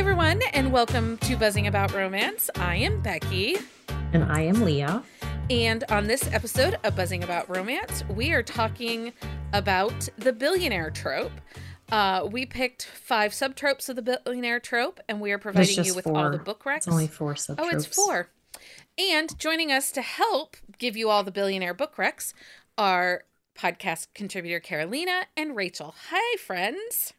everyone, 0.00 0.40
and 0.54 0.72
welcome 0.72 1.18
to 1.18 1.36
Buzzing 1.36 1.66
About 1.66 1.92
Romance. 1.92 2.48
I 2.56 2.76
am 2.76 3.02
Becky. 3.02 3.56
And 4.14 4.24
I 4.24 4.40
am 4.40 4.62
Leah. 4.64 5.02
And 5.50 5.84
on 5.90 6.06
this 6.06 6.26
episode 6.32 6.78
of 6.84 6.96
Buzzing 6.96 7.22
About 7.22 7.50
Romance, 7.50 8.02
we 8.08 8.32
are 8.32 8.42
talking 8.42 9.12
about 9.52 10.08
the 10.16 10.32
billionaire 10.32 10.88
trope. 10.88 11.32
Uh, 11.92 12.26
we 12.32 12.46
picked 12.46 12.86
five 12.86 13.32
subtropes 13.32 13.90
of 13.90 13.96
the 13.96 14.18
billionaire 14.24 14.58
trope, 14.58 15.00
and 15.06 15.20
we 15.20 15.32
are 15.32 15.38
providing 15.38 15.84
you 15.84 15.94
with 15.94 16.04
four. 16.04 16.16
all 16.16 16.30
the 16.30 16.38
book 16.38 16.64
recs. 16.64 16.78
It's 16.78 16.88
only 16.88 17.06
four 17.06 17.34
subtropes. 17.34 17.58
Oh, 17.58 17.68
it's 17.68 17.84
four. 17.84 18.30
And 18.96 19.38
joining 19.38 19.70
us 19.70 19.92
to 19.92 20.00
help 20.00 20.56
give 20.78 20.96
you 20.96 21.10
all 21.10 21.24
the 21.24 21.30
billionaire 21.30 21.74
book 21.74 21.96
recs 21.96 22.32
are 22.78 23.24
podcast 23.54 24.06
contributor 24.14 24.60
Carolina 24.60 25.26
and 25.36 25.54
Rachel. 25.54 25.94
Hi, 26.08 26.38
friends. 26.38 27.12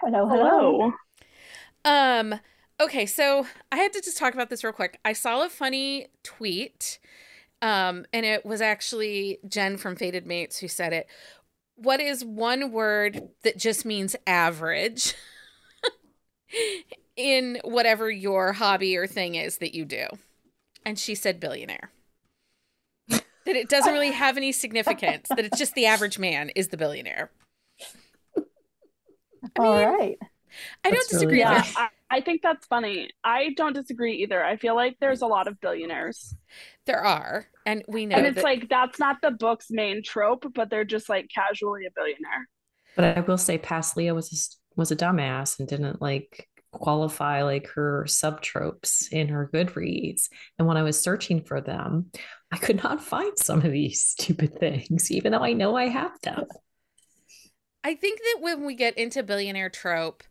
Hello, 0.00 0.26
hello. 0.26 0.92
Um, 1.86 2.40
okay, 2.80 3.06
so 3.06 3.46
I 3.70 3.76
had 3.76 3.92
to 3.92 4.02
just 4.02 4.18
talk 4.18 4.34
about 4.34 4.50
this 4.50 4.64
real 4.64 4.72
quick. 4.72 4.98
I 5.04 5.12
saw 5.12 5.44
a 5.44 5.48
funny 5.48 6.08
tweet, 6.24 6.98
um, 7.62 8.04
and 8.12 8.26
it 8.26 8.44
was 8.44 8.60
actually 8.60 9.38
Jen 9.48 9.76
from 9.76 9.94
Faded 9.94 10.26
Mates 10.26 10.58
who 10.58 10.68
said 10.68 10.92
it. 10.92 11.06
What 11.76 12.00
is 12.00 12.24
one 12.24 12.72
word 12.72 13.28
that 13.44 13.56
just 13.56 13.84
means 13.84 14.16
average 14.26 15.14
in 17.16 17.60
whatever 17.62 18.10
your 18.10 18.54
hobby 18.54 18.96
or 18.96 19.06
thing 19.06 19.36
is 19.36 19.58
that 19.58 19.74
you 19.74 19.84
do? 19.84 20.06
And 20.84 20.98
she 20.98 21.14
said 21.14 21.38
billionaire. 21.38 21.90
that 23.08 23.22
it 23.46 23.68
doesn't 23.68 23.92
really 23.92 24.10
have 24.10 24.36
any 24.36 24.50
significance, 24.50 25.28
that 25.28 25.44
it's 25.44 25.58
just 25.58 25.74
the 25.74 25.86
average 25.86 26.18
man 26.18 26.50
is 26.56 26.68
the 26.68 26.76
billionaire. 26.76 27.30
I 29.56 29.60
All 29.60 29.76
mean, 29.76 29.84
right. 29.86 30.18
I 30.84 30.90
don't 30.90 31.08
That's 31.08 31.12
really 31.12 31.36
disagree 31.36 31.42
funny. 31.42 31.62
Yeah, 31.64 31.66
I, 31.74 31.88
I 32.10 32.20
think 32.20 32.42
that's 32.42 32.66
funny. 32.66 33.10
I 33.24 33.50
don't 33.56 33.72
disagree 33.74 34.22
either. 34.22 34.42
I 34.44 34.56
feel 34.56 34.74
like 34.74 34.96
there's 35.00 35.22
a 35.22 35.26
lot 35.26 35.48
of 35.48 35.60
billionaires. 35.60 36.34
There 36.86 37.00
are, 37.04 37.46
and 37.66 37.84
we 37.88 38.06
know 38.06 38.16
And 38.16 38.26
it's 38.26 38.36
that. 38.36 38.42
like 38.42 38.68
that's 38.68 38.98
not 38.98 39.20
the 39.22 39.30
book's 39.30 39.70
main 39.70 40.02
trope, 40.02 40.52
but 40.54 40.70
they're 40.70 40.84
just 40.84 41.08
like 41.08 41.28
casually 41.32 41.86
a 41.86 41.90
billionaire. 41.94 42.48
But 42.94 43.16
I 43.16 43.20
will 43.20 43.38
say, 43.38 43.58
past 43.58 43.96
Leah 43.96 44.14
was 44.14 44.30
just, 44.30 44.58
was 44.74 44.90
a 44.90 44.96
dumbass 44.96 45.58
and 45.58 45.68
didn't 45.68 46.00
like 46.00 46.48
qualify 46.72 47.42
like 47.42 47.68
her 47.68 48.04
subtropes 48.08 49.10
in 49.12 49.28
her 49.28 49.50
Goodreads. 49.52 50.28
And 50.58 50.66
when 50.66 50.76
I 50.76 50.82
was 50.82 51.00
searching 51.00 51.42
for 51.42 51.60
them, 51.60 52.10
I 52.52 52.58
could 52.58 52.82
not 52.82 53.02
find 53.02 53.38
some 53.38 53.62
of 53.64 53.72
these 53.72 54.02
stupid 54.18 54.58
things, 54.58 55.10
even 55.10 55.32
though 55.32 55.44
I 55.44 55.52
know 55.52 55.76
I 55.76 55.88
have 55.88 56.18
them. 56.22 56.44
I 57.84 57.94
think 57.94 58.18
that 58.20 58.38
when 58.40 58.64
we 58.64 58.74
get 58.74 58.98
into 58.98 59.22
billionaire 59.22 59.70
trope, 59.70 60.22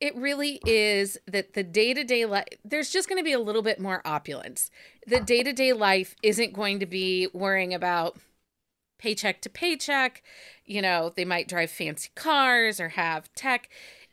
it 0.00 0.16
really 0.16 0.60
is 0.66 1.18
that 1.26 1.52
the 1.52 1.62
day 1.62 1.92
to 1.92 2.02
day 2.04 2.24
life, 2.24 2.48
there's 2.64 2.90
just 2.90 3.08
going 3.08 3.18
to 3.18 3.24
be 3.24 3.32
a 3.32 3.38
little 3.38 3.62
bit 3.62 3.78
more 3.78 4.00
opulence. 4.04 4.70
The 5.06 5.20
day 5.20 5.42
to 5.42 5.52
day 5.52 5.72
life 5.72 6.16
isn't 6.22 6.54
going 6.54 6.80
to 6.80 6.86
be 6.86 7.28
worrying 7.34 7.74
about 7.74 8.16
paycheck 8.98 9.42
to 9.42 9.50
paycheck. 9.50 10.22
You 10.64 10.80
know, 10.80 11.12
they 11.14 11.24
might 11.24 11.48
drive 11.48 11.70
fancy 11.70 12.08
cars 12.14 12.80
or 12.80 12.90
have 12.90 13.32
tech. 13.34 13.68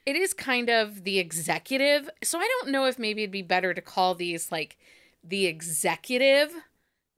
It 0.05 0.16
is 0.16 0.33
kind 0.33 0.69
of 0.69 1.03
the 1.03 1.19
executive. 1.19 2.09
So 2.23 2.39
I 2.39 2.49
don't 2.59 2.72
know 2.72 2.85
if 2.85 2.99
maybe 2.99 3.23
it'd 3.23 3.31
be 3.31 3.41
better 3.41 3.73
to 3.73 3.81
call 3.81 4.13
these 4.13 4.51
like 4.51 4.77
the 5.23 5.45
executive 5.45 6.53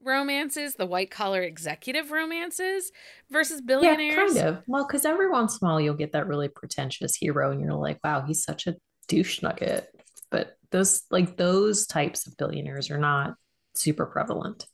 romances, 0.04 0.76
the 0.76 0.86
white 0.86 1.12
collar 1.12 1.42
executive 1.42 2.12
romances 2.12 2.92
versus 3.30 3.62
billionaires. 3.62 4.36
Yeah, 4.36 4.42
kind 4.44 4.58
of. 4.58 4.64
Well, 4.68 4.86
because 4.86 5.06
every 5.06 5.30
once 5.30 5.60
in 5.60 5.68
a 5.68 5.70
while 5.70 5.82
you'll 5.82 5.96
get 5.96 6.14
that 6.14 6.28
really 6.28 6.48
pretentious 6.48 7.16
hero 7.16 7.52
and 7.52 7.62
you're 7.62 7.74
like, 7.74 8.00
wow, 8.04 8.24
he's 8.26 8.44
such 8.44 8.68
a 8.68 8.76
douche 9.08 9.42
nugget. 9.42 9.90
But 10.32 10.56
those 10.72 11.04
like 11.10 11.38
those 11.38 11.88
types 11.88 12.28
of 12.28 12.38
billionaires 12.38 12.92
are 12.92 12.98
not 12.98 13.36
super 13.76 14.06
prevalent. 14.06 14.66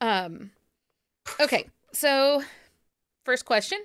Um 0.00 0.50
okay, 1.40 1.68
so 1.92 2.42
first 3.24 3.44
question, 3.44 3.78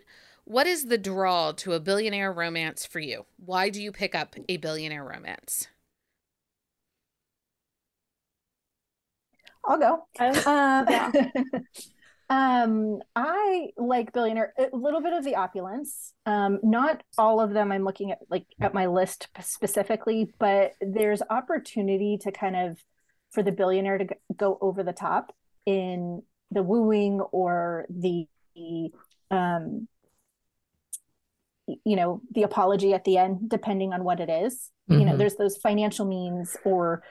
what 0.45 0.67
is 0.67 0.85
the 0.85 0.97
draw 0.97 1.51
to 1.53 1.73
a 1.73 1.79
billionaire 1.79 2.31
romance 2.31 2.85
for 2.85 2.99
you? 2.99 3.25
Why 3.38 3.69
do 3.69 3.81
you 3.81 3.91
pick 3.91 4.13
up 4.16 4.35
a 4.49 4.57
billionaire 4.57 5.03
romance? 5.05 5.67
I'll 9.66 9.78
go. 9.78 10.07
I, 10.19 10.29
Um, 10.29 10.88
Yeah. 10.90 11.12
um, 12.29 13.00
I 13.16 13.69
like 13.78 14.13
billionaire 14.13 14.53
a 14.57 14.75
little 14.75 15.01
bit 15.01 15.13
of 15.13 15.24
the 15.24 15.35
opulence. 15.35 16.13
Um, 16.25 16.59
not 16.63 17.03
all 17.18 17.40
of 17.40 17.51
them. 17.53 17.72
I'm 17.72 17.84
looking 17.84 18.12
at 18.12 18.19
like 18.29 18.46
at 18.62 18.73
my 18.73 18.88
list 18.88 19.28
specifically, 19.41 20.34
but 20.40 20.73
there's 20.81 21.22
opportunity 21.29 22.18
to 22.22 22.31
kind 22.31 22.56
of 22.56 22.84
for 23.31 23.44
the 23.44 23.52
billionaire 23.52 23.97
to 23.97 24.07
go 24.35 24.57
over 24.62 24.84
the 24.84 24.94
top 24.94 25.35
in 25.66 26.22
the 26.52 26.63
wooing 26.63 27.19
or 27.31 27.85
the 27.90 28.28
um 29.31 29.88
you 31.85 31.96
know 31.96 32.22
the 32.35 32.44
apology 32.44 32.94
at 32.94 33.06
the 33.06 33.18
end 33.18 33.50
depending 33.50 33.94
on 33.94 34.03
what 34.03 34.19
it 34.19 34.29
is 34.29 34.69
you 34.88 35.06
know 35.06 35.13
Mhm. 35.13 35.18
there's 35.18 35.35
those 35.35 35.57
financial 35.57 36.06
means 36.06 36.56
or 36.66 37.02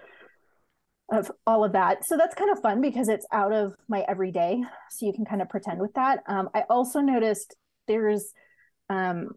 of 1.13 1.31
all 1.47 1.63
of 1.63 1.73
that. 1.73 2.05
So 2.05 2.17
that's 2.17 2.35
kind 2.35 2.51
of 2.51 2.61
fun 2.61 2.81
because 2.81 3.09
it's 3.09 3.27
out 3.31 3.53
of 3.53 3.77
my 3.87 4.01
everyday 4.09 4.65
so 4.91 5.07
you 5.07 5.13
can 5.13 5.27
kind 5.27 5.43
of 5.43 5.49
pretend 5.49 5.81
with 5.81 5.93
that. 5.95 6.21
Um, 6.27 6.49
i 6.55 6.65
also 6.69 7.01
noticed 7.01 7.55
there's 7.87 8.33
um, 8.89 9.33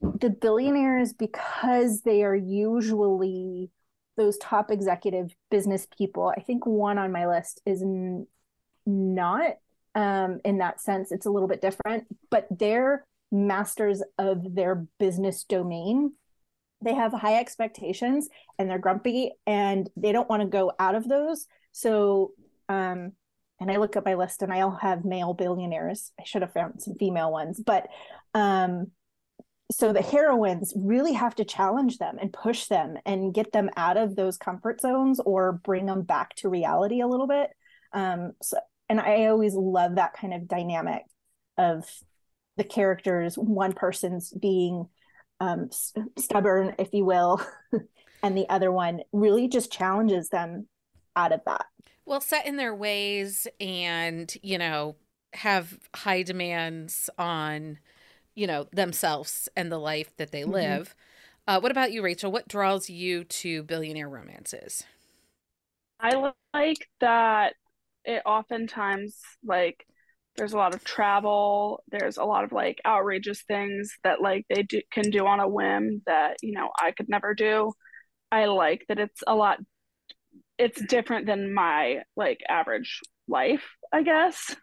the 0.00 0.30
billionaires 0.30 1.12
because 1.12 2.02
they 2.02 2.22
are 2.22 2.34
usually 2.34 3.70
those 4.16 4.36
top 4.38 4.70
executive 4.70 5.34
business 5.50 5.86
people 5.96 6.32
i 6.36 6.40
think 6.40 6.66
one 6.66 6.98
on 6.98 7.12
my 7.12 7.28
list 7.28 7.60
is 7.64 7.82
n- 7.82 8.26
not 8.86 9.52
um, 9.94 10.40
in 10.44 10.58
that 10.58 10.80
sense. 10.80 11.12
It's 11.12 11.26
a 11.26 11.30
little 11.30 11.48
bit 11.48 11.62
different 11.62 12.06
but 12.30 12.46
they're 12.50 13.06
masters 13.30 14.02
of 14.18 14.54
their 14.54 14.86
business 14.98 15.44
domain 15.44 16.12
they 16.82 16.94
have 16.94 17.12
high 17.12 17.38
expectations 17.38 18.28
and 18.58 18.70
they're 18.70 18.78
grumpy 18.78 19.32
and 19.46 19.88
they 19.96 20.12
don't 20.12 20.28
want 20.28 20.42
to 20.42 20.48
go 20.48 20.72
out 20.78 20.94
of 20.94 21.08
those. 21.08 21.46
So 21.72 22.32
um 22.68 23.12
and 23.60 23.70
i 23.70 23.76
look 23.76 23.96
at 23.96 24.04
my 24.04 24.14
list 24.14 24.42
and 24.42 24.52
i 24.52 24.60
all 24.60 24.78
have 24.80 25.04
male 25.04 25.34
billionaires. 25.34 26.12
I 26.20 26.24
should 26.24 26.42
have 26.42 26.52
found 26.52 26.82
some 26.82 26.94
female 26.94 27.32
ones 27.32 27.60
but 27.64 27.88
um 28.34 28.88
so 29.70 29.92
the 29.92 30.02
heroines 30.02 30.72
really 30.76 31.12
have 31.12 31.34
to 31.34 31.44
challenge 31.44 31.98
them 31.98 32.16
and 32.18 32.32
push 32.32 32.66
them 32.66 32.96
and 33.04 33.34
get 33.34 33.52
them 33.52 33.68
out 33.76 33.98
of 33.98 34.16
those 34.16 34.38
comfort 34.38 34.80
zones 34.80 35.20
or 35.20 35.52
bring 35.52 35.84
them 35.84 36.02
back 36.02 36.34
to 36.36 36.48
reality 36.48 37.00
a 37.00 37.06
little 37.06 37.26
bit. 37.26 37.50
Um 37.92 38.32
so 38.42 38.58
and 38.88 39.00
i 39.00 39.26
always 39.26 39.54
love 39.54 39.96
that 39.96 40.14
kind 40.14 40.32
of 40.32 40.48
dynamic 40.48 41.02
of 41.56 41.84
the 42.56 42.64
characters 42.64 43.36
one 43.36 43.72
person's 43.72 44.32
being 44.32 44.86
um, 45.40 45.68
s- 45.70 45.92
stubborn, 46.18 46.74
if 46.78 46.92
you 46.92 47.04
will, 47.04 47.40
and 48.22 48.36
the 48.36 48.48
other 48.48 48.72
one 48.72 49.00
really 49.12 49.48
just 49.48 49.72
challenges 49.72 50.28
them 50.28 50.68
out 51.16 51.32
of 51.32 51.40
that. 51.46 51.66
Well, 52.04 52.20
set 52.20 52.46
in 52.46 52.56
their 52.56 52.74
ways 52.74 53.46
and, 53.60 54.34
you 54.42 54.58
know, 54.58 54.96
have 55.34 55.78
high 55.94 56.22
demands 56.22 57.10
on, 57.18 57.78
you 58.34 58.46
know, 58.46 58.68
themselves 58.72 59.48
and 59.56 59.72
the 59.72 59.78
life 59.78 60.16
that 60.18 60.32
they 60.32 60.44
Mhm. 60.46 60.46
live. 60.46 60.94
Uh, 61.48 61.60
what 61.60 61.72
about 61.72 61.92
you, 61.92 62.02
Rachel? 62.02 62.32
What 62.32 62.48
draws 62.48 62.90
you 62.90 63.24
to 63.24 63.62
billionaire 63.64 64.08
romances? 64.08 64.84
I 66.00 66.32
like 66.54 66.88
that 67.00 67.54
it 68.04 68.22
oftentimes 68.24 69.20
like 69.44 69.86
there's 70.38 70.54
a 70.54 70.56
lot 70.56 70.74
of 70.74 70.84
travel, 70.84 71.82
there's 71.90 72.16
a 72.16 72.24
lot 72.24 72.44
of 72.44 72.52
like 72.52 72.80
outrageous 72.86 73.42
things 73.42 73.92
that 74.04 74.22
like 74.22 74.46
they 74.48 74.62
do, 74.62 74.80
can 74.92 75.10
do 75.10 75.26
on 75.26 75.40
a 75.40 75.48
whim 75.48 76.02
that, 76.06 76.36
you 76.42 76.52
know, 76.52 76.70
I 76.80 76.92
could 76.92 77.08
never 77.10 77.34
do. 77.34 77.72
I 78.32 78.46
like 78.46 78.84
that 78.88 78.98
it's 78.98 79.22
a 79.26 79.34
lot 79.34 79.58
it's 80.58 80.80
different 80.86 81.26
than 81.26 81.54
my 81.54 82.02
like 82.16 82.40
average 82.48 83.00
life, 83.28 83.64
I 83.92 84.02
guess. 84.02 84.54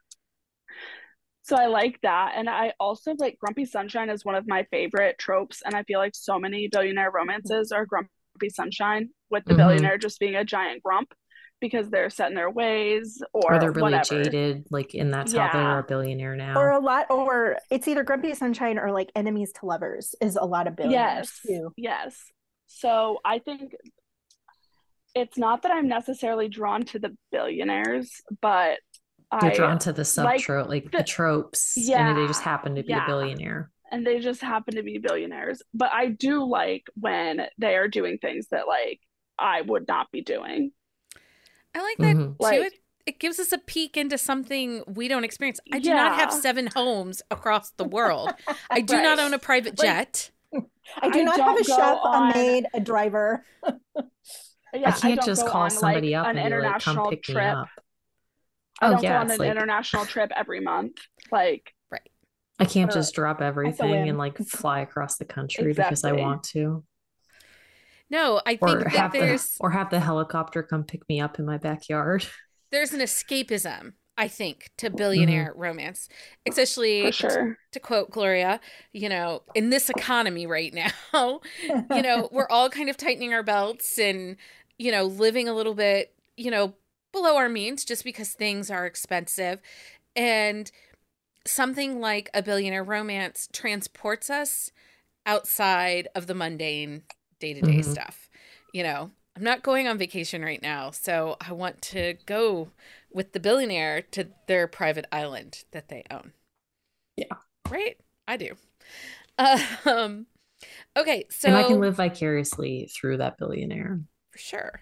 So 1.44 1.56
I 1.56 1.68
like 1.68 2.00
that. 2.02 2.34
And 2.36 2.50
I 2.50 2.74
also 2.80 3.14
like 3.20 3.38
Grumpy 3.40 3.66
Sunshine 3.66 4.10
is 4.10 4.26
one 4.26 4.36
of 4.36 4.46
my 4.48 4.66
favorite 4.72 5.18
tropes. 5.20 5.62
And 5.64 5.76
I 5.76 5.84
feel 5.84 6.00
like 6.00 6.16
so 6.16 6.40
many 6.40 6.70
billionaire 6.72 7.12
romances 7.12 7.72
are 7.72 7.86
Grumpy 7.86 8.10
Sunshine 8.50 9.10
with 9.30 9.46
the 9.46 9.54
Mhm. 9.54 9.58
billionaire 9.58 9.98
just 9.98 10.20
being 10.20 10.36
a 10.36 10.44
giant 10.44 10.82
grump 10.84 11.14
because 11.70 11.90
they're 11.90 12.10
set 12.10 12.30
in 12.30 12.36
their 12.36 12.50
ways 12.52 13.22
or, 13.34 13.56
Or 13.56 13.60
they're 13.60 13.72
really 13.72 13.94
whatever. 13.94 14.24
jaded, 14.24 14.66
like, 14.70 14.94
and 14.94 15.14
that's 15.14 15.34
how 15.34 15.50
they're 15.52 15.62
Yeah. 15.62 15.80
a 15.80 15.84
billionaire 15.84 16.36
now. 16.36 16.56
Or 16.60 16.70
a 16.72 16.80
lot, 16.80 17.10
or 17.10 17.58
it's 17.72 17.88
either 17.88 18.04
Grumpy 18.04 18.34
Sunshine 18.36 18.78
or 18.78 18.92
like 18.92 19.10
enemies 19.16 19.52
to 19.60 19.66
lovers 19.66 20.14
is 20.22 20.36
a 20.36 20.46
lot 20.46 20.68
of 20.68 20.76
billionaires 20.76 21.32
Yes. 21.32 21.42
too. 21.48 21.74
Yes. 21.78 22.24
So 22.68 23.20
I 23.26 23.40
think 23.40 23.74
it's 25.16 25.38
not 25.38 25.62
that 25.64 25.72
I'm 25.72 25.88
necessarily 25.88 26.48
drawn 26.50 26.84
to 26.86 27.00
the 27.00 27.16
billionaires, 27.32 28.22
but 28.42 28.80
You're 29.42 29.52
I 29.52 29.56
drawn 29.56 29.80
to 29.80 29.94
the 29.94 30.02
like 30.24 30.42
subtrope, 30.42 30.68
like 30.70 30.92
the, 30.92 31.00
the- 31.00 31.04
tropes, 31.04 31.78
and 31.90 32.18
they 32.18 32.28
just 32.28 32.42
happen 32.44 32.76
to 32.76 32.84
be 32.84 32.94
a 32.94 33.04
billionaire. 33.08 33.72
and 33.92 34.06
they 34.06 34.20
just 34.20 34.42
happen 34.42 34.76
to 34.76 34.84
be 34.84 34.98
billionaires. 34.98 35.62
But 35.74 35.92
I 35.94 36.08
do 36.10 36.44
like 36.46 36.84
when 36.96 37.48
they 37.58 37.76
are 37.76 37.88
doing 37.88 38.18
things 38.18 38.48
that 38.52 38.68
like 38.68 39.00
I 39.40 39.62
would 39.62 39.88
not 39.88 40.12
be 40.12 40.22
doing. 40.22 40.72
I 41.76 41.82
like 41.82 41.98
that 42.00 42.16
Mhm. 42.16 42.24
too. 42.30 42.36
Like- 42.40 42.62
it, 42.62 42.74
it 43.06 43.20
gives 43.20 43.40
us 43.40 43.52
a 43.52 43.60
peek 43.60 43.98
into 43.98 44.18
something 44.18 44.84
we 44.88 45.08
don't 45.08 45.24
experience. 45.24 45.60
I 45.72 45.78
do 45.80 45.90
not 45.94 46.16
have 46.20 46.32
seven 46.34 46.68
homes 46.74 47.22
across 47.30 47.70
the 47.72 47.84
world. 47.84 48.34
I 48.72 48.82
do 48.82 49.00
not 49.02 49.20
own 49.20 49.34
a 49.34 49.40
private 49.40 49.78
Like- 49.78 49.88
jet. 49.88 50.32
I 51.02 51.10
do 51.10 51.20
I 51.20 51.24
not 51.24 51.40
have 51.40 51.60
a 51.60 51.64
chef, 51.64 51.98
on- 52.04 52.32
a 52.32 52.34
maid, 52.34 52.66
a 52.74 52.80
driver. 52.80 53.46
Yeah, 54.74 54.90
I 54.90 54.92
can't 54.92 55.22
don't 55.22 55.26
just 55.26 55.48
call 55.48 55.62
on, 55.62 55.70
somebody 55.70 56.12
like, 56.18 56.20
up 56.22 56.28
an 56.32 56.38
and 56.38 56.54
be 56.54 56.60
like, 56.68 56.82
"Come 56.82 57.10
pick 57.10 57.24
trip. 57.24 57.38
me 57.38 57.44
up." 57.44 57.70
I 58.82 58.88
Oh 58.88 58.92
don't 58.92 59.04
yeah, 59.04 59.14
go 59.14 59.20
on 59.22 59.32
an 59.32 59.38
like 59.38 59.50
international 59.52 60.06
trip 60.06 60.34
every 60.36 60.60
month. 60.60 60.98
Like 61.32 61.74
right. 61.90 62.02
I 62.60 62.66
can't 62.66 62.92
or 62.92 62.94
just 62.94 63.16
drop 63.16 63.42
everything 63.42 64.10
and 64.10 64.18
like 64.18 64.38
fly 64.40 64.82
across 64.82 65.16
the 65.16 65.24
country 65.24 65.72
because 65.72 66.04
I 66.04 66.12
want 66.12 66.44
to, 66.50 66.84
No, 68.10 68.42
I 68.46 68.52
think 68.56 68.62
or 68.62 68.84
that 68.84 68.92
have 68.94 69.12
the 69.12 69.20
there's 69.20 69.58
or 69.60 69.72
have 69.72 69.90
the 69.90 70.00
helicopter 70.00 70.64
come 70.64 70.84
pick 70.84 71.08
me 71.10 71.20
up 71.20 71.40
in 71.40 71.46
my 71.46 71.58
backyard. 71.58 72.26
there's 72.72 72.94
an 72.94 73.00
escapism. 73.00 73.94
I 74.18 74.30
think 74.30 74.70
to 74.78 74.88
mm-hmm. 74.88 74.96
billionaire 74.96 75.54
romance, 75.56 76.08
especially 76.48 77.08
for 77.08 77.12
sure. 77.12 77.58
to 77.74 77.80
quote 77.80 78.12
Gloria, 78.12 78.62
you 78.94 79.10
know, 79.10 79.44
in 79.54 79.70
this 79.70 79.90
economy 79.90 80.48
right 80.48 80.74
now, 80.74 81.42
you 81.64 82.02
know, 82.02 82.30
we're 82.32 82.48
all 82.50 82.70
kind 82.70 82.90
of 82.90 82.96
tightening 82.96 83.34
our 83.34 83.44
belts 83.44 84.00
and, 84.00 84.38
you 84.78 84.92
know, 84.92 85.04
living 85.04 85.50
a 85.50 85.54
little 85.54 85.74
bit, 85.74 86.14
you 86.38 86.50
know, 86.50 86.76
below 87.12 87.36
our 87.36 87.50
means 87.50 87.84
just 87.84 88.04
because 88.06 88.32
things 88.32 88.72
are 88.72 88.86
expensive. 88.86 89.60
And 90.16 90.72
something 91.46 92.00
like 92.00 92.30
a 92.34 92.42
billionaire 92.42 92.84
romance 92.84 93.50
transports 93.52 94.30
us 94.30 94.72
outside 95.26 96.08
of 96.16 96.28
the 96.28 96.34
mundane 96.34 97.04
day 97.40 97.54
to 97.54 97.62
day 97.62 97.82
stuff. 97.82 98.30
You 98.74 98.84
know, 98.84 99.12
I'm 99.36 99.44
not 99.44 99.64
going 99.64 99.88
on 99.88 99.98
vacation 99.98 100.42
right 100.42 100.62
now, 100.62 100.92
so 100.92 101.38
I 101.42 101.54
want 101.54 101.82
to 101.84 102.16
go 102.26 102.70
with 103.12 103.34
the 103.34 103.40
billionaire 103.40 104.02
to 104.12 104.28
their 104.48 104.68
private 104.68 105.06
island 105.12 105.64
that 105.72 105.90
they 105.90 106.04
own. 106.10 106.34
Yeah. 107.18 107.36
Right? 107.70 107.98
I 108.28 108.38
do. 108.38 108.52
Um 109.86 110.28
okay, 110.98 111.26
so 111.30 111.50
and 111.50 111.58
I 111.58 111.64
can 111.64 111.82
live 111.82 111.98
vicariously 111.98 112.90
through 112.96 113.18
that 113.18 113.38
billionaire. 113.38 114.00
for 114.32 114.38
sure. 114.38 114.82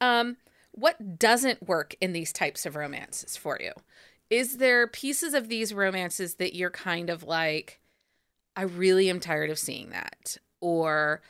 Um, 0.00 0.38
what 0.72 1.18
doesn't 1.18 1.68
work 1.68 1.94
in 2.00 2.12
these 2.12 2.32
types 2.32 2.64
of 2.64 2.76
romances 2.76 3.36
for 3.36 3.58
you? 3.60 3.72
Is 4.30 4.58
there 4.58 4.86
pieces 4.86 5.34
of 5.34 5.48
these 5.48 5.74
romances 5.74 6.36
that 6.36 6.54
you're 6.54 6.70
kind 6.70 7.10
of 7.10 7.24
like, 7.24 7.80
I 8.56 8.62
really 8.62 9.10
am 9.10 9.20
tired 9.20 9.50
of 9.50 9.58
seeing 9.58 9.90
that, 9.90 10.36
or 10.60 11.20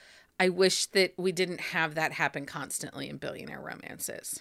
I 0.40 0.48
wish 0.48 0.86
that 0.86 1.12
we 1.18 1.30
didn't 1.32 1.60
have 1.60 1.94
that 1.96 2.12
happen 2.12 2.46
constantly 2.46 3.08
in 3.08 3.18
billionaire 3.18 3.60
romances? 3.60 4.40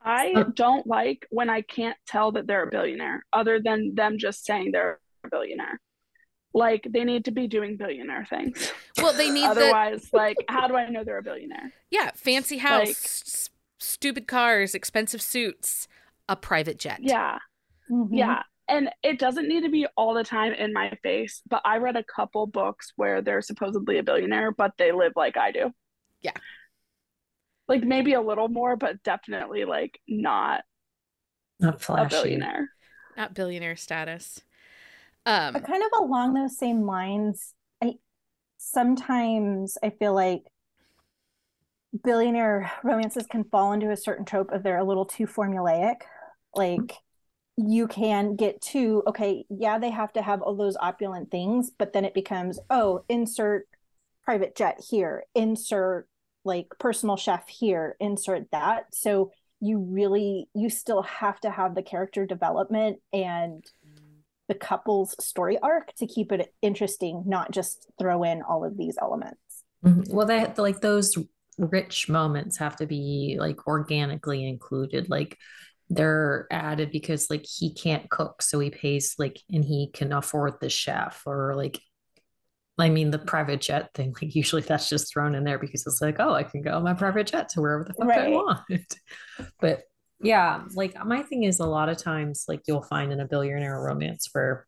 I 0.00 0.44
don't 0.54 0.86
like 0.86 1.26
when 1.30 1.50
I 1.50 1.62
can't 1.62 1.96
tell 2.06 2.32
that 2.32 2.46
they're 2.46 2.62
a 2.64 2.70
billionaire, 2.70 3.24
other 3.32 3.60
than 3.62 3.94
them 3.94 4.18
just 4.18 4.44
saying 4.44 4.70
they're 4.72 5.00
a 5.24 5.28
billionaire. 5.28 5.80
Like 6.54 6.86
they 6.88 7.04
need 7.04 7.24
to 7.26 7.30
be 7.30 7.46
doing 7.48 7.76
billionaire 7.76 8.26
things. 8.28 8.72
Well, 8.98 9.12
they 9.12 9.30
need 9.30 9.42
the 9.46 9.50
Otherwise, 9.50 10.08
like, 10.12 10.36
how 10.48 10.68
do 10.68 10.76
I 10.76 10.88
know 10.88 11.02
they're 11.04 11.18
a 11.18 11.22
billionaire? 11.22 11.72
yeah, 11.90 12.10
fancy 12.14 12.58
house, 12.58 12.80
Like- 12.80 12.88
s- 12.90 13.50
stupid 13.78 14.26
cars, 14.28 14.74
expensive 14.74 15.22
suits, 15.22 15.88
a 16.28 16.36
private 16.36 16.78
jet. 16.78 16.98
Yeah, 17.02 17.38
Mhm. 17.90 18.08
yeah. 18.12 18.42
And 18.72 18.88
it 19.02 19.18
doesn't 19.18 19.48
need 19.48 19.64
to 19.64 19.68
be 19.70 19.86
all 19.98 20.14
the 20.14 20.24
time 20.24 20.54
in 20.54 20.72
my 20.72 20.96
face, 21.02 21.42
but 21.46 21.60
I 21.62 21.76
read 21.76 21.94
a 21.96 22.02
couple 22.04 22.46
books 22.46 22.92
where 22.96 23.20
they're 23.20 23.42
supposedly 23.42 23.98
a 23.98 24.02
billionaire, 24.02 24.50
but 24.50 24.72
they 24.78 24.92
live 24.92 25.12
like 25.14 25.36
I 25.36 25.52
do. 25.52 25.72
Yeah. 26.22 26.32
Like 27.68 27.82
maybe 27.84 28.14
a 28.14 28.20
little 28.22 28.48
more, 28.48 28.76
but 28.76 29.02
definitely 29.02 29.66
like 29.66 30.00
not 30.08 30.62
Not 31.60 31.74
a 31.74 31.78
flashy. 31.78 32.08
billionaire. 32.16 32.70
not 33.14 33.34
billionaire 33.34 33.76
status. 33.76 34.40
Um, 35.26 35.52
But 35.52 35.66
kind 35.66 35.82
of 35.82 36.00
along 36.00 36.32
those 36.32 36.56
same 36.58 36.86
lines, 36.86 37.52
I 37.82 37.96
sometimes 38.56 39.76
I 39.82 39.90
feel 39.90 40.14
like 40.14 40.44
billionaire 42.04 42.72
romances 42.82 43.26
can 43.26 43.44
fall 43.44 43.72
into 43.72 43.90
a 43.90 43.96
certain 43.96 44.24
trope 44.24 44.50
of 44.50 44.62
they're 44.62 44.78
a 44.78 44.84
little 44.84 45.04
too 45.04 45.26
formulaic. 45.26 45.96
Like 46.54 46.94
you 47.68 47.86
can 47.86 48.36
get 48.36 48.60
to 48.60 49.02
okay, 49.06 49.44
yeah, 49.48 49.78
they 49.78 49.90
have 49.90 50.12
to 50.14 50.22
have 50.22 50.42
all 50.42 50.54
those 50.54 50.76
opulent 50.80 51.30
things, 51.30 51.70
but 51.70 51.92
then 51.92 52.04
it 52.04 52.14
becomes, 52.14 52.58
oh, 52.70 53.04
insert 53.08 53.66
private 54.24 54.54
jet 54.56 54.80
here, 54.88 55.24
insert 55.34 56.06
like 56.44 56.68
personal 56.78 57.16
chef 57.16 57.48
here, 57.48 57.96
insert 58.00 58.50
that. 58.50 58.86
So 58.94 59.32
you 59.60 59.78
really 59.78 60.48
you 60.54 60.68
still 60.70 61.02
have 61.02 61.40
to 61.40 61.50
have 61.50 61.74
the 61.74 61.82
character 61.82 62.26
development 62.26 62.98
and 63.12 63.64
the 64.48 64.54
couple's 64.54 65.14
story 65.24 65.58
arc 65.58 65.94
to 65.94 66.06
keep 66.06 66.32
it 66.32 66.52
interesting, 66.60 67.22
not 67.26 67.52
just 67.52 67.86
throw 67.98 68.24
in 68.24 68.42
all 68.42 68.64
of 68.64 68.76
these 68.76 68.96
elements. 69.00 69.38
Mhm. 69.84 70.12
Well, 70.12 70.26
that 70.26 70.58
like 70.58 70.80
those 70.80 71.16
rich 71.58 72.08
moments 72.08 72.58
have 72.58 72.76
to 72.76 72.86
be 72.86 73.36
like 73.38 73.66
organically 73.66 74.46
included. 74.46 75.08
Like 75.08 75.38
they're 75.94 76.46
added 76.50 76.90
because 76.90 77.28
like 77.28 77.44
he 77.46 77.74
can't 77.74 78.08
cook, 78.10 78.42
so 78.42 78.58
he 78.58 78.70
pays 78.70 79.14
like 79.18 79.38
and 79.52 79.64
he 79.64 79.90
can 79.92 80.12
afford 80.12 80.54
the 80.60 80.70
chef 80.70 81.22
or 81.26 81.54
like 81.54 81.78
I 82.78 82.88
mean 82.88 83.10
the 83.10 83.18
private 83.18 83.60
jet 83.60 83.90
thing, 83.94 84.14
like 84.22 84.34
usually 84.34 84.62
that's 84.62 84.88
just 84.88 85.12
thrown 85.12 85.34
in 85.34 85.44
there 85.44 85.58
because 85.58 85.86
it's 85.86 86.00
like, 86.00 86.16
oh, 86.18 86.32
I 86.32 86.42
can 86.44 86.62
go 86.62 86.72
on 86.72 86.82
my 86.82 86.94
private 86.94 87.26
jet 87.26 87.50
to 87.50 87.60
wherever 87.60 87.84
the 87.84 87.94
fuck 87.94 88.10
I 88.10 88.28
want. 88.28 88.60
But 89.60 89.82
yeah, 90.20 90.64
like 90.74 90.94
my 91.04 91.22
thing 91.22 91.42
is 91.44 91.60
a 91.60 91.66
lot 91.66 91.88
of 91.88 91.98
times 91.98 92.44
like 92.48 92.62
you'll 92.66 92.82
find 92.82 93.12
in 93.12 93.20
a 93.20 93.26
billionaire 93.26 93.80
romance 93.80 94.28
where 94.32 94.66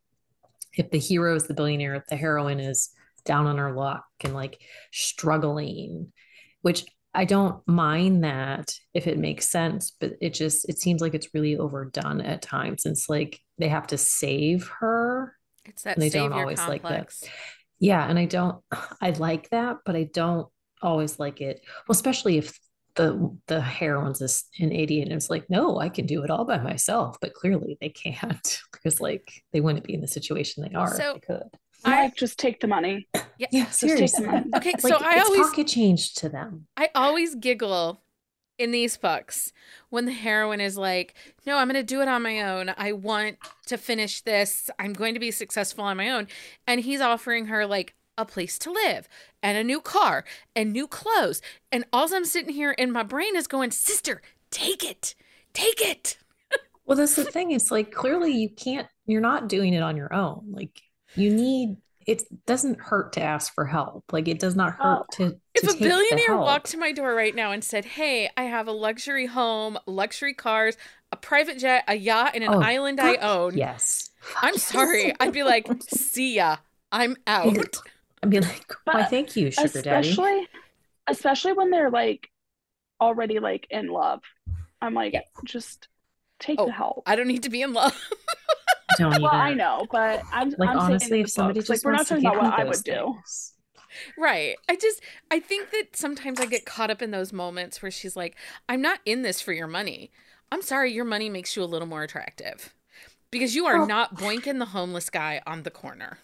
if 0.76 0.90
the 0.90 0.98
hero 0.98 1.34
is 1.36 1.46
the 1.46 1.54
billionaire, 1.54 2.04
the 2.08 2.16
heroine 2.16 2.60
is 2.60 2.90
down 3.24 3.46
on 3.46 3.58
her 3.58 3.72
luck 3.72 4.04
and 4.22 4.34
like 4.34 4.60
struggling, 4.92 6.12
which 6.62 6.84
I 7.14 7.24
don't 7.24 7.66
mind 7.66 8.24
that 8.24 8.74
if 8.92 9.06
it 9.06 9.18
makes 9.18 9.48
sense, 9.48 9.92
but 10.00 10.14
it 10.20 10.34
just 10.34 10.68
it 10.68 10.78
seems 10.78 11.00
like 11.00 11.14
it's 11.14 11.32
really 11.32 11.56
overdone 11.56 12.20
at 12.20 12.42
times. 12.42 12.86
It's 12.86 13.08
like 13.08 13.38
they 13.58 13.68
have 13.68 13.86
to 13.88 13.98
save 13.98 14.68
her. 14.80 15.36
it's 15.64 15.82
that 15.82 15.98
they 15.98 16.08
don't 16.10 16.32
always 16.32 16.58
like 16.58 16.82
that. 16.82 17.12
Yeah, 17.78 18.04
and 18.06 18.18
I 18.18 18.24
don't 18.24 18.62
I 19.00 19.10
like 19.10 19.50
that, 19.50 19.78
but 19.84 19.96
I 19.96 20.04
don't 20.04 20.48
always 20.82 21.18
like 21.18 21.40
it. 21.40 21.60
Well, 21.86 21.94
especially 21.94 22.38
if 22.38 22.58
the 22.96 23.36
the 23.46 23.60
heroine's 23.60 24.20
is 24.20 24.44
an 24.60 24.72
idiot 24.72 25.08
and 25.08 25.16
it's 25.16 25.30
like, 25.30 25.48
no, 25.48 25.78
I 25.78 25.88
can 25.88 26.06
do 26.06 26.22
it 26.22 26.30
all 26.30 26.44
by 26.44 26.58
myself, 26.58 27.16
but 27.20 27.34
clearly 27.34 27.76
they 27.80 27.88
can't 27.90 28.60
because 28.72 29.00
like 29.00 29.42
they 29.52 29.60
wouldn't 29.60 29.84
be 29.84 29.94
in 29.94 30.00
the 30.00 30.08
situation 30.08 30.64
they 30.64 30.74
are 30.74 30.90
if 30.90 30.96
So, 30.96 31.12
they 31.14 31.20
could. 31.20 31.48
I 31.84 32.04
Like 32.04 32.16
just 32.16 32.38
take 32.38 32.60
the 32.60 32.66
money. 32.66 33.08
yeah. 33.38 33.48
Yeah, 33.50 33.64
Just 33.64 33.80
take 33.80 34.12
the 34.12 34.12
seriously. 34.12 34.26
money. 34.26 34.46
Okay, 34.56 34.74
Like 34.82 34.92
so 34.92 34.96
I 35.00 35.18
it's 35.18 35.24
always 35.26 35.50
pocket 35.50 35.66
change 35.68 36.14
to 36.14 36.28
them. 36.28 36.66
I 36.76 36.90
always 36.94 37.34
giggle 37.34 38.00
in 38.58 38.70
these 38.70 38.96
books 38.96 39.52
when 39.90 40.04
the 40.06 40.12
heroine 40.12 40.60
is 40.60 40.76
like, 40.76 41.14
No, 41.46 41.56
I'm 41.58 41.68
going 41.68 41.74
to 41.80 41.82
do 41.82 42.00
it 42.00 42.08
on 42.08 42.22
my 42.22 42.40
own. 42.40 42.72
I 42.76 42.92
want 42.92 43.36
to 43.66 43.76
finish 43.78 44.20
this. 44.22 44.70
I'm 44.78 44.92
going 44.92 45.14
to 45.14 45.20
be 45.20 45.30
successful 45.30 45.84
on 45.84 45.96
my 45.96 46.10
own. 46.10 46.28
And 46.66 46.80
he's 46.80 47.00
offering 47.00 47.46
her 47.46 47.66
like 47.66 47.94
a 48.16 48.24
place 48.24 48.58
to 48.60 48.70
live 48.70 49.08
and 49.42 49.58
a 49.58 49.64
new 49.64 49.80
car 49.80 50.24
and 50.54 50.72
new 50.72 50.86
clothes. 50.86 51.42
And 51.72 51.84
all 51.92 52.12
I'm 52.14 52.24
sitting 52.24 52.54
here 52.54 52.70
in 52.72 52.92
my 52.92 53.02
brain 53.02 53.34
is 53.36 53.46
going, 53.48 53.72
Sister, 53.72 54.22
take 54.50 54.84
it. 54.84 55.14
Take 55.52 55.80
it. 55.80 56.18
Well, 56.86 56.98
that's 56.98 57.16
the 57.16 57.24
thing. 57.24 57.50
It's 57.52 57.70
like 57.70 57.90
clearly 57.92 58.32
you 58.32 58.50
can't, 58.50 58.86
you're 59.06 59.20
not 59.20 59.48
doing 59.48 59.72
it 59.74 59.82
on 59.82 59.96
your 59.96 60.12
own. 60.12 60.48
Like 60.52 60.80
you 61.14 61.30
need, 61.30 61.76
it 62.06 62.22
doesn't 62.46 62.80
hurt 62.80 63.12
to 63.14 63.22
ask 63.22 63.54
for 63.54 63.66
help. 63.66 64.04
Like 64.12 64.28
it 64.28 64.38
does 64.38 64.56
not 64.56 64.74
oh, 64.78 65.04
hurt 65.06 65.10
to, 65.12 65.30
to 65.30 65.40
If 65.54 65.64
a 65.68 65.74
take 65.74 65.78
the 65.80 65.84
billionaire 65.88 66.26
help. 66.26 66.42
walked 66.42 66.70
to 66.72 66.76
my 66.78 66.92
door 66.92 67.14
right 67.14 67.34
now 67.34 67.52
and 67.52 67.62
said, 67.64 67.84
Hey, 67.84 68.30
I 68.36 68.44
have 68.44 68.68
a 68.68 68.72
luxury 68.72 69.26
home, 69.26 69.78
luxury 69.86 70.34
cars, 70.34 70.76
a 71.12 71.16
private 71.16 71.58
jet, 71.58 71.84
a 71.88 71.94
yacht, 71.94 72.32
and 72.34 72.44
an 72.44 72.54
Oh, 72.54 72.60
island 72.60 73.00
I 73.00 73.16
own. 73.16 73.56
Yes. 73.56 74.10
I'm 74.42 74.54
yes. 74.54 74.62
sorry. 74.62 75.12
I'd 75.20 75.32
be 75.32 75.42
like, 75.44 75.68
See 75.80 76.36
ya. 76.36 76.56
I'm 76.92 77.16
out. 77.26 77.76
I'd 78.22 78.30
be 78.30 78.40
like, 78.40 78.72
why, 78.84 79.02
But 79.02 79.10
thank 79.10 79.36
you, 79.36 79.50
sugar 79.50 79.82
daddy. 79.82 80.08
especially 80.08 80.48
especially 81.06 81.52
when 81.52 81.70
they're 81.70 81.90
like 81.90 82.28
already 83.00 83.38
like 83.40 83.66
in 83.70 83.88
love 83.88 84.22
i'm 84.80 84.94
like 84.94 85.12
Yeah. 85.12 85.20
just 85.44 85.88
take 86.40 86.58
Oh, 86.58 86.66
the 86.66 86.72
help 86.72 87.02
I 87.06 87.16
don't 87.16 87.28
need 87.28 87.44
to 87.44 87.50
be 87.50 87.62
in 87.62 87.72
love. 87.72 87.94
Don't 88.98 89.10
even. 89.12 89.22
well 89.22 89.34
i 89.34 89.52
know 89.54 89.86
but 89.90 90.22
i'm 90.32 90.50
Like 90.58 90.70
I'm 90.70 90.76
saying 90.78 90.90
honestly, 90.90 91.20
if 91.20 91.26
the 91.26 91.30
somebody 91.32 91.60
books, 91.60 91.68
like 91.68 91.76
just 91.76 91.84
we're 91.84 91.92
not 91.92 91.98
wants 91.98 92.08
to 92.10 92.14
talking 92.16 92.30
give 92.30 92.38
about 92.38 92.50
what 92.52 92.60
i 92.60 92.64
those 92.64 92.78
would 92.78 92.84
do 92.84 93.18
right. 94.18 94.56
I 94.68 94.74
just, 94.74 95.00
I 95.30 95.38
think 95.38 95.70
that 95.70 95.94
sometimes 95.96 96.40
I 96.40 96.46
get 96.46 96.64
caught 96.66 96.90
up 96.90 97.00
in 97.00 97.12
those 97.12 97.32
moments 97.32 97.80
where 97.80 97.92
she's 97.92 98.16
like, 98.16 98.34
I'm 98.68 98.82
not 98.82 98.98
in 99.06 99.22
this 99.22 99.40
for 99.40 99.52
your 99.52 99.68
money. 99.68 100.10
I'm 100.50 100.62
sorry, 100.62 100.92
your 100.92 101.04
money 101.04 101.28
makes 101.30 101.54
you 101.54 101.62
a 101.62 101.64
little 101.64 101.86
more 101.86 102.02
attractive 102.02 102.74
because 103.30 103.54
you 103.54 103.66
are 103.66 103.78
Well- 103.78 103.86
not 103.86 104.16
boinking 104.16 104.58
the 104.58 104.64
homeless 104.66 105.10
guy 105.10 105.40
on 105.46 105.62
the 105.62 105.70
corner. 105.70 106.18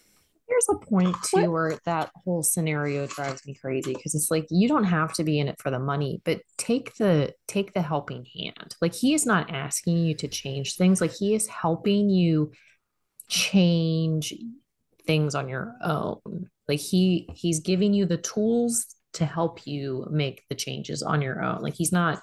There's 0.51 0.69
a 0.69 0.85
point 0.85 1.17
too 1.25 1.51
where 1.51 1.79
that 1.85 2.11
whole 2.25 2.43
scenario 2.43 3.07
drives 3.07 3.47
me 3.47 3.55
crazy 3.55 3.95
because 3.95 4.17
it's 4.17 4.33
like 4.33 4.47
you 4.51 4.67
don't 4.69 4.85
have 4.85 5.13
to 5.15 5.25
be 5.25 5.39
in 5.39 5.47
it 5.47 5.61
for 5.61 5.71
the 5.71 5.79
money, 5.79 6.21
but 6.25 6.41
take 6.59 6.97
the 6.97 7.33
take 7.47 7.73
the 7.73 7.83
helping 7.83 8.27
hand. 8.37 8.75
Like 8.83 8.93
he 8.93 9.15
is 9.15 9.25
not 9.25 9.51
asking 9.51 9.99
you 9.99 10.15
to 10.17 10.29
change 10.29 10.75
things. 10.75 11.01
Like 11.01 11.13
he 11.13 11.35
is 11.35 11.47
helping 11.47 12.11
you 12.11 12.51
change 13.29 14.35
things 15.07 15.37
on 15.37 15.49
your 15.49 15.77
own. 15.83 16.51
Like 16.69 16.81
he 16.81 17.29
he's 17.35 17.61
giving 17.61 17.95
you 17.95 18.05
the 18.05 18.17
tools 18.17 18.97
to 19.13 19.25
help 19.25 19.67
you 19.67 20.07
make 20.11 20.45
the 20.49 20.55
changes 20.55 21.03
on 21.03 21.23
your 21.23 21.43
own. 21.43 21.63
Like 21.63 21.75
he's 21.75 21.93
not 21.93 22.21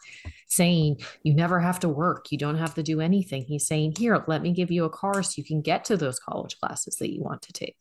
saying 0.48 0.98
you 1.24 1.34
never 1.34 1.60
have 1.60 1.80
to 1.82 1.90
work, 1.90 2.32
you 2.32 2.38
don't 2.38 2.58
have 2.58 2.76
to 2.76 2.84
do 2.84 3.00
anything. 3.00 3.46
He's 3.46 3.68
saying, 3.68 3.96
"Here, 3.98 4.22
let 4.28 4.42
me 4.42 4.52
give 4.52 4.72
you 4.72 4.84
a 4.84 4.90
car 4.90 5.24
so 5.24 5.34
you 5.38 5.44
can 5.44 5.62
get 5.62 5.86
to 5.86 5.98
those 5.98 6.20
college 6.20 6.60
classes 6.60 6.98
that 6.98 7.14
you 7.14 7.22
want 7.22 7.42
to 7.44 7.54
take." 7.54 7.78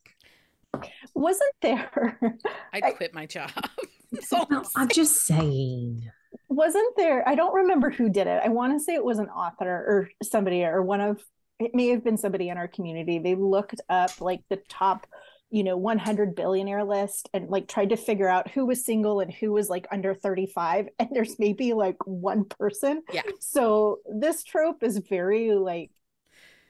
Wasn't 1.13 1.53
there? 1.61 2.19
I'd 2.73 2.95
quit 2.95 3.13
my 3.13 3.25
job. 3.25 3.51
so 4.21 4.45
no, 4.49 4.63
I'm 4.75 4.89
just 4.89 5.25
saying. 5.25 6.09
Wasn't 6.49 6.95
there? 6.95 7.27
I 7.27 7.35
don't 7.35 7.53
remember 7.53 7.89
who 7.89 8.09
did 8.09 8.27
it. 8.27 8.41
I 8.43 8.49
want 8.49 8.73
to 8.77 8.83
say 8.83 8.93
it 8.93 9.03
was 9.03 9.19
an 9.19 9.29
author 9.29 9.69
or 9.69 10.09
somebody 10.23 10.63
or 10.63 10.81
one 10.81 11.01
of 11.01 11.21
it 11.59 11.73
may 11.73 11.87
have 11.87 12.03
been 12.03 12.17
somebody 12.17 12.49
in 12.49 12.57
our 12.57 12.67
community. 12.67 13.19
They 13.19 13.35
looked 13.35 13.81
up 13.89 14.21
like 14.21 14.41
the 14.49 14.61
top, 14.69 15.07
you 15.49 15.63
know, 15.63 15.75
100 15.75 16.35
billionaire 16.35 16.83
list 16.83 17.29
and 17.33 17.49
like 17.49 17.67
tried 17.67 17.89
to 17.89 17.97
figure 17.97 18.27
out 18.27 18.51
who 18.51 18.65
was 18.65 18.85
single 18.85 19.21
and 19.21 19.33
who 19.33 19.51
was 19.51 19.69
like 19.69 19.87
under 19.91 20.13
35. 20.13 20.89
And 20.99 21.09
there's 21.11 21.39
maybe 21.39 21.73
like 21.73 21.97
one 22.05 22.45
person. 22.45 23.01
Yeah. 23.11 23.23
So 23.39 23.99
this 24.05 24.43
trope 24.43 24.83
is 24.83 24.99
very 25.09 25.51
like 25.53 25.89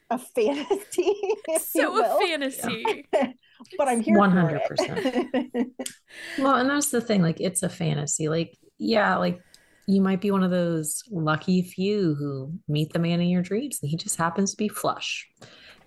a 0.09 0.17
fantasy. 0.17 1.13
so 1.59 2.03
a 2.03 2.19
fantasy. 2.19 2.85
Yeah. 3.13 3.31
but 3.77 3.87
I'm 3.87 4.01
here 4.01 4.17
100%. 4.17 5.65
well, 6.39 6.55
and 6.55 6.69
that's 6.69 6.89
the 6.89 7.01
thing. 7.01 7.21
Like, 7.21 7.39
it's 7.39 7.63
a 7.63 7.69
fantasy. 7.69 8.29
Like, 8.29 8.57
yeah, 8.77 9.17
like 9.17 9.41
you 9.87 10.01
might 10.01 10.21
be 10.21 10.31
one 10.31 10.43
of 10.43 10.51
those 10.51 11.03
lucky 11.09 11.61
few 11.61 12.13
who 12.15 12.53
meet 12.67 12.93
the 12.93 12.99
man 12.99 13.21
in 13.21 13.29
your 13.29 13.41
dreams 13.41 13.79
and 13.81 13.89
he 13.89 13.97
just 13.97 14.17
happens 14.17 14.51
to 14.51 14.57
be 14.57 14.67
flush. 14.67 15.27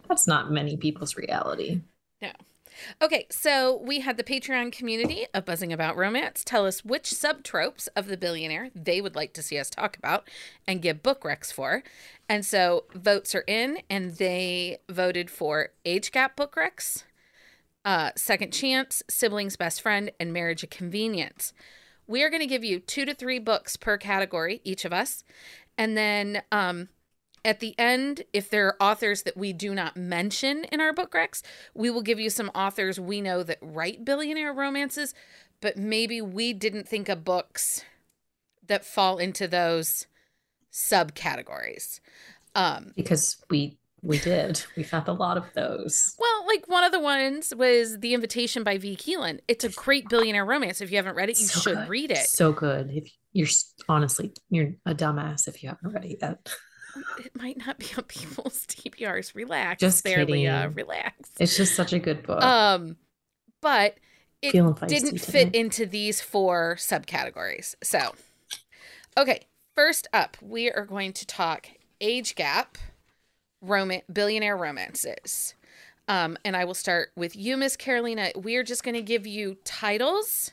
That's 0.09 0.27
not 0.27 0.51
many 0.51 0.77
people's 0.77 1.17
reality. 1.17 1.83
No. 2.21 2.31
Okay, 3.03 3.27
so 3.31 3.81
we 3.85 4.01
had 4.01 4.17
the 4.17 4.25
Patreon 4.25 4.73
community 4.73 5.27
of 5.35 5.45
Buzzing 5.45 5.73
About 5.73 5.97
Romance 5.97 6.43
tell 6.45 6.67
us 6.67 6.85
which 6.85 7.11
subtropes 7.11 7.89
of 7.97 8.07
the 8.07 8.17
billionaire 8.17 8.71
they 8.75 9.01
would 9.01 9.15
like 9.15 9.33
to 9.35 9.43
see 9.43 9.59
us 9.59 9.71
talk 9.71 9.97
about 9.97 10.29
and 10.67 10.83
give 10.83 11.03
book 11.03 11.23
recs 11.23 11.53
for. 11.53 11.83
And 12.29 12.45
so 12.45 12.85
votes 12.95 13.35
are 13.35 13.45
in, 13.47 13.79
and 13.89 14.17
they 14.17 14.79
voted 14.89 15.31
for 15.31 15.71
age 15.85 16.13
gap 16.13 16.37
book 16.37 16.55
recs, 16.55 17.05
uh, 17.85 18.11
second 18.17 18.53
chance, 18.53 19.03
siblings 19.09 19.57
best 19.57 19.81
friend, 19.81 20.11
and 20.21 20.33
marriage 20.33 20.63
of 20.63 20.71
convenience. 20.71 21.53
We 22.07 22.23
are 22.23 22.31
going 22.31 22.41
to 22.41 22.47
give 22.47 22.65
you 22.65 22.81
two 22.81 23.05
to 23.05 23.15
three 23.15 23.39
books 23.39 23.77
per 23.77 23.97
category, 23.97 24.61
each 24.65 24.85
of 24.85 24.93
us. 24.93 25.25
And 25.79 25.97
then 25.97 26.43
um, 26.53 26.89
at 27.45 27.61
the 27.61 27.75
end, 27.79 28.25
if 28.33 28.51
there 28.51 28.67
are 28.67 28.77
authors 28.81 29.23
that 29.23 29.37
we 29.37 29.53
do 29.53 29.75
not 29.75 29.97
mention 29.97 30.65
in 30.65 30.81
our 30.81 30.93
book 30.93 31.13
recs, 31.13 31.43
we 31.75 31.91
will 31.91 32.03
give 32.03 32.21
you 32.21 32.31
some 32.31 32.51
authors 32.55 33.01
we 33.01 33.21
know 33.21 33.43
that 33.43 33.59
write 33.61 34.05
billionaire 34.05 34.53
romances, 34.53 35.15
but 35.61 35.77
maybe 35.77 36.21
we 36.21 36.53
didn't 36.53 36.89
think 36.89 37.09
of 37.09 37.25
books 37.25 37.85
that 38.67 38.85
fall 38.85 39.19
into 39.19 39.49
those 39.49 40.07
subcategories. 40.73 42.01
Um, 42.55 42.93
because 42.97 43.37
we 43.49 43.79
we 44.03 44.19
did. 44.19 44.63
We 44.77 44.83
found 44.83 45.09
a 45.09 45.13
lot 45.13 45.37
of 45.37 45.45
those. 45.55 46.15
Well, 46.19 46.47
like 46.47 46.67
one 46.69 46.85
of 46.85 46.93
the 46.93 47.01
ones 47.01 47.55
was 47.55 47.99
The 48.01 48.15
Invitation 48.15 48.65
by 48.65 48.79
Vi 48.79 48.97
Keeland. 48.97 49.41
It's 49.47 49.65
a 49.65 49.69
great 49.69 50.09
billionaire 50.09 50.45
romance. 50.45 50.81
If 50.81 50.91
you 50.91 50.97
haven't 50.97 51.17
read 51.17 51.29
it, 51.29 51.39
you 51.39 51.47
so 51.47 51.61
should 51.61 51.77
good. 51.77 51.89
read 51.89 52.11
it. 52.11 52.27
So 52.27 52.53
good. 52.53 52.91
If 52.91 53.13
you're 53.33 53.49
honestly, 53.89 54.33
you're 54.49 54.73
a 54.87 54.95
dumbass 54.95 55.49
if 55.49 55.63
you 55.63 55.69
haven't 55.69 55.93
read 55.93 56.05
it 56.05 56.19
yet. 56.21 56.49
It 57.19 57.37
might 57.37 57.57
not 57.59 57.79
be 57.79 57.87
on 57.97 58.05
people's 58.09 58.67
TBRs. 58.67 59.35
Relax. 59.35 59.81
Just 59.81 60.05
there, 60.05 60.19
kidding. 60.19 60.35
Leah. 60.35 60.73
Relax. 60.75 61.31
It's 61.39 61.57
just 61.57 61.75
such 61.75 61.93
a 61.93 61.99
good 61.99 62.23
book. 62.23 62.43
Um, 62.43 62.97
but 63.61 63.97
it 64.43 64.53
didn't 64.53 65.21
fit 65.21 65.55
into 65.55 65.87
these 65.87 66.21
four 66.21 66.77
subcategories. 66.79 67.75
So, 67.83 68.15
okay. 69.17 69.47
First 69.77 70.09
up, 70.13 70.37
we 70.43 70.71
are 70.71 70.85
going 70.85 71.13
to 71.15 71.27
talk 71.27 71.69
age 72.01 72.35
gap 72.35 72.77
roman- 73.61 74.03
billionaire 74.13 74.57
romances. 74.57 75.55
Um, 76.09 76.37
and 76.45 76.57
I 76.57 76.65
will 76.65 76.75
start 76.75 77.13
with 77.17 77.37
you, 77.37 77.57
Miss 77.57 77.77
Carolina. 77.77 78.31
We 78.37 78.57
are 78.57 78.65
just 78.65 78.83
going 78.83 78.97
to 78.97 79.03
give 79.03 79.27
you 79.27 79.57
titles 79.65 80.51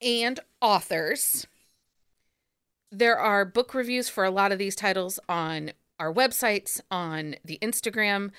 and 0.00 0.38
authors. 0.60 1.46
There 2.92 3.18
are 3.18 3.46
book 3.46 3.72
reviews 3.72 4.10
for 4.10 4.22
a 4.22 4.30
lot 4.30 4.52
of 4.52 4.58
these 4.58 4.76
titles 4.76 5.18
on 5.26 5.72
our 5.98 6.12
websites, 6.12 6.78
on 6.90 7.36
the 7.42 7.58
Instagram, 7.62 8.32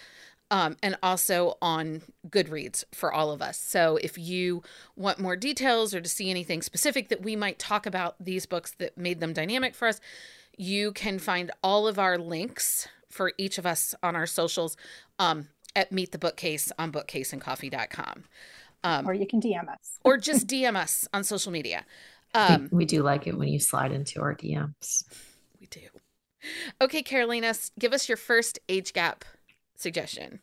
um, 0.51 0.77
and 0.83 0.95
also 1.01 1.57
on 1.59 2.03
Goodreads 2.29 2.83
for 2.93 3.11
all 3.11 3.31
of 3.31 3.41
us. 3.41 3.57
So 3.57 3.97
if 4.03 4.15
you 4.15 4.61
want 4.95 5.17
more 5.17 5.35
details 5.35 5.95
or 5.95 6.01
to 6.01 6.07
see 6.07 6.29
anything 6.29 6.61
specific 6.61 7.09
that 7.09 7.23
we 7.23 7.35
might 7.35 7.57
talk 7.57 7.87
about 7.87 8.15
these 8.23 8.45
books 8.45 8.75
that 8.77 8.95
made 8.95 9.19
them 9.19 9.33
dynamic 9.33 9.73
for 9.73 9.87
us, 9.87 9.99
you 10.55 10.91
can 10.91 11.17
find 11.17 11.49
all 11.63 11.87
of 11.87 11.97
our 11.97 12.19
links 12.19 12.87
for 13.09 13.33
each 13.39 13.57
of 13.57 13.65
us 13.65 13.95
on 14.03 14.15
our 14.15 14.27
socials 14.27 14.77
um, 15.17 15.47
at 15.75 15.91
Meet 15.91 16.11
the 16.11 16.19
Bookcase 16.19 16.71
on 16.77 16.91
bookcaseandcoffee.com. 16.91 18.25
Um, 18.83 19.07
or 19.07 19.13
you 19.13 19.25
can 19.25 19.41
DM 19.41 19.67
us. 19.69 19.97
or 20.03 20.17
just 20.17 20.45
DM 20.47 20.75
us 20.75 21.07
on 21.11 21.23
social 21.23 21.51
media. 21.51 21.85
Um, 22.33 22.69
we, 22.71 22.79
we 22.79 22.85
do 22.85 23.03
like 23.03 23.27
it 23.27 23.37
when 23.37 23.49
you 23.49 23.59
slide 23.59 23.91
into 23.91 24.21
our 24.21 24.35
DMs. 24.35 25.03
We 25.59 25.67
do. 25.67 25.81
Okay, 26.81 27.03
Carolina, 27.03 27.53
give 27.79 27.93
us 27.93 28.09
your 28.09 28.17
first 28.17 28.59
age 28.67 28.93
gap 28.93 29.23
suggestion. 29.75 30.39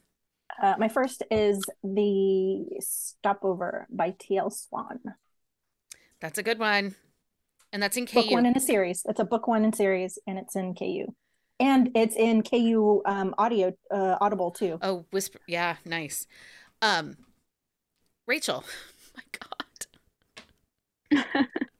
Uh, 0.62 0.74
my 0.78 0.88
first 0.88 1.22
is 1.30 1.64
The 1.82 2.64
Stopover 2.80 3.86
by 3.90 4.14
T.L. 4.18 4.50
Swan. 4.50 5.00
That's 6.20 6.38
a 6.38 6.42
good 6.42 6.58
one. 6.58 6.94
And 7.72 7.82
that's 7.82 7.96
in 7.96 8.06
KU. 8.06 8.14
Book 8.14 8.30
one 8.32 8.46
in 8.46 8.56
a 8.56 8.60
series. 8.60 9.02
It's 9.08 9.20
a 9.20 9.24
book 9.24 9.46
one 9.46 9.64
in 9.64 9.72
series, 9.72 10.18
and 10.26 10.38
it's 10.38 10.56
in 10.56 10.74
KU 10.74 11.06
and 11.60 11.90
it's 11.94 12.16
in 12.16 12.42
KU 12.42 13.02
um, 13.04 13.34
audio 13.38 13.72
uh, 13.90 14.16
audible 14.20 14.50
too. 14.50 14.78
Oh, 14.82 15.04
whisper. 15.12 15.38
Yeah, 15.46 15.76
nice. 15.84 16.26
Um, 16.82 17.16
Rachel, 18.26 18.64
my 21.12 21.22
God. 21.22 21.46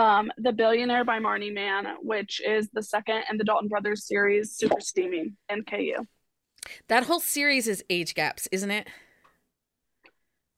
um, 0.00 0.32
The 0.38 0.52
Billionaire 0.52 1.04
by 1.04 1.18
Marni 1.18 1.52
Mann, 1.52 1.86
which 2.00 2.40
is 2.40 2.70
the 2.72 2.82
second 2.82 3.22
in 3.30 3.36
the 3.36 3.44
Dalton 3.44 3.68
Brothers 3.68 4.06
series, 4.06 4.56
Super 4.56 4.80
Steamy 4.80 5.32
in 5.50 5.64
KU. 5.64 6.06
That 6.88 7.04
whole 7.04 7.20
series 7.20 7.68
is 7.68 7.84
age 7.90 8.14
gaps, 8.14 8.48
isn't 8.50 8.70
it? 8.70 8.88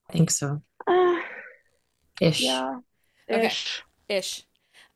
I 0.09 0.13
think 0.13 0.31
so. 0.31 0.63
Uh, 0.87 1.17
Ish. 2.21 2.43
Yeah. 2.43 2.79
Ish. 3.29 3.83
Okay. 4.09 4.19
Ish. 4.19 4.45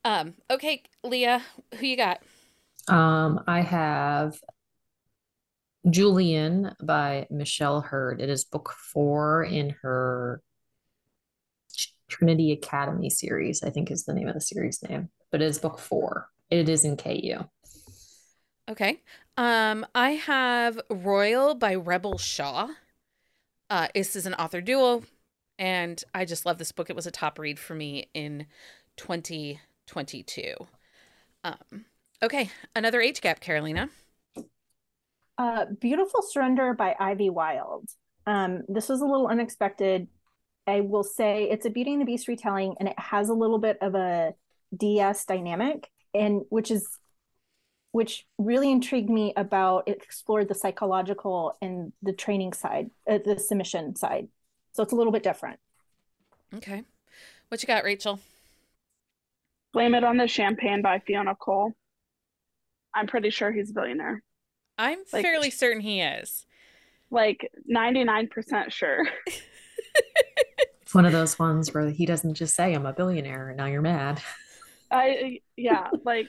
Um, 0.04 0.34
okay, 0.48 0.84
Leah, 1.02 1.42
who 1.74 1.86
you 1.86 1.96
got? 1.96 2.22
Um, 2.86 3.42
I 3.48 3.62
have 3.62 4.38
Julian 5.90 6.72
by 6.80 7.26
Michelle 7.30 7.80
Heard. 7.80 8.20
It 8.20 8.30
is 8.30 8.44
book 8.44 8.72
four 8.92 9.42
in 9.42 9.70
her 9.82 10.40
Trinity 12.08 12.52
Academy 12.52 13.10
series, 13.10 13.62
I 13.62 13.70
think 13.70 13.90
is 13.90 14.04
the 14.04 14.14
name 14.14 14.28
of 14.28 14.34
the 14.34 14.40
series 14.40 14.82
name, 14.82 15.08
but 15.30 15.42
it 15.42 15.46
is 15.46 15.58
book 15.58 15.78
four. 15.78 16.28
It 16.50 16.68
is 16.68 16.84
in 16.84 16.96
KU. 16.96 17.44
Okay. 18.68 19.02
Um, 19.36 19.86
I 19.94 20.10
have 20.12 20.80
Royal 20.90 21.54
by 21.54 21.74
Rebel 21.74 22.18
Shaw. 22.18 22.68
Uh, 23.68 23.88
this 23.94 24.16
is 24.16 24.26
an 24.26 24.34
author 24.34 24.60
duo, 24.60 25.02
and 25.58 26.02
I 26.14 26.24
just 26.24 26.46
love 26.46 26.58
this 26.58 26.72
book. 26.72 26.88
It 26.88 26.96
was 26.96 27.06
a 27.06 27.10
top 27.10 27.38
read 27.38 27.58
for 27.58 27.74
me 27.74 28.08
in 28.14 28.46
2022. 28.96 30.54
Um, 31.44 31.86
Okay, 32.22 32.50
another 32.74 33.00
age 33.00 33.20
gap, 33.20 33.40
Carolina. 33.40 33.90
Uh, 35.36 35.66
Beautiful 35.78 36.22
Surrender 36.22 36.72
by 36.72 36.96
Ivy 36.98 37.28
Wild. 37.28 37.90
Um, 38.26 38.62
this 38.68 38.88
was 38.88 39.02
a 39.02 39.04
little 39.04 39.26
unexpected. 39.26 40.08
I 40.66 40.80
will 40.80 41.04
say 41.04 41.48
it's 41.50 41.66
a 41.66 41.70
Beauty 41.70 41.92
and 41.92 42.00
the 42.00 42.06
Beast 42.06 42.28
retelling, 42.28 42.74
and 42.80 42.88
it 42.88 42.98
has 42.98 43.28
a 43.28 43.34
little 43.34 43.58
bit 43.58 43.78
of 43.80 43.94
a 43.94 44.34
DS 44.76 45.24
dynamic, 45.24 45.88
and 46.14 46.42
which 46.48 46.70
is 46.70 46.98
which 47.92 48.26
really 48.36 48.70
intrigued 48.70 49.08
me 49.08 49.32
about 49.36 49.84
it 49.88 50.02
explored 50.02 50.48
the 50.48 50.54
psychological 50.54 51.56
and 51.62 51.92
the 52.02 52.12
training 52.12 52.52
side, 52.52 52.90
uh, 53.08 53.18
the 53.24 53.38
submission 53.38 53.96
side. 53.96 54.28
So 54.72 54.82
it's 54.82 54.92
a 54.92 54.96
little 54.96 55.12
bit 55.12 55.22
different. 55.22 55.58
Okay, 56.54 56.82
what 57.48 57.62
you 57.62 57.66
got, 57.66 57.84
Rachel? 57.84 58.20
Blame 59.72 59.94
It 59.94 60.04
on 60.04 60.16
the 60.16 60.28
Champagne 60.28 60.82
by 60.82 60.98
Fiona 60.98 61.34
Cole. 61.34 61.72
I'm 62.94 63.06
pretty 63.06 63.30
sure 63.30 63.52
he's 63.52 63.70
a 63.70 63.74
billionaire. 63.74 64.22
I'm 64.78 64.98
like, 65.12 65.22
fairly 65.22 65.50
certain 65.50 65.80
he 65.80 66.00
is. 66.00 66.46
Like 67.10 67.50
99% 67.70 68.72
sure. 68.72 69.06
It's 70.82 70.94
one 70.94 71.04
of 71.06 71.12
those 71.12 71.36
ones 71.38 71.74
where 71.74 71.88
he 71.90 72.06
doesn't 72.06 72.34
just 72.34 72.54
say, 72.54 72.72
I'm 72.72 72.86
a 72.86 72.92
billionaire, 72.92 73.48
and 73.48 73.56
now 73.56 73.66
you're 73.66 73.82
mad. 73.82 74.20
I 74.90 75.40
yeah, 75.56 75.88
like 76.04 76.28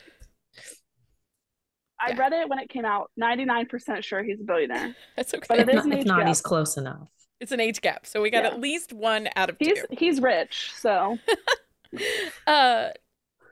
I 2.00 2.10
Yeah. 2.10 2.18
read 2.18 2.34
it 2.34 2.50
when 2.50 2.60
it 2.60 2.70
came 2.70 2.86
out. 2.86 3.12
99% 3.20 4.04
sure 4.04 4.24
he's 4.24 4.40
a 4.40 4.44
billionaire. 4.44 4.96
That's 5.16 5.34
okay. 5.34 5.46
But 5.48 5.60
If 5.60 5.70
it 5.70 5.72
is 5.72 5.76
not, 5.76 5.86
an 5.86 5.92
if 5.94 6.00
age 6.00 6.06
not 6.08 6.20
gap. 6.22 6.28
he's 6.28 6.42
close 6.42 6.78
enough. 6.78 7.08
It's 7.40 7.52
an 7.52 7.60
age 7.60 7.82
gap, 7.82 8.08
so 8.08 8.20
we 8.22 8.32
got 8.32 8.44
Yeah. 8.46 8.50
at 8.50 8.60
least 8.60 8.94
one 8.94 9.30
out 9.36 9.50
of 9.52 9.58
He's 9.60 9.80
two. 9.80 9.86
he's 9.92 10.20
rich, 10.22 10.72
so 10.76 11.20
Uh, 12.48 12.90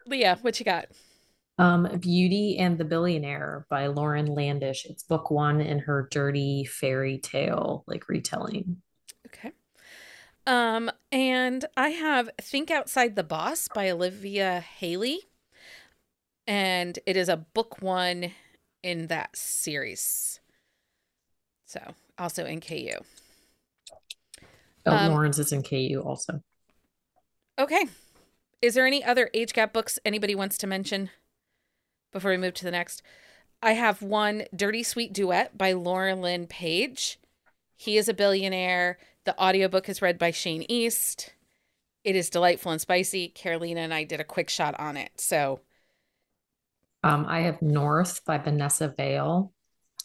Leah, 0.07 0.37
what 0.41 0.59
you 0.59 0.65
got? 0.65 0.87
Um, 1.57 1.87
Beauty 1.99 2.57
and 2.57 2.77
the 2.77 2.83
Billionaire 2.83 3.65
by 3.69 3.87
Lauren 3.87 4.27
Landish. 4.27 4.85
It's 4.85 5.03
book 5.03 5.31
one 5.31 5.61
in 5.61 5.79
her 5.79 6.07
dirty 6.11 6.65
fairy 6.65 7.17
tale 7.19 7.83
like 7.87 8.09
retelling. 8.09 8.81
Okay. 9.27 9.51
Um, 10.47 10.91
and 11.11 11.65
I 11.75 11.89
have 11.89 12.29
Think 12.39 12.69
Outside 12.69 13.15
the 13.15 13.23
Boss 13.23 13.67
by 13.67 13.89
Olivia 13.89 14.59
Haley. 14.59 15.21
And 16.47 16.99
it 17.05 17.17
is 17.17 17.29
a 17.29 17.37
book 17.37 17.81
one 17.81 18.31
in 18.83 19.07
that 19.07 19.35
series. 19.35 20.39
So 21.65 21.79
also 22.19 22.45
in 22.45 22.61
KU. 22.61 22.97
Oh, 24.85 24.95
Um, 24.95 25.11
Lauren's 25.11 25.39
is 25.39 25.51
in 25.51 25.63
KU 25.63 26.03
also. 26.05 26.41
Okay. 27.57 27.85
Is 28.61 28.75
there 28.75 28.85
any 28.85 29.03
other 29.03 29.29
age 29.33 29.53
gap 29.53 29.73
books 29.73 29.97
anybody 30.05 30.35
wants 30.35 30.57
to 30.59 30.67
mention 30.67 31.09
before 32.11 32.31
we 32.31 32.37
move 32.37 32.53
to 32.55 32.65
the 32.65 32.71
next? 32.71 33.01
I 33.63 33.71
have 33.71 34.03
one 34.03 34.43
Dirty 34.55 34.83
Sweet 34.83 35.11
Duet 35.11 35.57
by 35.57 35.73
Laurelin 35.73 36.47
Paige. 36.47 37.17
He 37.75 37.97
is 37.97 38.07
a 38.07 38.13
billionaire. 38.13 38.99
The 39.25 39.39
audiobook 39.41 39.89
is 39.89 40.01
read 40.01 40.17
by 40.17 40.31
Shane 40.31 40.65
East. 40.69 41.33
It 42.03 42.15
is 42.15 42.29
delightful 42.29 42.71
and 42.71 42.79
spicy. 42.81 43.29
Carolina 43.29 43.81
and 43.81 43.93
I 43.93 44.03
did 44.03 44.19
a 44.19 44.23
quick 44.25 44.49
shot 44.49 44.79
on 44.79 44.97
it. 44.97 45.19
So, 45.19 45.61
Um, 47.03 47.25
I 47.27 47.41
have 47.41 47.61
North 47.61 48.23
by 48.25 48.37
Vanessa 48.37 48.87
Vale. 48.95 49.53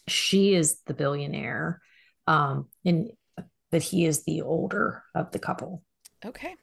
She 0.08 0.54
is 0.54 0.80
the 0.86 0.94
billionaire. 0.94 1.80
Um, 2.26 2.68
and 2.84 3.10
but 3.70 3.82
he 3.82 4.04
is 4.04 4.24
the 4.24 4.42
older 4.42 5.04
of 5.14 5.30
the 5.30 5.38
couple. 5.38 5.82
okay. 6.24 6.56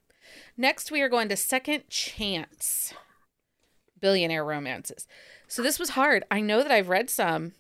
Next, 0.58 0.92
we 0.92 1.02
are 1.02 1.10
going 1.10 1.30
to 1.30 1.38
Second 1.38 1.88
Chance 1.90 2.94
Billionaire 4.00 4.46
Romances. 4.46 5.08
So, 5.48 5.62
this 5.64 5.80
was 5.80 5.90
hard. 5.90 6.26
I 6.30 6.42
know 6.42 6.62
that 6.62 6.72
I've 6.72 6.90
read 6.90 7.10
some, 7.10 7.54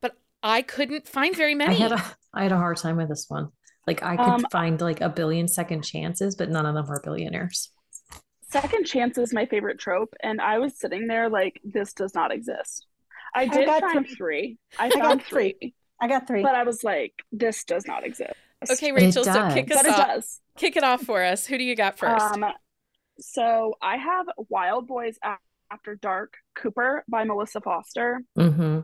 but 0.00 0.18
I 0.42 0.62
couldn't 0.62 1.08
find 1.08 1.36
very 1.36 1.54
I 1.66 1.72
many. 1.72 1.76
had 1.76 1.92
a 1.92 2.02
I 2.32 2.42
had 2.42 2.52
a 2.52 2.56
hard 2.56 2.76
time 2.78 2.96
with 2.96 3.08
this 3.08 3.26
one. 3.28 3.52
Like 3.88 4.02
I 4.02 4.16
could 4.18 4.28
Um, 4.28 4.44
find 4.52 4.78
like 4.82 5.00
a 5.00 5.08
billion 5.08 5.48
second 5.48 5.82
chances, 5.82 6.36
but 6.36 6.50
none 6.50 6.66
of 6.66 6.74
them 6.74 6.86
were 6.86 7.00
billionaires. 7.02 7.70
second 8.50 8.84
chance 8.84 9.16
is 9.16 9.32
my 9.32 9.46
favorite 9.46 9.78
trope, 9.78 10.12
and 10.22 10.42
I 10.42 10.58
was 10.58 10.78
sitting 10.78 11.06
there 11.06 11.30
like 11.30 11.58
this 11.64 11.94
does 11.94 12.14
not 12.14 12.30
exist. 12.30 12.86
I 13.34 13.42
I 13.42 13.46
did 13.46 13.66
got 13.66 13.80
find 13.80 14.06
three. 14.06 14.14
three. 14.16 14.58
I 14.78 14.90
got 14.90 15.22
three. 15.22 15.56
three, 15.60 15.74
I 16.02 16.06
got 16.06 16.26
three. 16.26 16.42
but 16.42 16.54
I 16.54 16.64
was 16.64 16.84
like, 16.84 17.14
this 17.32 17.64
does 17.64 17.86
not 17.86 18.04
exist. 18.04 18.34
Okay, 18.70 18.92
Rachel, 18.92 19.24
so 19.24 19.48
kick 19.54 19.70
us 19.70 19.78
But 19.82 19.86
it 19.86 19.92
off. 19.92 20.06
does. 20.08 20.40
Kick 20.58 20.76
it 20.76 20.84
off 20.84 21.02
for 21.02 21.22
us. 21.24 21.46
Who 21.46 21.56
do 21.56 21.64
you 21.64 21.74
got 21.74 21.96
first? 21.96 22.34
Um, 22.34 22.44
so 23.20 23.74
I 23.80 23.96
have 23.96 24.26
Wild 24.50 24.86
Boys 24.86 25.18
After 25.70 25.94
Dark 25.96 26.34
Cooper 26.54 27.04
by 27.08 27.24
Melissa 27.24 27.60
Foster. 27.62 28.20
hmm 28.36 28.80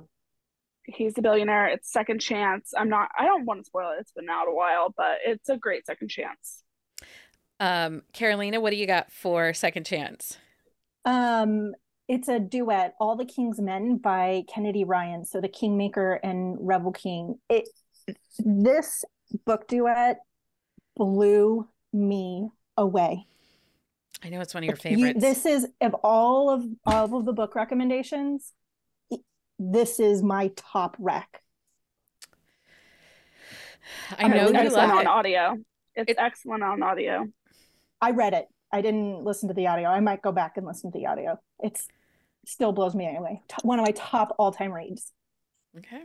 He's 0.87 1.17
a 1.19 1.23
billionaire. 1.23 1.67
It's 1.69 1.91
second 1.93 2.21
chance. 2.21 2.73
I'm 2.77 2.89
not. 2.89 3.09
I 3.19 3.25
don't 3.25 3.45
want 3.47 3.61
to 3.61 3.65
spoil 3.65 3.91
it. 3.93 4.01
It's 4.01 4.13
been 4.13 4.29
out 4.29 4.49
a 4.49 4.55
while, 4.55 4.93
but 4.97 5.19
it's 5.25 5.49
a 5.49 5.57
great 5.57 5.87
second 5.87 6.09
chance. 6.09 6.63
Um, 7.61 8.03
Carolina, 8.13 8.61
what 8.61 8.71
do 8.71 8.77
you 8.77 8.87
got 8.87 9.13
for 9.13 9.55
Second 9.55 9.87
Chance? 9.87 10.39
Um, 11.05 11.73
it's 12.09 12.29
a 12.29 12.39
duet, 12.41 12.95
All 13.01 13.17
the 13.17 13.25
King's 13.25 13.61
Men 13.61 13.97
by 13.99 14.43
Kennedy 14.53 14.85
Ryan. 14.85 15.25
So 15.25 15.41
the 15.41 15.49
Kingmaker 15.49 16.15
and 16.23 16.57
Rebel 16.61 16.93
King. 16.93 17.39
It 17.49 17.69
this 18.39 19.05
book 19.47 19.69
duet 19.69 20.19
blew 20.97 21.69
me 21.93 22.51
away. 22.77 23.27
I 24.23 24.29
know 24.31 24.41
it's 24.41 24.53
one 24.55 24.65
of 24.65 24.67
your 24.67 24.75
Like, 24.77 24.85
you- 24.85 24.97
favorites. 25.15 25.21
this 25.21 25.47
is 25.47 25.67
of 25.81 25.95
all 26.03 26.51
of 26.51 26.65
all 26.87 27.17
of 27.17 27.25
the 27.25 27.33
book 27.33 27.55
recommendations, 27.55 28.53
i- 28.53 28.64
this 29.73 30.01
is 30.01 30.23
my 30.23 30.51
top 30.57 30.97
rec. 30.99 31.43
I 34.19 34.29
know 34.29 34.35
really 34.47 34.53
you 34.53 34.59
excellent 34.59 34.89
love 34.89 34.91
on 34.99 35.03
it. 35.03 35.07
audio. 35.09 35.59
It's 35.95 36.11
It- 36.11 36.17
excellent 36.19 36.63
on 36.63 36.83
audio. 36.83 37.27
I 38.01 38.11
read 38.11 38.33
it. 38.35 38.47
I 38.73 38.81
didn't 38.83 39.23
listen 39.25 39.49
to 39.49 39.55
the 39.55 39.67
audio. 39.69 39.89
I 39.89 40.01
might 40.01 40.21
go 40.23 40.33
back 40.33 40.57
and 40.57 40.67
listen 40.67 40.91
to 40.91 40.99
the 40.99 41.07
audio. 41.07 41.39
It's 41.63 41.87
still 42.47 42.73
blows 42.73 42.95
me 42.95 43.15
away. 43.17 43.43
T- 43.49 43.57
One 43.63 43.79
of 43.79 43.85
my 43.87 43.93
top 43.93 44.35
all-time 44.39 44.73
reads. 44.73 45.13
Okay. 45.79 46.03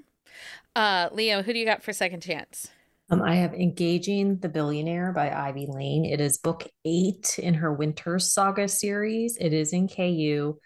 Uh, 0.75 1.09
Leah, 1.11 1.41
who 1.41 1.51
do 1.53 1.59
you 1.59 1.65
got 1.65 1.81
for 1.83 1.91
Second 1.93 2.21
Chance? 2.21 2.69
Um, 3.09 3.23
I 3.23 3.35
have 3.35 3.53
Engaging 3.55 4.37
the 4.37 4.49
Billionaire 4.49 5.11
by 5.11 5.31
Ivy 5.31 5.65
Layne. 5.67 6.05
It 6.05 6.21
is 6.21 6.37
book 6.37 6.67
eight 6.85 7.39
in 7.39 7.55
her 7.55 7.73
Winter 7.73 8.19
Saga 8.19 8.67
series. 8.67 9.35
It 9.41 9.51
is 9.51 9.73
in 9.73 9.87
KU. 9.87 10.57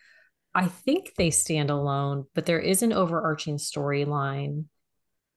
I 0.55 0.67
think 0.67 1.13
they 1.17 1.31
stand 1.31 1.69
alone, 1.69 2.25
but 2.35 2.45
there 2.45 2.59
is 2.59 2.83
an 2.83 2.93
overarching 2.93 3.57
storyline. 3.57 4.65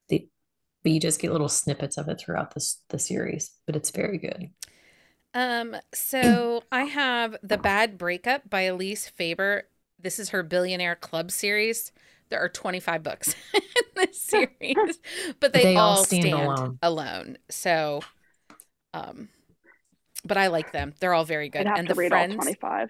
The, 0.09 0.27
but 0.83 0.91
you 0.91 0.99
just 0.99 1.19
get 1.19 1.31
little 1.31 1.49
snippets 1.49 1.97
of 1.97 2.07
it 2.09 2.19
throughout 2.19 2.53
this 2.53 2.81
the 2.89 2.99
series, 2.99 3.51
but 3.65 3.75
it's 3.75 3.91
very 3.91 4.17
good. 4.19 4.49
Um, 5.33 5.75
so 5.93 6.63
I 6.71 6.83
have 6.83 7.35
The 7.43 7.57
Bad 7.57 7.97
Breakup 7.97 8.49
by 8.49 8.61
Elise 8.61 9.07
Faber. 9.07 9.67
This 9.99 10.19
is 10.19 10.29
her 10.29 10.43
Billionaire 10.43 10.95
Club 10.95 11.31
series. 11.31 11.91
There 12.29 12.39
are 12.39 12.49
25 12.49 13.03
books 13.03 13.35
in 13.53 13.61
this 13.95 14.19
series, 14.21 14.99
but 15.39 15.53
they, 15.53 15.63
They 15.63 15.75
all 15.75 15.97
all 15.97 16.03
stand 16.03 16.25
stand, 16.25 16.43
alone. 16.49 16.79
alone. 16.81 17.37
So, 17.49 18.01
um, 18.93 19.29
but 20.25 20.37
I 20.37 20.47
like 20.47 20.71
them. 20.71 20.93
They're 20.99 21.13
all 21.13 21.25
very 21.25 21.49
good. 21.49 21.61
I'd 21.61 21.67
have 21.67 21.77
and 21.77 21.87
to 21.87 21.93
the 21.93 21.95
read 21.95 22.09
friends, 22.09 22.33
all 22.33 22.43
25. 22.43 22.89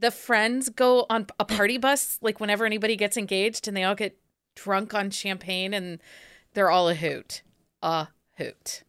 The 0.00 0.10
friends 0.10 0.68
go 0.68 1.06
on 1.08 1.26
a 1.38 1.44
party 1.44 1.78
bus 1.78 2.18
like 2.20 2.40
whenever 2.40 2.66
anybody 2.66 2.96
gets 2.96 3.16
engaged 3.16 3.68
and 3.68 3.76
they 3.76 3.84
all 3.84 3.94
get 3.94 4.18
drunk 4.56 4.94
on 4.94 5.10
champagne 5.10 5.72
and 5.72 6.00
they're 6.54 6.70
all 6.70 6.88
a 6.88 6.94
hoot 6.94 7.42
a 7.82 8.08
hoot 8.36 8.82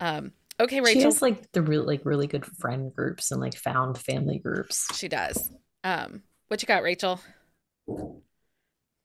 um 0.00 0.32
okay 0.60 0.80
Rachel. 0.80 1.00
She 1.00 1.04
has 1.04 1.20
like 1.20 1.50
the 1.52 1.62
real 1.62 1.84
like 1.84 2.02
really 2.04 2.26
good 2.26 2.46
friend 2.46 2.94
groups 2.94 3.30
and 3.30 3.40
like 3.40 3.56
found 3.56 3.98
family 3.98 4.38
groups. 4.38 4.86
she 4.96 5.08
does 5.08 5.50
um 5.82 6.22
what 6.48 6.62
you 6.62 6.66
got 6.66 6.82
rachel 6.82 7.20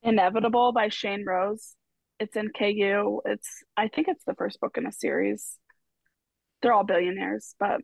Inevitable 0.03 0.71
by 0.71 0.87
Shain 0.87 1.25
Rose. 1.25 1.75
It's 2.19 2.35
in 2.35 2.49
KU. 2.57 3.21
It's 3.25 3.63
I 3.75 3.87
think 3.89 4.07
it's 4.07 4.23
the 4.23 4.35
first 4.35 4.59
book 4.59 4.77
in 4.77 4.85
a 4.85 4.91
series. 4.91 5.57
They're 6.61 6.73
all 6.73 6.83
billionaires, 6.85 7.55
but 7.59 7.81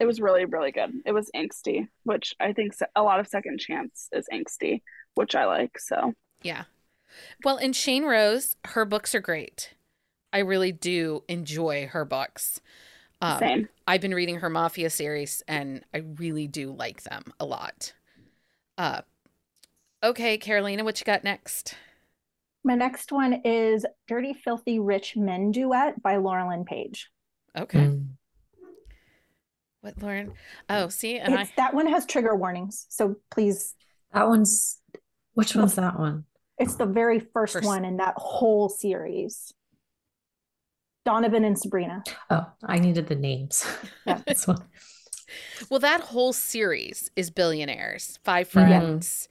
it 0.00 0.06
was 0.06 0.20
really 0.20 0.44
really 0.44 0.72
good. 0.72 0.90
It 1.06 1.12
was 1.12 1.30
angsty, 1.34 1.88
which 2.04 2.34
I 2.40 2.52
think 2.52 2.74
a 2.94 3.02
lot 3.02 3.20
of 3.20 3.28
second 3.28 3.58
chance 3.60 4.08
is 4.12 4.26
angsty, 4.32 4.82
which 5.14 5.34
I 5.34 5.46
like. 5.46 5.78
So 5.78 6.12
yeah 6.42 6.64
well 7.44 7.56
and 7.56 7.74
shain 7.74 8.04
rose 8.04 8.56
her 8.66 8.84
books 8.84 9.14
are 9.14 9.20
great 9.20 9.74
i 10.32 10.38
really 10.38 10.72
do 10.72 11.22
enjoy 11.28 11.86
her 11.86 12.04
books 12.04 12.60
um, 13.22 13.38
same. 13.38 13.68
i've 13.86 14.00
been 14.00 14.14
reading 14.14 14.36
her 14.40 14.50
mafia 14.50 14.90
series 14.90 15.42
and 15.46 15.84
i 15.94 15.98
really 16.18 16.48
do 16.48 16.72
like 16.72 17.02
them 17.04 17.22
a 17.38 17.44
lot 17.44 17.92
uh 18.78 19.00
okay 20.02 20.36
carolina 20.36 20.82
what 20.84 21.00
you 21.00 21.04
got 21.04 21.22
next 21.24 21.76
My 22.64 22.74
next 22.74 23.12
one 23.12 23.42
is 23.44 23.84
Dirty 24.08 24.32
Filthy 24.32 24.78
Rich 24.78 25.16
Men 25.16 25.52
Duet 25.52 26.02
by 26.02 26.16
Laurelin 26.16 26.64
Paige. 26.64 27.10
okay 27.56 27.78
Mm. 27.78 28.13
What 29.84 30.00
lauren 30.02 30.32
oh 30.70 30.88
see 30.88 31.18
and 31.18 31.34
It's, 31.34 31.50
i 31.50 31.52
that 31.56 31.74
one 31.74 31.86
has 31.86 32.06
trigger 32.06 32.34
warnings. 32.34 32.86
So 32.88 33.16
please, 33.30 33.74
That 34.12 34.26
one's 34.28 34.80
which 35.34 35.54
one's 35.54 35.74
that 35.74 35.98
one? 35.98 36.24
it's 36.58 36.76
the 36.76 36.86
very 36.86 37.18
first, 37.20 37.52
First. 37.54 37.66
one 37.66 37.84
in 37.84 37.96
that 37.98 38.14
whole 38.16 38.68
series. 38.68 39.52
Donovan 41.04 41.44
and 41.44 41.58
Sabrina. 41.58 42.02
Oh, 42.30 42.46
I 42.64 42.78
needed 42.78 43.08
the 43.08 43.14
names. 43.16 43.66
Yeah. 44.06 44.20
This 44.26 44.46
one. 44.46 44.56
Well, 45.68 45.80
that 45.80 46.00
whole 46.00 46.32
series 46.32 47.10
is 47.16 47.30
billionaires, 47.30 48.18
five 48.24 48.48
Mhm. 48.48 48.52
friends, 48.52 49.28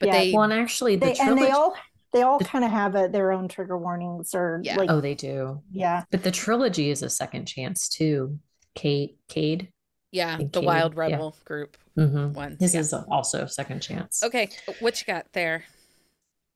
but 0.00 0.08
Yeah. 0.08 0.12
they 0.18 0.32
Well, 0.32 0.52
actually 0.52 0.96
the 0.96 1.06
They 1.06 1.14
and 1.16 1.38
they 1.38 1.50
all 1.50 1.74
they 2.12 2.22
all 2.22 2.38
the- 2.38 2.44
kind 2.44 2.64
of 2.64 2.70
have 2.70 2.94
a, 2.96 3.08
their 3.08 3.32
own 3.32 3.48
trigger 3.48 3.78
warnings 3.78 4.34
or 4.34 4.60
Yeah. 4.62 4.76
like 4.76 4.90
Oh, 4.90 5.00
they 5.00 5.14
do. 5.14 5.62
yeah. 5.70 6.04
But 6.10 6.22
the 6.22 6.30
trilogy 6.30 6.90
is 6.90 7.02
a 7.02 7.08
second 7.10 7.46
chance 7.46 7.88
too. 7.88 8.38
Kate, 8.74 9.18
Cade. 9.28 9.72
Yeah, 10.16 10.38
the. 10.52 10.60
Wild 10.60 10.94
Yeah. 10.94 11.00
Rebel 11.00 11.36
group 11.44 11.76
hmm 11.94 12.32
ones. 12.32 12.56
His 12.60 12.74
yeah. 12.74 12.80
is 12.80 12.92
also 12.92 13.46
second 13.46 13.80
chance. 13.80 14.22
Okay, 14.22 14.48
what 14.80 15.00
you 15.00 15.06
got 15.06 15.26
there? 15.32 15.64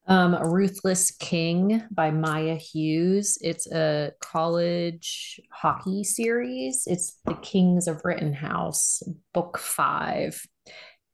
Um, 0.06 0.34
Ruthless 0.34 1.12
King 1.12 1.84
by 1.90 2.10
Maya 2.10 2.56
Hughes. 2.56 3.38
It's 3.40 3.70
a 3.70 4.12
college 4.20 5.40
hockey 5.52 6.02
series. 6.02 6.84
It's 6.86 7.18
The 7.26 7.34
Kings 7.34 7.86
of 7.86 8.00
Rittenhouse, 8.04 9.02
book 9.32 9.58
five. 9.58 10.42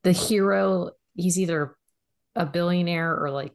The 0.02 0.12
hero, 0.12 0.92
he's 1.14 1.38
either 1.38 1.76
a 2.36 2.46
billionaire 2.46 3.12
or 3.12 3.30
like 3.30 3.52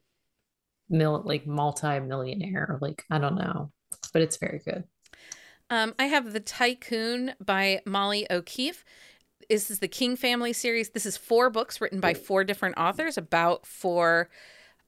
mil 0.89 1.23
like 1.25 1.47
multi-millionaire, 1.47 2.77
like 2.81 3.03
I 3.09 3.17
don't 3.17 3.37
know, 3.37 3.71
but 4.13 4.21
it's 4.21 4.37
very 4.37 4.59
good. 4.63 4.83
Um, 5.71 5.95
I 5.97 6.07
have 6.07 6.33
The 6.33 6.41
Tycoon 6.41 7.33
by 7.39 7.79
Molly 7.85 8.27
O'Keefe. 8.29 8.83
This 9.49 9.71
is 9.71 9.79
the 9.79 9.87
King 9.87 10.17
family 10.17 10.51
series. 10.51 10.89
This 10.89 11.05
is 11.05 11.15
four 11.15 11.49
books 11.49 11.79
written 11.79 12.01
by 12.01 12.13
four 12.13 12.43
different 12.43 12.77
authors 12.77 13.17
about 13.17 13.65
four 13.65 14.29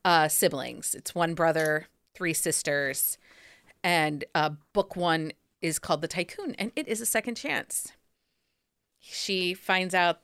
uh, 0.04 0.28
siblings. 0.28 0.94
It's 0.94 1.16
one 1.16 1.36
brother, 1.36 1.88
three 2.14 2.34
sisters, 2.34 3.18
and 3.82 4.26
uh, 4.36 4.50
book 4.74 4.98
one 4.98 5.32
is 5.62 5.80
called 5.80 6.02
The 6.02 6.10
Tycoon, 6.10 6.54
and 6.60 6.74
it 6.76 6.90
is 6.90 7.00
a 7.00 7.06
second 7.06 7.36
chance. 7.36 7.94
She 9.00 9.54
finds 9.54 9.96
out 9.96 10.20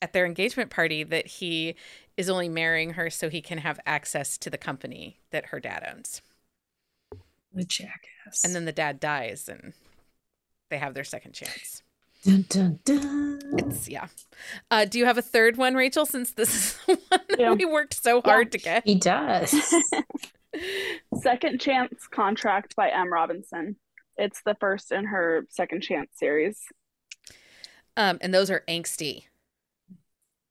at 0.00 0.12
their 0.12 0.26
engagement 0.26 0.70
party 0.70 1.02
that 1.02 1.26
he 1.26 1.74
is 2.16 2.30
only 2.30 2.48
marrying 2.48 2.90
her 2.90 3.10
so 3.10 3.28
he 3.28 3.42
can 3.42 3.58
have 3.58 3.80
access 3.84 4.38
to 4.38 4.48
the 4.48 4.58
company 4.58 5.18
that 5.32 5.46
her 5.46 5.58
dad 5.58 5.84
owns. 5.92 6.22
The 7.52 7.64
jackass. 7.64 8.44
And 8.44 8.54
then 8.54 8.64
the 8.64 8.72
dad 8.72 9.00
dies, 9.00 9.48
and 9.48 9.72
they 10.70 10.78
have 10.78 10.94
their 10.94 11.04
second 11.04 11.32
chance. 11.32 11.82
Dun, 12.24 12.44
dun, 12.48 12.78
dun. 12.84 13.40
It's 13.58 13.88
yeah. 13.88 14.06
Uh, 14.70 14.84
do 14.86 14.98
you 14.98 15.04
have 15.04 15.18
a 15.18 15.22
third 15.22 15.56
one, 15.58 15.74
Rachel? 15.74 16.06
Since 16.06 16.32
this 16.32 16.54
is 16.54 16.78
the 16.86 16.98
one 17.08 17.20
that 17.28 17.38
Yeah. 17.38 17.52
we 17.52 17.64
worked 17.66 17.94
so 18.02 18.20
hard 18.22 18.50
to 18.52 18.58
get. 18.58 18.82
He 18.86 18.94
does. 18.94 19.54
Second 21.22 21.60
Chance 21.60 22.06
Contract 22.10 22.74
by 22.76 22.88
M. 22.90 23.12
Robinson. 23.12 23.76
It's 24.16 24.40
the 24.44 24.56
first 24.60 24.92
in 24.92 25.06
her 25.06 25.44
Second 25.50 25.82
Chance 25.82 26.10
series. 26.14 26.60
Um, 27.96 28.18
and 28.20 28.32
those 28.32 28.50
are 28.50 28.62
angsty. 28.68 29.24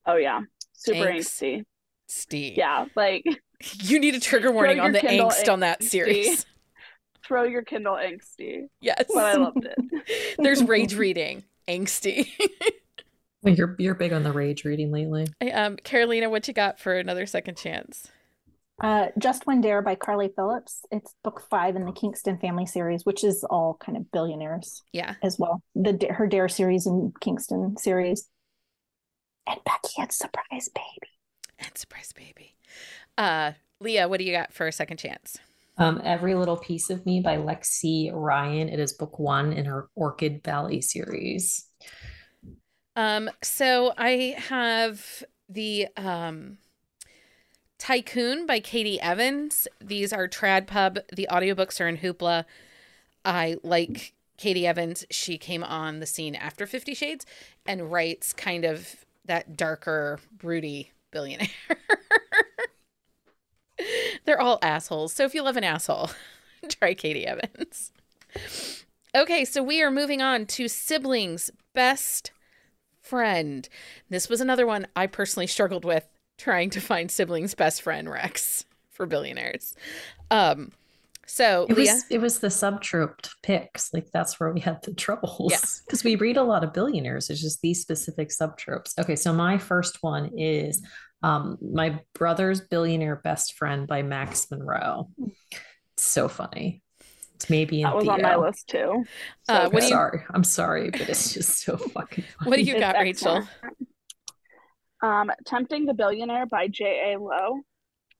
Oh 0.05 0.17
yeah, 0.17 0.41
super 0.73 1.07
Angst. 1.09 1.41
angsty. 1.41 1.63
Steve. 2.07 2.57
Yeah, 2.57 2.85
like 2.95 3.23
You 3.81 3.99
need 3.99 4.13
a 4.15 4.19
trigger 4.19 4.51
warning 4.51 4.79
on 4.79 4.91
the 4.91 4.99
Kindle 4.99 5.29
angst 5.29 5.51
on 5.51 5.61
that 5.61 5.81
series. 5.83 6.45
Throw 7.25 7.43
your 7.43 7.63
Kindle 7.63 7.95
angsty. 7.95 8.67
Yes. 8.81 9.05
But 9.13 9.23
I 9.25 9.35
loved 9.35 9.65
it. 9.65 10.35
There's 10.37 10.63
rage 10.63 10.95
reading. 10.95 11.43
Angsty. 11.67 12.29
Well, 13.41 13.53
you're 13.53 13.75
you're 13.77 13.93
big 13.93 14.13
on 14.13 14.23
the 14.23 14.31
rage 14.31 14.63
reading 14.63 14.89
lately. 14.89 15.27
um, 15.51 15.75
Carolina, 15.75 16.29
what 16.29 16.47
you 16.47 16.53
got 16.53 16.79
for 16.79 16.95
another 16.97 17.25
second 17.25 17.57
chance? 17.57 18.07
Uh, 18.81 19.07
Just 19.19 19.45
One 19.45 19.59
Dare 19.59 19.81
by 19.81 19.95
Carly 19.95 20.29
Phillips. 20.33 20.85
It's 20.91 21.13
book 21.25 21.43
five 21.49 21.75
in 21.75 21.83
the 21.83 21.91
Kingston 21.91 22.37
family 22.37 22.65
series, 22.65 23.05
which 23.05 23.21
is 23.25 23.43
all 23.43 23.73
kind 23.81 23.97
of 23.97 24.09
billionaires 24.13 24.81
Yeah. 24.93 25.15
as 25.21 25.37
well. 25.37 25.61
The 25.75 26.07
her 26.11 26.25
Dare 26.25 26.47
series 26.47 26.85
and 26.85 27.11
Kingston 27.19 27.75
series. 27.75 28.29
And 29.45 29.59
Becky 29.65 29.95
and 29.99 30.09
Surprise 30.09 30.69
Baby. 30.73 31.11
And 31.59 31.77
surprise 31.77 32.13
baby. 32.13 32.55
Uh, 33.17 33.51
Leah, 33.81 34.07
what 34.07 34.19
do 34.19 34.23
you 34.23 34.31
got 34.31 34.53
for 34.53 34.67
a 34.67 34.71
second 34.71 34.97
chance? 34.99 35.37
Um, 35.77 36.01
Every 36.03 36.35
Little 36.35 36.57
Piece 36.57 36.89
of 36.89 37.05
Me 37.05 37.19
by 37.19 37.37
Lexi 37.37 38.11
Ryan. 38.13 38.69
It 38.69 38.79
is 38.79 38.93
book 38.93 39.17
one 39.17 39.53
in 39.53 39.65
her 39.65 39.89
Orchid 39.95 40.43
Valley 40.43 40.81
series. 40.81 41.67
Um, 42.95 43.29
so 43.41 43.93
I 43.97 44.35
have 44.37 45.23
the 45.49 45.87
um 45.97 46.57
Tycoon 47.79 48.45
by 48.45 48.59
Katy 48.59 49.01
Evans. 49.01 49.67
These 49.81 50.13
are 50.13 50.27
Trad 50.27 50.67
Pub. 50.67 50.99
The 51.13 51.27
audiobooks 51.29 51.81
are 51.81 51.87
in 51.87 51.97
Hoopla. 51.97 52.45
I 53.25 53.57
like 53.63 54.13
Katy 54.37 54.65
Evans. 54.65 55.05
She 55.11 55.37
came 55.37 55.63
on 55.63 55.99
the 55.99 56.05
scene 56.05 56.35
after 56.35 56.65
Fifty 56.65 56.93
Shades 56.93 57.25
and 57.65 57.91
writes 57.91 58.31
kind 58.31 58.63
of 58.63 59.03
that 59.25 59.57
darker, 59.57 60.19
broody 60.37 60.91
billionaire. 61.11 61.49
They're 64.25 64.41
all 64.41 64.59
assholes. 64.61 65.13
So 65.13 65.23
if 65.25 65.33
you 65.35 65.41
love 65.43 65.57
an 65.57 65.63
asshole, 65.63 66.09
try 66.69 66.93
Katy 66.93 67.25
Evans. 67.25 67.91
Okay, 69.15 69.45
so 69.45 69.61
we 69.61 69.81
are 69.81 69.91
moving 69.91 70.21
on 70.21 70.45
to 70.47 70.67
siblings 70.67 71.51
best 71.73 72.31
friend. 73.01 73.67
This 74.09 74.29
was 74.29 74.41
another 74.41 74.65
one 74.65 74.87
I 74.95 75.07
personally 75.07 75.47
struggled 75.47 75.85
with 75.85 76.07
trying 76.37 76.69
to 76.71 76.81
find 76.81 77.11
siblings 77.11 77.53
best 77.53 77.81
friend 77.81 78.09
Rex 78.09 78.65
for 78.89 79.05
billionaires. 79.05 79.75
Um 80.31 80.71
so 81.25 81.67
It 81.69 81.77
Leah, 81.77 81.93
was 81.93 82.05
it 82.09 82.21
was 82.21 82.39
the 82.39 82.47
subtrope 82.47 83.29
picks. 83.43 83.93
Like 83.93 84.09
that's 84.11 84.39
where 84.39 84.51
we 84.51 84.59
had 84.59 84.81
the 84.83 84.93
troubles. 84.93 85.51
Yeah. 85.51 85.59
Because 85.85 86.03
we 86.03 86.15
read 86.15 86.37
a 86.37 86.43
lot 86.43 86.63
of 86.63 86.73
billionaires. 86.73 87.29
It's 87.29 87.41
just 87.41 87.61
these 87.61 87.81
specific 87.81 88.29
subtropes. 88.29 88.97
Okay, 88.97 89.15
so 89.15 89.31
my 89.31 89.57
first 89.57 90.01
one 90.01 90.31
is 90.35 90.81
um 91.23 91.57
my 91.61 91.99
brother's 92.13 92.61
billionaire 92.61 93.15
best 93.15 93.53
friend 93.53 93.87
by 93.87 94.01
Max 94.03 94.49
Monroe. 94.51 95.09
So 95.97 96.27
funny. 96.27 96.81
It's 97.35 97.49
maybe 97.49 97.81
in 97.81 97.83
That 97.87 97.95
was 97.95 98.03
Theo. 98.05 98.13
on 98.13 98.21
my 98.21 98.35
list 98.35 98.67
too. 98.67 99.03
Uh, 99.49 99.69
what 99.69 99.75
I'm 99.77 99.83
you- 99.83 99.89
sorry. 99.89 100.23
I'm 100.29 100.43
sorry, 100.43 100.89
but 100.91 101.01
it's 101.09 101.33
just 101.33 101.59
so 101.63 101.77
fucking 101.95 102.23
funny. 102.39 102.49
what 102.49 102.55
do 102.57 102.61
you 102.63 102.73
It's 102.75 102.79
got, 102.81 102.95
Rachel? 102.99 103.47
Um, 105.01 105.31
Tempting 105.45 105.85
the 105.85 105.93
Billionaire 105.93 106.45
by 106.45 106.67
J.A. 106.67 107.19
Low. 107.19 107.59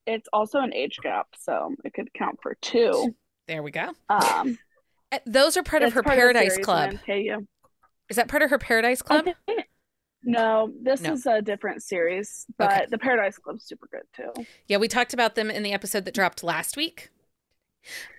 It's 0.05 0.27
also 0.33 0.59
an 0.59 0.73
age 0.73 0.97
gap, 1.01 1.27
so 1.39 1.73
it 1.85 1.93
could 1.93 2.13
count 2.13 2.39
for 2.41 2.55
two. 2.61 3.15
There 3.47 3.63
we 3.63 3.71
go. 3.71 3.91
Um, 4.09 4.57
Uh, 5.11 5.19
Those 5.25 5.55
are 5.57 5.63
part 5.63 5.83
of 5.83 5.93
her 5.93 6.03
part 6.03 6.17
Paradise 6.17 6.51
series 6.53 6.65
Club. 6.65 6.91
in 6.91 6.97
NKU. 6.97 7.47
Is 8.09 8.15
that 8.17 8.27
part 8.27 8.41
of 8.41 8.49
her 8.49 8.57
Paradise 8.57 9.01
Club? 9.01 9.27
I 9.27 9.33
think- 9.45 9.67
No, 10.25 10.71
this 10.81 11.01
No. 11.01 11.13
is 11.13 11.25
a 11.25 11.41
different 11.41 11.83
series, 11.83 12.45
but 12.57 12.71
Okay. 12.71 12.85
the 12.89 12.97
Paradise 12.97 13.37
Club's 13.37 13.65
super 13.65 13.87
good 13.91 14.03
too. 14.15 14.47
Yeah, 14.67 14.77
we 14.77 14.87
talked 14.87 15.13
about 15.13 15.35
them 15.35 15.51
in 15.51 15.63
the 15.63 15.73
episode 15.73 16.05
that 16.05 16.13
dropped 16.13 16.43
last 16.43 16.77
week. 16.77 17.09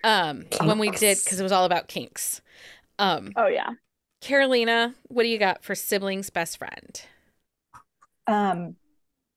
Um, 0.03 0.45
when 0.63 0.77
we 0.77 0.91
did 0.91 1.17
because 1.17 1.39
it 1.39 1.43
was 1.43 1.51
all 1.51 1.65
about 1.65 1.87
kinks. 1.87 2.41
Um, 2.99 3.33
Oh 3.35 3.47
yeah, 3.47 3.71
Carolina, 4.21 4.95
what 5.07 5.23
do 5.23 5.29
you 5.29 5.37
got 5.39 5.63
for 5.63 5.73
siblings 5.75 6.29
best 6.29 6.57
friend? 6.57 7.01
Um, 8.27 8.75